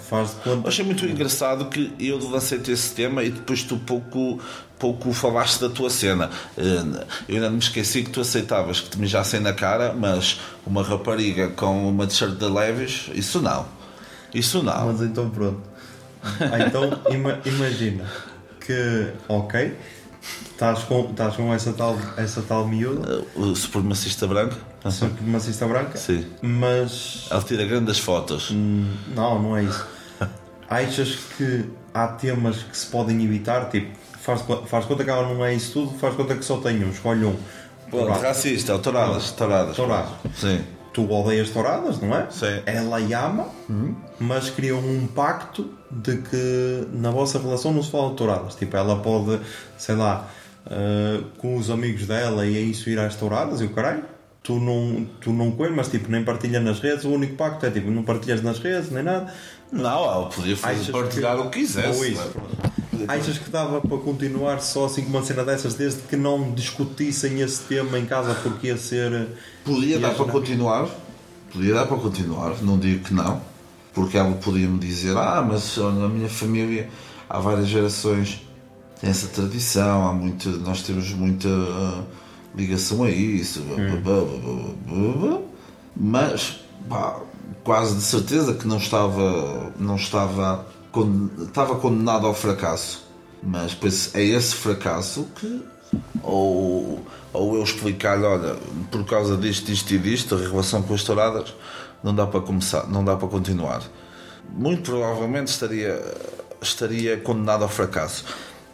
Faz 0.00 0.30
de 0.30 0.36
conta. 0.36 0.68
Achei 0.68 0.84
muito 0.84 1.06
engraçado 1.06 1.66
que 1.66 1.94
eu 1.98 2.18
lancei-te 2.28 2.70
esse 2.70 2.94
tema 2.94 3.22
e 3.22 3.30
depois 3.30 3.62
tu 3.62 3.76
pouco, 3.78 4.40
pouco 4.78 5.12
falaste 5.12 5.60
da 5.60 5.68
tua 5.70 5.88
cena. 5.90 6.28
Eh, 6.56 7.04
Eu 7.28 7.36
ainda 7.36 7.50
me 7.50 7.58
esqueci 7.58 8.02
que 8.02 8.10
tu 8.10 8.20
aceitavas 8.20 8.80
que 8.80 8.90
te 8.90 8.98
mijassem 8.98 9.40
na 9.40 9.52
cara, 9.54 9.94
mas 9.94 10.38
uma 10.66 10.82
rapariga 10.82 11.48
com 11.48 11.88
uma 11.88 12.06
t-shirt 12.06 12.32
da 12.34 12.48
Levis, 12.48 13.08
isso 13.14 13.40
não. 13.40 13.64
Isso 14.34 14.62
não. 14.62 14.86
Mas 14.86 15.00
então 15.02 15.28
pronto. 15.30 15.60
Ah, 16.22 16.66
então 16.66 16.84
ima- 17.10 17.38
imagina 17.44 18.04
que, 18.64 19.08
ok, 19.28 19.76
estás 20.52 20.84
com, 20.84 21.10
estás 21.10 21.34
com 21.36 21.52
essa, 21.52 21.72
tal, 21.72 21.98
essa 22.16 22.42
tal 22.42 22.66
miúda, 22.68 23.24
O 23.34 23.54
supremacista 23.56 24.26
branco? 24.26 24.54
supremacista 24.90 25.66
branca, 25.66 25.96
Sim. 25.98 26.26
mas 26.40 27.26
Ela 27.30 27.42
tira 27.42 27.64
grandes 27.64 27.98
fotos. 27.98 28.50
hum, 28.52 28.86
não, 29.14 29.40
não 29.42 29.56
é 29.56 29.64
isso. 29.64 29.84
Achas 30.68 31.16
que 31.36 31.64
há 31.92 32.08
temas 32.08 32.62
que 32.62 32.76
se 32.76 32.86
podem 32.86 33.22
evitar? 33.24 33.68
Tipo, 33.68 33.90
faz, 34.20 34.42
faz 34.66 34.84
conta 34.86 35.04
que 35.04 35.10
ela 35.10 35.22
não 35.34 35.44
é 35.44 35.54
isso 35.54 35.72
tudo, 35.72 35.98
faz 35.98 36.14
conta 36.14 36.34
que 36.36 36.44
só 36.44 36.56
tem 36.58 36.82
um, 36.84 36.90
escolhe 36.90 37.24
um. 37.24 37.36
Pronto. 37.90 38.20
racista, 38.22 38.78
touradas, 38.78 39.32
touradas. 39.32 39.76
Touradas. 39.76 40.08
Sim. 40.36 40.64
Tu 40.92 41.10
odeias 41.10 41.48
touradas, 41.50 42.00
não 42.00 42.14
é? 42.16 42.26
Sim. 42.30 42.62
Ela 42.66 42.98
ama, 43.26 43.48
mas 44.20 44.50
criam 44.50 44.78
um 44.78 45.06
pacto 45.06 45.70
de 45.90 46.18
que 46.18 46.86
na 46.92 47.10
vossa 47.10 47.38
relação 47.38 47.72
não 47.72 47.82
se 47.82 47.90
fala 47.90 48.10
de 48.10 48.16
touradas. 48.16 48.54
Tipo, 48.54 48.76
ela 48.76 48.96
pode, 48.96 49.40
sei 49.78 49.94
lá, 49.94 50.28
eh, 50.70 51.20
com 51.38 51.56
os 51.56 51.70
amigos 51.70 52.06
dela 52.06 52.46
e 52.46 52.56
é 52.56 52.60
isso 52.60 52.90
ir 52.90 52.98
às 52.98 53.14
touradas 53.16 53.60
e 53.60 53.64
o 53.64 53.70
caralho. 53.70 54.04
Tu 54.42 54.58
não, 54.58 55.06
tu 55.20 55.32
não 55.32 55.52
coelho, 55.52 55.74
mas 55.76 55.88
tipo, 55.88 56.10
nem 56.10 56.24
partilha 56.24 56.58
nas 56.60 56.80
redes. 56.80 57.04
O 57.04 57.10
único 57.10 57.36
pacto 57.36 57.64
é 57.64 57.70
tipo, 57.70 57.90
não 57.90 58.02
partilhas 58.02 58.42
nas 58.42 58.58
redes 58.58 58.90
nem 58.90 59.02
nada. 59.02 59.32
Não, 59.70 60.04
ela 60.04 60.26
podia 60.28 60.56
fazer 60.56 60.92
partilhar 60.92 61.36
que- 61.36 61.42
o 61.42 61.50
que 61.50 61.60
quisesse. 61.60 61.98
Ou 61.98 62.04
isso, 62.04 62.32
não 62.34 62.71
pronto. 63.06 63.20
Achas 63.20 63.38
que 63.38 63.50
dava 63.50 63.80
para 63.80 63.98
continuar 63.98 64.60
só 64.60 64.86
assim 64.86 65.02
com 65.02 65.10
uma 65.10 65.22
cena 65.22 65.44
dessas, 65.44 65.74
desde 65.74 66.02
que 66.02 66.16
não 66.16 66.52
discutissem 66.52 67.40
esse 67.40 67.62
tema 67.62 67.98
em 67.98 68.06
casa 68.06 68.34
porque 68.42 68.68
ia 68.68 68.76
ser. 68.76 69.28
Podia 69.64 69.96
ia 69.96 69.98
dar 69.98 70.14
para 70.14 70.26
continuar, 70.26 70.88
podia 71.52 71.74
dar 71.74 71.86
para 71.86 71.96
continuar, 71.96 72.56
não 72.62 72.78
digo 72.78 73.04
que 73.04 73.14
não, 73.14 73.40
porque 73.94 74.16
ela 74.16 74.32
podia 74.32 74.68
me 74.68 74.78
dizer, 74.78 75.16
ah, 75.16 75.44
mas 75.46 75.76
na 75.76 76.08
minha 76.08 76.28
família 76.28 76.88
há 77.28 77.38
várias 77.38 77.68
gerações 77.68 78.42
tem 79.02 79.10
essa 79.10 79.26
tradição, 79.26 80.08
há 80.08 80.12
muito, 80.12 80.48
nós 80.48 80.82
temos 80.82 81.10
muita 81.10 81.48
ah, 81.48 82.02
ligação 82.54 83.02
a 83.02 83.10
isso, 83.10 83.60
blá. 84.00 85.40
mas 85.96 86.60
pá, 86.88 87.20
quase 87.64 87.96
de 87.96 88.02
certeza 88.02 88.54
que 88.54 88.64
não 88.66 88.76
estava, 88.76 89.72
não 89.76 89.96
estava, 89.96 90.64
estava 91.46 91.76
condenado 91.76 92.26
ao 92.26 92.34
fracasso. 92.34 93.04
Mas 93.42 93.72
depois 93.72 94.14
é 94.14 94.22
esse 94.22 94.54
fracasso 94.54 95.26
que 95.36 95.62
ou, 96.22 97.04
ou 97.32 97.56
eu 97.56 97.62
explicar-lhe, 97.62 98.24
olha, 98.24 98.56
por 98.90 99.04
causa 99.04 99.36
disto, 99.36 99.66
disto 99.66 99.90
e 99.92 99.98
disto, 99.98 100.34
a 100.34 100.38
relação 100.38 100.82
com 100.82 100.94
as 100.94 101.02
touradas 101.02 101.54
não 102.02 102.14
dá 102.14 102.26
para 102.26 102.40
começar, 102.40 102.86
não 102.88 103.04
dá 103.04 103.16
para 103.16 103.28
continuar. 103.28 103.82
Muito 104.48 104.82
provavelmente 104.90 105.48
estaria, 105.48 106.00
estaria 106.60 107.16
condenado 107.18 107.62
ao 107.62 107.68
fracasso. 107.68 108.24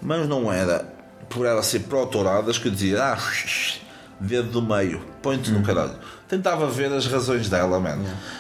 Mas 0.01 0.29
não 0.29 0.53
era 0.53 0.87
por 1.29 1.45
ela 1.47 1.63
ser 1.63 1.81
pró-touradas 1.81 2.59
que 2.59 2.69
eu 2.69 2.73
dizia, 2.73 3.03
ah, 3.03 3.19
dedo 4.21 4.51
do 4.51 4.63
meio, 4.63 5.01
põe-te 5.23 5.51
no 5.51 5.63
caralho. 5.63 5.95
Tentava 6.29 6.67
ver 6.69 6.93
as 6.93 7.07
razões 7.07 7.49
dela, 7.49 7.81
man. 7.81 7.99
Se- 8.05 8.38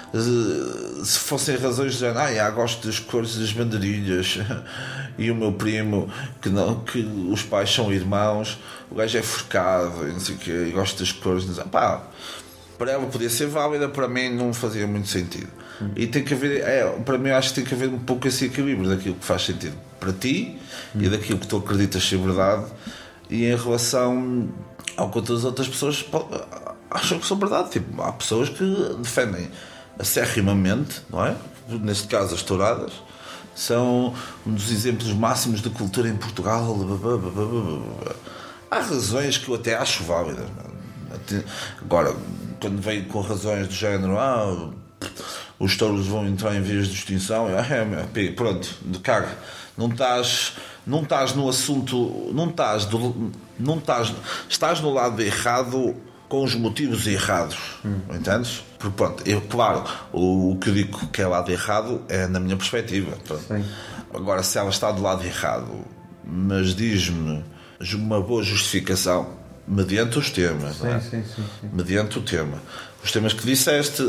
Se 1.04 1.18
fossem 1.18 1.56
razões 1.56 1.98
de 1.98 2.06
ah, 2.06 2.32
já, 2.34 2.50
gosto 2.50 2.86
das 2.86 2.98
cores 2.98 3.36
das 3.36 3.52
bandeirilhas 3.52 4.38
e 5.18 5.30
o 5.30 5.34
meu 5.34 5.52
primo, 5.52 6.10
que, 6.40 6.48
não, 6.48 6.80
que 6.80 7.00
os 7.30 7.42
pais 7.42 7.72
são 7.72 7.92
irmãos, 7.92 8.58
o 8.90 8.94
gajo 8.94 9.18
é 9.18 9.22
forcado 9.22 10.08
e 10.08 10.12
não 10.12 10.20
sei 10.20 10.34
o 10.34 10.38
quê, 10.38 10.66
e 10.68 10.72
gosto 10.72 10.98
das 10.98 11.12
cores. 11.12 11.44
sei- 11.44 11.64
Pá, 11.64 12.02
para 12.78 12.92
ela 12.92 13.06
podia 13.06 13.28
ser 13.28 13.46
válida, 13.48 13.88
para 13.88 14.08
mim 14.08 14.30
não 14.34 14.54
fazia 14.54 14.86
muito 14.86 15.08
sentido. 15.08 15.48
E 15.94 16.06
tem 16.08 16.24
que 16.24 16.34
haver, 16.34 16.60
é, 16.62 16.84
para 17.04 17.18
mim 17.18 17.30
acho 17.30 17.50
que 17.50 17.54
tem 17.56 17.64
que 17.64 17.74
haver 17.74 17.88
um 17.88 17.98
pouco 18.00 18.26
esse 18.26 18.46
equilíbrio 18.46 18.88
daquilo 18.88 19.14
que 19.14 19.24
faz 19.24 19.42
sentido 19.42 19.76
para 20.00 20.12
ti 20.12 20.58
e 20.94 21.08
daquilo 21.08 21.38
que 21.38 21.46
tu 21.46 21.56
acreditas 21.58 22.02
ser 22.08 22.18
verdade 22.18 22.64
e 23.30 23.44
em 23.44 23.56
relação 23.56 24.48
ao 24.96 25.08
que 25.10 25.18
outras 25.18 25.44
outras 25.44 25.68
pessoas 25.68 26.02
po- 26.02 26.26
acham 26.90 27.18
que 27.20 27.26
são 27.26 27.36
verdade. 27.36 27.70
Tipo, 27.70 28.00
há 28.02 28.10
pessoas 28.12 28.48
que 28.48 28.64
defendem 29.00 29.48
acerrimamente, 29.98 31.02
não 31.10 31.24
é? 31.24 31.34
Neste 31.68 32.06
caso 32.08 32.34
as 32.34 32.42
touradas, 32.42 32.92
são 33.54 34.14
um 34.46 34.54
dos 34.54 34.70
exemplos 34.70 35.12
máximos 35.12 35.60
de 35.60 35.68
cultura 35.70 36.08
em 36.08 36.16
Portugal. 36.16 36.76
Há 38.70 38.80
razões 38.80 39.36
que 39.38 39.48
eu 39.48 39.54
até 39.54 39.74
acho 39.76 40.04
válidas. 40.04 40.46
Até- 41.12 41.44
Agora, 41.80 42.14
quando 42.60 42.80
vem 42.80 43.04
com 43.04 43.20
razões 43.20 43.66
do 43.68 43.74
género, 43.74 44.18
ah, 44.18 44.70
os 45.58 45.76
touros 45.76 46.06
vão 46.06 46.26
entrar 46.26 46.54
em 46.54 46.62
vias 46.62 46.86
de 46.88 46.94
extinção, 46.94 47.48
é, 47.48 48.04
pi, 48.12 48.30
pronto, 48.30 48.68
de 48.82 48.98
caga. 49.00 49.36
Não 49.76 49.88
estás, 49.88 50.52
não 50.86 51.02
estás 51.02 51.34
no 51.34 51.48
assunto, 51.48 52.30
não 52.32 52.48
estás, 52.48 52.84
do, 52.84 53.32
não 53.58 53.78
estás, 53.78 54.12
estás 54.48 54.80
no 54.80 54.92
lado 54.92 55.20
errado 55.22 55.94
com 56.28 56.44
os 56.44 56.54
motivos 56.54 57.06
errados, 57.06 57.56
entendes? 58.14 58.62
Porque 58.78 58.96
pronto, 58.96 59.22
eu, 59.26 59.40
claro, 59.42 59.84
o, 60.12 60.52
o 60.52 60.58
que 60.58 60.68
eu 60.68 60.74
digo 60.74 61.06
que 61.08 61.22
é 61.22 61.26
lado 61.26 61.50
errado 61.50 62.02
é 62.08 62.26
na 62.26 62.38
minha 62.38 62.56
perspectiva. 62.56 63.16
Sim. 63.46 63.64
Agora, 64.12 64.42
se 64.42 64.58
ela 64.58 64.70
está 64.70 64.90
do 64.92 65.02
lado 65.02 65.24
errado, 65.24 65.84
mas 66.24 66.74
diz-me 66.74 67.42
uma 67.94 68.20
boa 68.20 68.42
justificação, 68.42 69.30
mediante 69.66 70.18
os 70.18 70.30
temas, 70.30 70.80
não 70.80 70.94
é? 70.94 71.00
sim, 71.00 71.24
sim. 71.24 71.44
mediante 71.72 72.18
o 72.18 72.22
tema. 72.22 72.58
Os 73.02 73.12
temas 73.12 73.32
que 73.32 73.44
disseste 73.46 74.02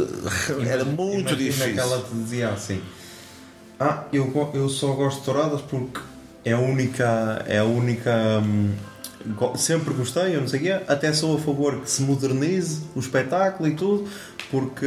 era 0.68 0.84
muito 0.84 1.34
Imagina 1.34 1.36
difícil. 1.36 1.74
que 1.74 1.80
ela 1.80 2.02
te 2.02 2.14
dizia 2.16 2.50
assim: 2.50 2.82
Ah, 3.80 4.04
eu, 4.12 4.52
eu 4.54 4.68
só 4.68 4.94
gosto 4.94 5.20
de 5.20 5.26
touradas 5.26 5.62
porque 5.62 6.00
é 6.44 6.54
a 6.54 6.60
única. 6.60 7.44
É 7.48 7.60
a 7.60 7.64
única. 7.66 8.42
Sempre 9.56 9.94
gostei, 9.94 10.36
eu 10.36 10.42
não 10.42 10.48
sei 10.48 10.60
o 10.60 10.64
quê. 10.64 10.80
Até 10.88 11.12
sou 11.14 11.36
a 11.36 11.40
favor 11.40 11.82
que 11.82 11.90
se 11.90 12.02
modernize 12.02 12.82
o 12.96 13.00
espetáculo 13.00 13.68
e 13.68 13.76
tudo, 13.76 14.08
porque. 14.50 14.86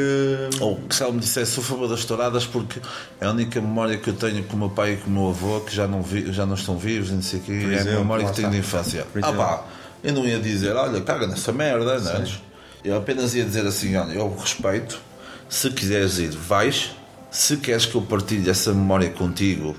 Ou 0.61 0.77
que 0.77 0.95
se 0.95 1.03
ela 1.03 1.13
me 1.13 1.21
dissesse 1.21 1.53
sou 1.53 1.63
a 1.63 1.67
favor 1.67 1.89
das 1.89 2.05
touradas 2.05 2.47
porque 2.47 2.81
é 3.21 3.27
a 3.27 3.31
única 3.31 3.61
memória 3.61 3.97
que 3.99 4.09
eu 4.09 4.15
tenho 4.15 4.43
com 4.45 4.57
o 4.57 4.59
meu 4.59 4.71
pai 4.71 4.95
e 4.95 4.97
com 4.97 5.11
o 5.11 5.13
meu 5.13 5.29
avô 5.29 5.61
que 5.61 5.75
já 5.75 5.87
não, 5.87 6.03
vi, 6.03 6.33
já 6.33 6.47
não 6.47 6.55
estão 6.55 6.77
vivos 6.77 7.11
e 7.11 7.13
não 7.13 7.23
sei 7.23 7.41
o 7.41 7.43
quê, 7.43 7.53
é 7.53 7.81
a 7.81 7.85
memória 7.85 8.27
que 8.27 8.35
tenho 8.35 8.51
de 8.51 8.59
infância. 8.59 9.07
Ah 9.23 9.33
pá, 9.33 9.65
eu 10.03 10.13
não 10.13 10.25
ia 10.25 10.41
dizer, 10.41 10.75
olha, 10.75 11.01
caga 11.01 11.27
nessa 11.27 11.53
merda, 11.53 11.99
não 12.01 12.13
é? 12.13 12.25
Eu 12.85 12.97
apenas 12.97 13.35
ia 13.35 13.45
dizer 13.45 13.65
assim, 13.65 13.95
olha, 13.95 14.13
eu 14.13 14.37
respeito, 14.37 15.01
se 15.49 15.71
quiseres 15.71 16.19
ir, 16.19 16.31
vais, 16.31 16.91
se 17.31 17.57
queres 17.57 17.87
que 17.87 17.95
eu 17.95 18.03
partilhe 18.03 18.51
essa 18.51 18.73
memória 18.73 19.09
contigo, 19.11 19.77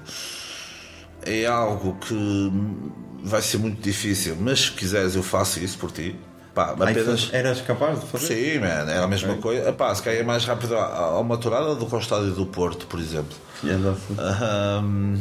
é 1.26 1.46
algo 1.46 1.98
que 2.00 2.52
vai 3.24 3.42
ser 3.42 3.58
muito 3.58 3.82
difícil, 3.82 4.36
mas 4.40 4.62
se 4.62 4.72
quiseres 4.72 5.16
eu 5.16 5.24
faço 5.24 5.60
isso 5.60 5.78
por 5.78 5.92
ti. 5.92 6.16
Pá, 6.54 6.76
Ai, 6.80 6.92
apenas... 6.92 7.30
Eras 7.34 7.62
capaz 7.62 8.00
de 8.00 8.06
fazer? 8.06 8.28
Sim, 8.28 8.60
man, 8.60 8.68
era 8.68 9.04
a 9.04 9.08
mesma 9.08 9.36
coisa. 9.38 9.70
Epá, 9.70 9.94
se 9.96 10.04
calhar 10.04 10.22
é 10.22 10.24
mais 10.24 10.46
rápido 10.46 10.76
a, 10.78 10.86
a 10.86 11.20
uma 11.20 11.38
tourada 11.38 11.74
do 11.74 11.86
que 11.86 11.96
ao 11.96 12.02
estádio 12.02 12.32
do 12.32 12.46
Porto, 12.46 12.86
por 12.86 13.00
exemplo. 13.00 13.36
Ahm, 14.20 15.18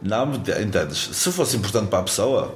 não, 0.00 0.32
entendes? 0.34 1.10
Se 1.12 1.30
fosse 1.32 1.56
importante 1.56 1.88
para 1.88 1.98
a 1.98 2.02
pessoa, 2.02 2.54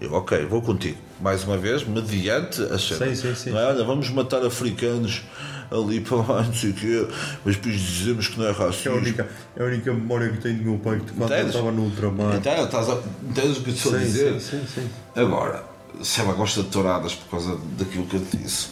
eu, 0.00 0.12
ok, 0.14 0.46
vou 0.46 0.62
contigo. 0.62 0.96
Mais 1.20 1.44
uma 1.44 1.58
vez, 1.58 1.84
mediante 1.84 2.62
as 2.62 2.82
cenas. 2.82 3.18
Sim, 3.18 3.28
sim, 3.28 3.34
sim. 3.34 3.50
Não 3.50 3.58
é? 3.58 3.66
Olha, 3.66 3.84
vamos 3.84 4.08
matar 4.10 4.44
africanos 4.44 5.22
ali 5.70 6.00
para 6.00 6.16
lá, 6.18 6.42
não 6.42 6.54
sei 6.54 6.70
o 6.70 6.74
quê, 6.74 7.06
mas 7.44 7.56
depois 7.56 7.80
dizemos 7.80 8.28
que 8.28 8.38
não 8.38 8.48
é 8.48 8.54
Que 8.54 8.60
é 8.60 8.64
a 8.64 8.66
racismo. 8.66 8.96
única, 8.96 9.28
é 9.56 9.62
a 9.62 9.66
única 9.66 9.92
memória 9.92 10.30
que 10.30 10.38
tenho 10.38 10.58
do 10.58 10.64
meu 10.64 10.78
pai, 10.78 11.00
que 11.00 11.12
quando 11.12 11.32
eu 11.32 11.46
estava 11.46 11.72
no 11.72 11.82
ultramar. 11.84 12.36
Então, 12.36 12.64
estás 12.64 12.88
a, 12.90 12.98
entendes 13.22 13.58
o 13.58 13.62
que 13.62 13.70
estou 13.70 13.94
a 13.94 13.98
dizer? 13.98 14.40
sim, 14.40 14.60
sim, 14.60 14.66
sim. 14.74 14.90
Agora, 15.14 15.64
se 16.02 16.20
ela 16.20 16.32
gosta 16.32 16.62
de 16.62 16.68
touradas 16.68 17.14
por 17.14 17.30
causa 17.30 17.58
daquilo 17.78 18.06
que 18.06 18.16
eu 18.16 18.24
te 18.24 18.36
disse, 18.36 18.68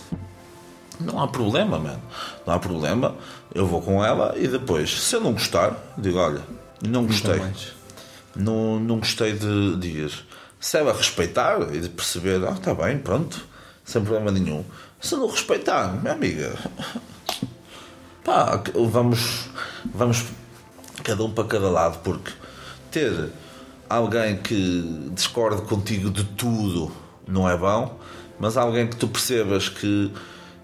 não 1.01 1.20
há 1.20 1.26
problema, 1.28 1.78
mano. 1.78 2.03
Não 2.47 2.55
há 2.55 2.59
problema. 2.59 3.16
Eu 3.55 3.66
vou 3.66 3.82
com 3.82 4.05
ela 4.05 4.34
e 4.36 4.47
depois, 4.47 5.03
se 5.03 5.16
eu 5.16 5.20
não 5.20 5.32
gostar, 5.32 5.76
digo: 5.99 6.18
olha, 6.18 6.43
não 6.86 7.07
gostei. 7.07 7.40
Não, 8.36 8.78
não 8.80 8.99
gostei 8.99 9.32
de 9.32 9.76
dias. 9.76 10.24
Se 10.59 10.78
ela 10.78 10.93
respeitar 10.93 11.61
e 11.74 11.80
de 11.80 11.88
perceber, 11.88 12.40
ah, 12.47 12.53
está 12.53 12.72
bem, 12.72 12.99
pronto, 12.99 13.45
sem 13.93 14.03
problema 14.03 14.30
nenhum. 14.30 14.64
Se 15.01 15.14
não 15.16 15.28
respeitar, 15.28 15.93
minha 16.01 16.14
amiga, 16.14 16.57
pá, 18.24 18.62
vamos, 18.90 19.51
vamos 19.84 20.24
cada 21.05 21.22
um 21.22 21.30
para 21.30 21.45
cada 21.45 21.68
lado, 21.68 21.99
porque 21.99 22.32
ter 22.90 23.30
alguém 23.88 24.38
que 24.38 25.11
discorde 25.12 25.62
contigo 25.62 26.09
de 26.11 26.24
tudo 26.24 26.90
não 27.28 27.49
é 27.49 27.57
bom, 27.57 27.99
mas 28.38 28.57
alguém 28.57 28.86
que 28.86 28.97
tu 28.97 29.09
percebas 29.09 29.68
que 29.68 30.11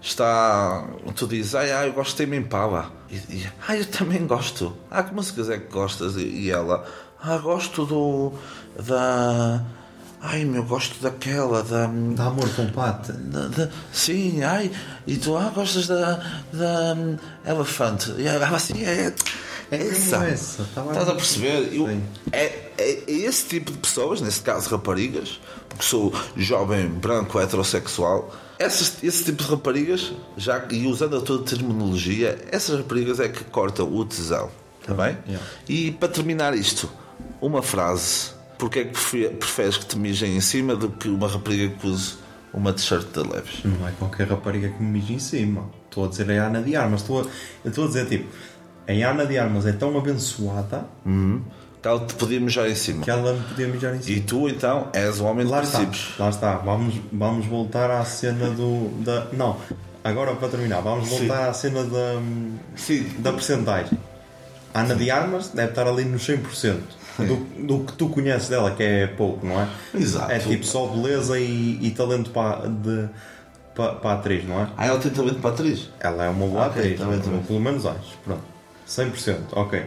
está. 0.01 0.87
Tu 1.15 1.27
dizes, 1.27 1.53
ai, 1.53 1.71
ai 1.71 1.89
eu 1.89 1.93
gosto 1.93 2.17
de 2.17 2.25
Tame 2.25 2.37
Impala. 2.37 2.91
E, 3.09 3.15
e 3.15 3.49
ah, 3.67 3.75
eu 3.75 3.85
também 3.85 4.25
gosto. 4.25 4.75
Ah, 4.89 5.03
que 5.03 5.13
músicas 5.13 5.49
é 5.49 5.57
que 5.57 5.71
gostas? 5.71 6.15
E, 6.15 6.25
e 6.25 6.49
ela, 6.49 6.83
ah, 7.21 7.37
gosto 7.37 7.85
do. 7.85 8.33
da. 8.81 9.63
Ai, 10.21 10.43
meu, 10.43 10.63
gosto 10.63 11.01
daquela, 11.01 11.63
da. 11.63 11.87
Dá 12.15 12.25
amor 12.25 12.49
com 12.55 12.67
pata. 12.71 13.13
Da- 13.13 13.47
da- 13.47 13.69
sim, 13.91 14.43
ai, 14.43 14.69
e 15.07 15.15
tu 15.17 15.35
ah, 15.37 15.49
gostas 15.55 15.87
da, 15.87 16.15
da 16.51 16.93
hum, 16.97 17.17
Elefante? 17.45 18.13
E 18.17 18.27
ela 18.27 18.47
assim, 18.47 18.83
é, 18.83 19.13
é 19.71 19.87
essa. 19.87 20.17
essa, 20.25 20.67
tá. 20.75 20.85
Estás 20.87 21.07
a 21.07 21.15
perceber? 21.15 21.73
Eu- 21.73 21.87
é, 22.33 22.45
é, 22.77 23.03
é 23.07 23.11
esse 23.11 23.45
tipo 23.47 23.71
de 23.71 23.77
pessoas, 23.77 24.19
nesse 24.19 24.41
caso 24.41 24.69
raparigas, 24.69 25.39
porque 25.69 25.83
sou 25.85 26.13
jovem, 26.35 26.87
branco, 26.89 27.39
heterossexual. 27.39 28.29
Essas, 28.59 29.01
esse 29.01 29.23
tipo 29.23 29.41
de 29.41 29.49
raparigas, 29.49 30.11
já, 30.35 30.65
e 30.69 30.85
usando 30.85 31.15
a 31.15 31.21
tua 31.21 31.41
terminologia, 31.43 32.37
essas 32.51 32.77
raparigas 32.77 33.21
é 33.21 33.29
que 33.29 33.45
cortam 33.45 33.89
o 33.89 34.03
tesão. 34.03 34.49
Está 34.81 34.93
bem? 34.93 35.17
Yeah. 35.25 35.45
E 35.69 35.91
para 35.91 36.09
terminar 36.09 36.53
isto, 36.53 36.89
uma 37.39 37.61
frase. 37.61 38.37
Porque 38.59 38.79
é 38.79 38.83
que 38.83 38.91
prefe- 38.91 39.29
preferes 39.29 39.77
que 39.77 39.85
te 39.87 39.97
mijem 39.97 40.35
em 40.35 40.41
cima 40.41 40.75
do 40.75 40.89
que 40.89 41.07
uma 41.09 41.27
rapariga 41.27 41.73
que 41.75 41.87
use 41.87 42.15
uma 42.53 42.71
t-shirt 42.73 43.07
da 43.13 43.21
Leves? 43.21 43.61
Não 43.63 43.87
é 43.87 43.91
qualquer 43.97 44.27
rapariga 44.27 44.69
que 44.69 44.83
me 44.83 44.99
mije 44.99 45.13
em 45.13 45.19
cima. 45.19 45.65
Estou 45.89 46.05
a 46.05 46.07
dizer 46.09 46.29
a 46.31 46.45
Ana 46.47 46.61
de 46.61 46.75
Armas. 46.75 47.01
Estou 47.01 47.21
a, 47.21 47.23
eu 47.63 47.69
estou 47.69 47.85
a 47.85 47.87
dizer 47.87 48.05
tipo, 48.07 48.27
a 48.87 48.91
Ana 49.09 49.25
de 49.25 49.37
Armas 49.39 49.65
é 49.65 49.71
tão 49.71 49.97
abençoada 49.97 50.85
Que 51.81 51.87
ela 51.87 52.05
te 52.05 52.13
podia 52.15 52.39
mijar 52.41 52.69
em 52.69 52.75
cima. 52.75 53.01
que 53.03 53.09
ela 53.09 53.33
me 53.33 53.39
podia 53.45 53.67
mijar 53.69 53.95
em 53.95 54.01
cima. 54.01 54.17
E 54.17 54.21
tu 54.21 54.49
então 54.49 54.89
és 54.93 55.19
um 55.21 55.25
homem 55.25 55.45
de 55.45 55.51
Lá 55.51 55.63
está, 55.63 55.77
princípios. 55.79 56.19
lá 56.19 56.29
está. 56.29 56.57
Vamos, 56.57 56.95
vamos 57.13 57.45
voltar 57.45 57.89
à 57.89 58.03
cena 58.03 58.49
do. 58.49 58.89
Da, 59.05 59.27
não, 59.31 59.55
agora 60.03 60.35
para 60.35 60.49
terminar, 60.49 60.81
vamos 60.81 61.07
Sim. 61.07 61.19
voltar 61.19 61.47
à 61.49 61.53
cena 61.53 61.83
da, 61.85 62.21
Sim. 62.75 63.03
da 63.19 63.31
percentagem. 63.31 63.97
A 64.73 64.81
Ana 64.81 64.95
de 64.95 65.09
Armas 65.09 65.47
deve 65.49 65.69
estar 65.69 65.87
ali 65.87 66.03
nos 66.03 66.27
100%. 66.27 66.77
Do, 67.25 67.35
do 67.65 67.79
que 67.85 67.93
tu 67.93 68.09
conheces 68.09 68.49
dela, 68.49 68.71
que 68.71 68.83
é 68.83 69.07
pouco, 69.07 69.45
não 69.45 69.59
é? 69.59 69.67
Exato. 69.93 70.31
É 70.31 70.39
tipo 70.39 70.65
só 70.65 70.87
beleza 70.87 71.39
e, 71.39 71.79
e 71.81 71.91
talento 71.91 72.29
para, 72.31 72.67
de, 72.67 73.09
para, 73.75 73.93
para 73.95 74.09
a 74.11 74.13
atriz, 74.15 74.47
não 74.47 74.59
é? 74.61 74.67
Ah, 74.77 74.85
ela 74.87 74.99
tem 74.99 75.11
talento 75.11 75.39
para 75.39 75.51
atriz. 75.51 75.89
Ela 75.99 76.25
é 76.25 76.29
uma 76.29 76.47
boa 76.47 76.67
Ok, 76.67 76.81
atriz, 76.81 76.99
tá 76.99 77.05
bem, 77.05 77.19
tá 77.19 77.29
bem. 77.29 77.41
pelo 77.43 77.59
menos 77.59 77.85
acho. 77.85 78.17
Pronto, 78.23 78.41
100%, 78.87 79.37
ok. 79.53 79.83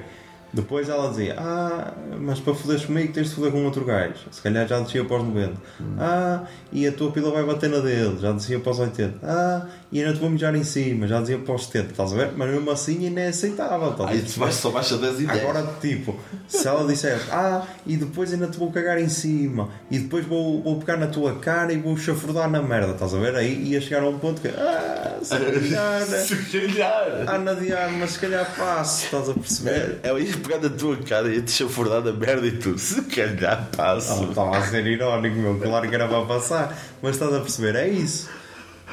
Depois 0.53 0.89
ela 0.89 1.09
dizia: 1.09 1.37
Ah, 1.39 1.93
mas 2.21 2.39
para 2.39 2.55
foderes 2.55 2.85
comigo 2.85 3.13
tens 3.13 3.31
de 3.31 3.35
foder 3.35 3.53
com 3.53 3.65
outro 3.65 3.85
gajo. 3.85 4.15
Se 4.31 4.43
calhar 4.43 4.67
já 4.67 4.81
descia 4.81 5.05
para 5.05 5.17
os 5.17 5.25
90. 5.25 5.53
Hum. 5.81 5.85
Ah, 5.99 6.43
e 6.71 6.87
a 6.87 6.93
tua 6.93 7.11
pila 7.11 7.31
vai 7.31 7.43
bater 7.43 7.71
na 7.71 7.79
dele, 7.79 8.19
já 8.21 8.33
descia 8.33 8.61
para 8.61 8.73
os 8.73 8.79
80. 8.79 9.19
Ah, 9.23 9.67
e 9.91 10.01
ainda 10.01 10.13
te 10.13 10.21
vou 10.21 10.29
mijar 10.31 10.55
em 10.55 10.65
cima, 10.65 11.07
já 11.07 11.21
dizia 11.21 11.39
para 11.39 11.55
os 11.55 11.67
70. 11.67 11.91
Estás 11.93 12.13
a 12.13 12.17
ver? 12.17 12.33
Mas 12.37 12.51
mesmo 12.51 12.71
assim 12.71 13.07
ainda 13.07 13.21
é 13.21 13.29
aceitável. 13.29 13.91
Estás 13.93 14.11
Aí 14.11 14.23
tu 14.23 14.39
vais 14.41 14.55
só 14.55 14.71
baixa 14.71 14.97
10 14.99 15.21
e 15.21 15.27
10. 15.27 15.41
Agora, 15.43 15.67
tipo, 15.81 16.19
se 16.47 16.69
ela 16.69 16.87
dissesse, 16.87 17.31
ah, 17.31 17.63
e 17.87 17.97
depois 17.97 18.33
ainda 18.33 18.47
te 18.47 18.59
vou 18.59 18.71
cagar 18.71 18.99
em 19.01 19.09
cima, 19.09 19.71
e 19.91 19.99
depois 19.99 20.27
vou, 20.27 20.63
vou 20.63 20.79
pegar 20.79 20.97
na 20.99 21.07
tua 21.07 21.37
cara 21.37 21.73
e 21.73 21.79
vou 21.79 21.97
chafurdar 21.97 22.51
na 22.51 22.63
merda, 22.63 22.93
estás 22.93 23.15
a 23.15 23.19
ver? 23.19 23.35
Aí 23.37 23.71
ia 23.71 23.81
chegar 23.81 24.03
a 24.03 24.09
um 24.09 24.19
ponto 24.19 24.41
que, 24.41 24.49
ah, 24.49 25.19
se 25.23 25.31
calhar, 25.31 26.03
Se 26.07 26.37
calhar. 26.37 27.35
Ana 27.35 27.55
de 27.55 27.73
Armas, 27.73 28.13
se 28.13 28.19
calhar 28.19 28.47
passo, 28.57 29.05
estás 29.05 29.29
a 29.31 29.35
perceber? 29.35 29.99
Ela 30.03 30.21
ia 30.21 30.42
pegar 30.43 30.59
na 30.59 30.69
tua 30.69 30.97
cara 30.97 31.29
e 31.29 31.37
ia 31.37 31.43
te 31.43 31.51
chafurdar 31.53 32.03
da 32.03 32.13
merda 32.13 32.47
e 32.47 32.53
tu. 32.53 32.79
Se 32.79 33.03
calhar 33.03 33.69
passo. 33.77 34.17
Não, 34.23 34.31
Estava 34.31 34.57
a 34.59 34.63
ser 34.67 34.87
irónico, 34.87 35.37
meu, 35.37 35.59
claro 35.59 35.89
que 35.89 35.95
era 35.95 36.09
para 36.09 36.25
passar, 36.27 36.77
mas 37.01 37.13
estás 37.17 37.33
a 37.35 37.41
perceber, 37.41 37.75
é 37.77 37.89
isso. 37.89 38.29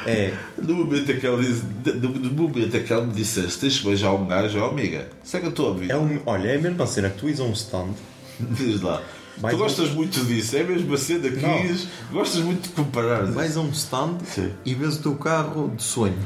É, 0.05 0.33
No 0.57 0.75
momento 0.75 1.13
que 1.19 1.27
ela 1.27 1.41
disse, 1.41 1.61
no, 1.85 2.09
no 2.09 2.31
momento 2.31 2.81
que 2.81 2.93
ela 2.93 3.05
me 3.05 3.11
disseste 3.11 3.59
tens 3.59 3.79
que 3.79 3.85
beijar 3.85 4.13
um 4.13 4.25
gajo, 4.27 4.57
ó 4.59 4.69
amiga, 4.69 5.09
estou 5.23 5.65
a 5.65 5.69
ouvir. 5.69 5.91
é 5.91 5.97
um, 5.97 6.21
olha, 6.25 6.47
é 6.47 6.55
a 6.55 6.59
mesma 6.61 6.87
cena 6.87 7.09
que 7.09 7.17
tu 7.17 7.27
ires 7.27 7.41
a 7.41 7.43
um 7.43 7.51
stand, 7.51 7.89
Diz 8.39 8.81
lá. 8.81 9.01
Tu 9.41 9.57
gostas 9.57 9.89
muito 9.91 10.23
disso, 10.25 10.57
é 10.57 10.61
a 10.61 10.63
mesma 10.65 10.97
cena 10.97 11.29
que 11.29 11.39
Não. 11.39 11.59
ires, 11.63 11.87
gostas 12.11 12.41
muito 12.41 12.63
de 12.63 12.69
comparar. 12.69 13.23
vais 13.25 13.55
a 13.55 13.61
um 13.61 13.69
stand 13.69 14.17
Sim. 14.25 14.51
e 14.65 14.73
vês 14.75 14.97
o 14.97 15.01
teu 15.01 15.15
carro 15.15 15.71
de 15.75 15.81
sonho. 15.83 16.17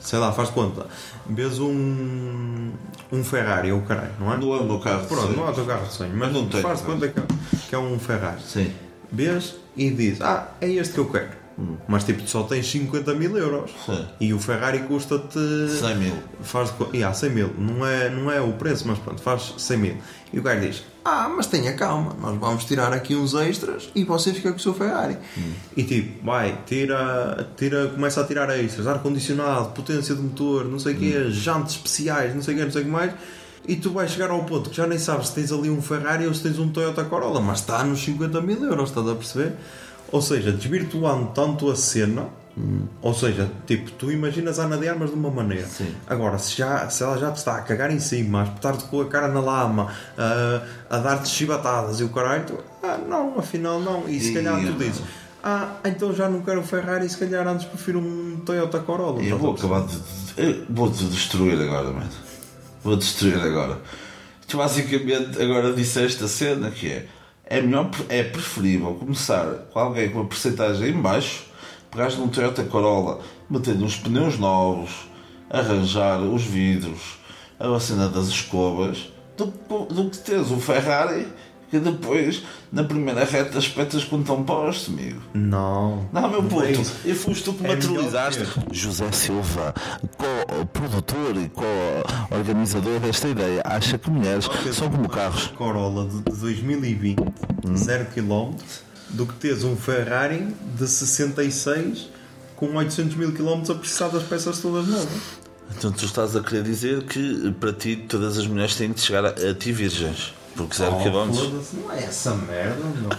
Sei 0.00 0.18
lá, 0.18 0.32
faz 0.32 0.48
conta. 0.50 0.86
Vês 1.28 1.58
um, 1.58 2.70
um 3.12 3.22
Ferrari 3.24 3.70
ou 3.72 3.80
o 3.80 3.82
caralho, 3.82 4.12
não 4.18 4.32
é? 4.32 4.36
Não 4.38 4.54
é 4.54 4.58
o 4.60 4.64
meu 4.64 4.78
carro. 4.78 5.06
Pronto, 5.06 5.32
não 5.36 5.46
é 5.46 5.50
o 5.50 5.54
teu 5.54 5.64
carro 5.66 5.86
de 5.86 5.92
sonho, 5.92 6.12
mas 6.16 6.32
Não 6.32 6.46
tenho, 6.48 6.62
faz 6.62 6.80
não. 6.82 6.86
conta 6.92 7.08
que, 7.08 7.18
é- 7.20 7.24
que 7.68 7.74
é 7.74 7.78
um 7.78 7.98
Ferrari. 7.98 8.40
Sim. 8.42 8.72
Vês 9.12 9.54
e 9.76 9.90
dizes, 9.90 10.20
ah, 10.22 10.52
é 10.60 10.68
este 10.70 10.94
que 10.94 11.00
eu 11.00 11.06
quero. 11.10 11.28
Mas 11.88 12.04
tipo, 12.04 12.26
só 12.28 12.42
tens 12.42 12.70
50 12.70 13.14
mil 13.14 13.36
euros. 13.36 13.70
Sim. 13.86 14.06
E 14.20 14.34
o 14.34 14.38
Ferrari 14.38 14.80
custa-te. 14.80 15.38
100 15.38 15.96
mil. 15.96 16.14
Faz 16.42 16.72
yeah, 16.92 17.14
100 17.14 17.30
mil. 17.30 17.50
Não 17.58 17.86
é, 17.86 18.10
não 18.10 18.30
é 18.30 18.40
o 18.40 18.52
preço, 18.52 18.86
mas 18.86 18.98
pronto, 18.98 19.22
faz 19.22 19.54
100 19.56 19.76
mil. 19.78 19.96
E 20.32 20.38
o 20.38 20.42
gajo 20.42 20.60
diz: 20.60 20.84
Ah, 21.02 21.30
mas 21.34 21.46
tenha 21.46 21.72
calma, 21.72 22.14
nós 22.20 22.38
vamos 22.38 22.64
tirar 22.64 22.92
aqui 22.92 23.14
uns 23.14 23.32
extras 23.34 23.88
e 23.94 24.04
você 24.04 24.34
fica 24.34 24.50
com 24.50 24.58
o 24.58 24.60
seu 24.60 24.74
Ferrari. 24.74 25.16
E 25.74 25.82
tipo, 25.82 26.24
vai, 26.24 26.58
tira, 26.66 27.48
tira, 27.56 27.88
começa 27.88 28.20
a 28.20 28.24
tirar 28.24 28.50
extras, 28.58 28.86
ar-condicionado, 28.86 29.70
potência 29.70 30.14
de 30.14 30.20
motor, 30.20 30.66
não 30.66 30.78
sei 30.78 30.94
o 30.94 30.98
quê, 30.98 31.30
jantes 31.30 31.76
especiais, 31.76 32.34
não 32.34 32.42
sei 32.42 32.54
o 32.54 32.58
quê, 32.58 32.64
não 32.64 32.72
sei 32.72 32.82
o 32.82 32.84
que 32.84 32.90
mais. 32.90 33.12
E 33.68 33.74
tu 33.74 33.90
vais 33.90 34.10
chegar 34.10 34.30
ao 34.30 34.44
ponto 34.44 34.70
que 34.70 34.76
já 34.76 34.86
nem 34.86 34.98
sabes 34.98 35.28
se 35.28 35.34
tens 35.34 35.50
ali 35.50 35.68
um 35.68 35.82
Ferrari 35.82 36.26
ou 36.26 36.34
se 36.34 36.42
tens 36.42 36.58
um 36.58 36.68
Toyota 36.68 37.02
Corolla, 37.04 37.40
mas 37.40 37.60
está 37.60 37.82
nos 37.82 38.00
50 38.00 38.40
mil 38.40 38.62
euros, 38.62 38.90
estás 38.90 39.08
a 39.08 39.14
perceber? 39.14 39.54
Ou 40.12 40.22
seja, 40.22 40.52
desvirtuando 40.52 41.26
tanto 41.34 41.70
a 41.70 41.76
cena, 41.76 42.28
ou 43.02 43.12
seja, 43.12 43.50
tipo, 43.66 43.90
tu 43.92 44.10
imaginas 44.10 44.58
a 44.58 44.64
Ana 44.64 44.78
de 44.78 44.88
Armas 44.88 45.10
de 45.10 45.16
uma 45.16 45.30
maneira. 45.30 45.66
Sim. 45.66 45.94
Agora, 46.06 46.38
se, 46.38 46.56
já, 46.56 46.88
se 46.88 47.02
ela 47.02 47.18
já 47.18 47.30
te 47.30 47.36
está 47.36 47.56
a 47.56 47.60
cagar 47.60 47.90
em 47.90 47.98
cima, 48.00 48.40
a 48.40 48.44
espetar-te 48.44 48.84
com 48.84 49.00
a 49.02 49.06
cara 49.06 49.28
na 49.28 49.40
lama, 49.40 49.92
a, 50.16 50.62
a 50.88 50.98
dar-te 50.98 51.28
chibatadas 51.28 52.00
e 52.00 52.04
o 52.04 52.08
caralho, 52.08 52.44
tu, 52.46 52.58
ah, 52.82 52.98
não, 53.06 53.38
afinal 53.38 53.78
não. 53.80 54.08
E 54.08 54.18
se 54.20 54.30
E- 54.30 54.34
calhar 54.34 54.58
tu 54.64 54.72
dizes, 54.72 55.02
ah, 55.44 55.74
então 55.84 56.14
já 56.14 56.28
não 56.30 56.40
quero 56.40 56.60
um 56.60 56.62
Ferrari, 56.62 57.06
se 57.10 57.18
calhar 57.18 57.46
antes 57.46 57.66
prefiro 57.66 57.98
um 57.98 58.40
Toyota 58.46 58.78
Corolla. 58.78 59.22
Eu 59.22 59.38
vou 59.38 59.52
acabar 59.54 59.84
de. 59.86 59.96
Vou-te 60.70 61.04
destruir 61.04 61.60
agora, 61.60 61.90
mano. 61.90 62.08
Vou 62.82 62.96
destruir 62.96 63.38
agora. 63.38 63.78
Tu 64.48 64.56
basicamente 64.56 65.42
agora 65.42 65.72
disseste 65.74 66.24
a 66.24 66.28
cena 66.28 66.70
que 66.70 66.86
é. 66.90 67.06
É 67.48 67.60
melhor, 67.60 67.88
é 68.08 68.24
preferível 68.24 68.94
começar 68.94 69.46
com 69.72 69.78
alguém 69.78 70.10
com 70.10 70.18
uma 70.18 70.28
porcentagem 70.28 70.90
em 70.90 71.00
baixo, 71.00 71.44
pegares 71.92 72.16
num 72.16 72.26
Toyota 72.26 72.64
Corolla, 72.64 73.20
meter 73.48 73.76
uns 73.76 73.96
pneus 73.96 74.36
novos, 74.36 74.90
arranjar 75.48 76.20
os 76.20 76.42
vidros, 76.42 77.18
a 77.58 77.78
cena 77.78 78.08
das 78.08 78.26
escovas, 78.26 79.12
do, 79.36 79.46
do 79.46 80.10
que 80.10 80.18
teres 80.18 80.50
um 80.50 80.58
Ferrari 80.58 81.28
que 81.70 81.78
depois, 81.78 82.42
na 82.72 82.84
primeira 82.84 83.24
reta, 83.24 83.58
espetas 83.58 84.04
com 84.04 84.22
tão 84.22 84.42
posto, 84.44 84.90
amigo. 84.90 85.20
Não. 85.34 86.08
Não, 86.12 86.30
meu 86.30 86.40
é 86.40 86.42
puto, 86.42 86.64
isso. 86.80 86.94
e 87.04 87.12
foste 87.14 87.42
tu 87.44 87.52
que 87.54 87.64
É 87.64 87.74
melhor 87.74 87.82
materializaste. 87.88 88.40
ter. 88.44 88.74
José 88.74 89.10
Silva, 89.12 89.74
co-produtor 90.16 91.36
e 91.36 91.48
co-organizador 91.48 93.00
desta 93.00 93.28
ideia, 93.28 93.62
acha 93.64 93.98
que 93.98 94.10
mulheres 94.10 94.48
são 94.72 94.90
como 94.90 95.08
carros. 95.08 95.48
Corolla 95.56 96.06
de 96.08 96.16
de 96.16 96.40
2020, 96.40 97.16
0 97.74 98.06
km, 98.14 98.54
do 99.10 99.26
que 99.26 99.34
teres 99.34 99.64
um 99.64 99.76
Ferrari 99.76 100.48
de 100.78 100.86
66 100.88 102.08
com 102.56 102.74
800 102.74 103.16
mil 103.16 103.32
km 103.32 103.62
a 103.70 103.74
precisar 103.74 104.08
das 104.08 104.22
peças 104.22 104.58
todas 104.60 104.86
novas. 104.86 105.08
Então 105.76 105.90
tu 105.92 106.04
estás 106.06 106.34
a 106.36 106.40
querer 106.40 106.62
dizer 106.62 107.02
que 107.04 107.52
para 107.60 107.72
ti 107.72 107.96
todas 108.08 108.38
as 108.38 108.46
mulheres 108.46 108.74
têm 108.76 108.92
de 108.92 109.00
chegar 109.00 109.24
a, 109.24 109.28
a 109.30 109.54
ti 109.54 109.72
virgens. 109.72 110.32
Porque 110.56 110.76
0 110.76 110.92
Oh, 110.96 111.02
km. 111.02 111.32
foda-se, 111.34 111.76
não 111.76 111.92
é 111.92 112.04
essa 112.04 112.34
merda, 112.34 112.84
meu. 112.96 113.10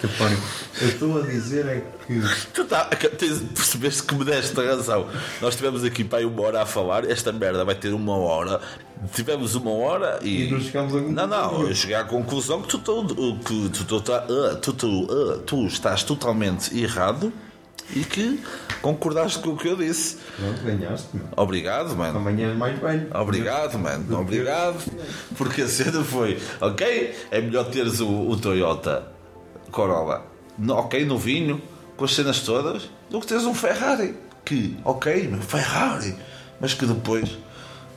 que 0.00 0.08
pariu. 0.16 0.38
Eu 0.80 0.88
estou 0.88 1.18
a 1.18 1.26
dizer 1.26 1.66
é 1.66 1.82
que. 2.06 2.22
Tu 2.54 2.64
tá, 2.64 2.84
tens, 2.84 3.38
percebeste 3.54 4.02
que 4.04 4.14
me 4.14 4.24
deste 4.24 4.54
razão. 4.64 5.08
Nós 5.42 5.54
tivemos 5.56 5.84
aqui 5.84 6.02
para 6.04 6.26
uma 6.26 6.42
hora 6.42 6.62
a 6.62 6.66
falar. 6.66 7.08
Esta 7.10 7.32
merda 7.32 7.64
vai 7.64 7.74
ter 7.74 7.92
uma 7.92 8.16
hora. 8.16 8.60
Tivemos 9.14 9.54
uma 9.54 9.70
hora 9.72 10.18
e. 10.22 10.44
E 10.46 10.50
não 10.50 10.60
chegamos 10.60 10.94
a 10.94 11.00
Não, 11.00 11.26
não, 11.26 11.68
eu 11.68 11.74
cheguei 11.74 11.96
à 11.96 12.04
conclusão 12.04 12.62
que 12.62 12.68
tu, 12.68 12.78
tu, 12.78 13.04
que 13.44 13.68
tu, 13.70 13.84
tu, 13.84 14.00
tá- 14.00 14.24
ah, 14.28 14.56
tu, 14.56 14.72
tu, 14.72 15.06
ah, 15.10 15.38
tu 15.46 15.66
estás 15.66 16.02
totalmente 16.02 16.76
errado 16.78 17.32
e 17.94 18.04
que 18.04 18.40
concordaste 18.82 19.38
com 19.40 19.50
o 19.50 19.56
que 19.56 19.68
eu 19.68 19.76
disse. 19.76 20.18
Pronto, 20.36 20.62
ganhaste, 20.62 21.08
meu. 21.14 21.26
Obrigado, 21.36 21.94
mano. 21.96 22.18
Amanhã 22.18 22.50
és 22.50 22.56
mais 22.56 22.78
velho. 22.78 23.08
Obrigado, 23.14 23.78
mano. 23.78 24.18
Obrigado. 24.20 24.76
Porque 25.36 25.62
a 25.62 25.68
cena 25.68 26.02
foi, 26.04 26.38
ok, 26.60 27.14
é 27.30 27.40
melhor 27.40 27.64
teres 27.70 28.00
o, 28.00 28.08
o 28.08 28.36
Toyota 28.36 29.06
Corolla, 29.70 30.24
no- 30.58 30.74
ok, 30.74 31.04
novinho, 31.04 31.60
com 31.96 32.04
as 32.04 32.14
cenas 32.14 32.40
todas, 32.40 32.88
do 33.10 33.20
que 33.20 33.26
teres 33.26 33.44
um 33.44 33.54
Ferrari. 33.54 34.16
Que, 34.44 34.76
ok, 34.84 35.28
meu 35.28 35.40
Ferrari, 35.42 36.16
mas 36.60 36.72
que 36.74 36.86
depois 36.86 37.38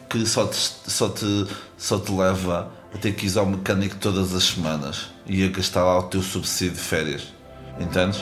que 0.09 0.25
só 0.25 0.45
te, 0.45 0.55
só 0.55 1.09
te, 1.09 1.47
só 1.77 1.97
te 1.97 2.11
leva 2.11 2.69
a 2.93 2.97
ter 2.99 3.13
que 3.15 3.25
ir 3.25 3.37
ao 3.39 3.45
mecânico 3.45 3.95
todas 3.95 4.35
as 4.35 4.43
semanas 4.43 5.09
e 5.25 5.43
a 5.43 5.47
gastar 5.47 5.83
lá 5.83 5.97
o 5.97 6.03
teu 6.03 6.21
subsídio 6.21 6.75
de 6.75 6.79
férias. 6.81 7.33
Entendes? 7.79 8.19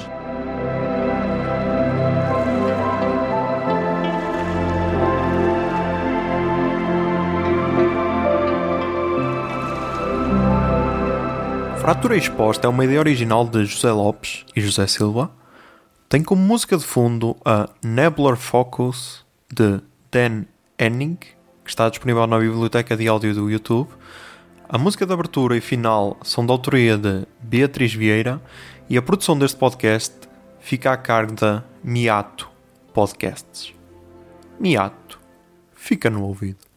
Fratura 11.91 12.15
Exposta 12.15 12.67
é 12.67 12.69
uma 12.69 12.85
ideia 12.85 13.01
original 13.01 13.45
de 13.45 13.65
José 13.65 13.91
Lopes 13.91 14.45
e 14.55 14.61
José 14.61 14.87
Silva. 14.87 15.29
Tem 16.07 16.23
como 16.23 16.41
música 16.41 16.77
de 16.77 16.85
fundo 16.85 17.35
a 17.43 17.69
Nebular 17.83 18.37
Focus 18.37 19.25
de 19.53 19.81
Dan 20.09 20.45
Henning, 20.79 21.15
que 21.17 21.29
está 21.65 21.89
disponível 21.89 22.25
na 22.27 22.39
biblioteca 22.39 22.95
de 22.95 23.09
áudio 23.09 23.35
do 23.35 23.51
YouTube. 23.51 23.89
A 24.69 24.77
música 24.77 25.05
de 25.05 25.11
abertura 25.11 25.57
e 25.57 25.59
final 25.59 26.15
são 26.23 26.45
da 26.45 26.53
autoria 26.53 26.97
de 26.97 27.27
Beatriz 27.41 27.93
Vieira 27.93 28.41
e 28.89 28.97
a 28.97 29.01
produção 29.01 29.37
deste 29.37 29.57
podcast 29.57 30.15
fica 30.61 30.93
a 30.93 30.97
cargo 30.97 31.33
da 31.33 31.61
Miato 31.83 32.49
Podcasts. 32.93 33.73
Miato, 34.57 35.19
fica 35.75 36.09
no 36.09 36.23
ouvido. 36.23 36.70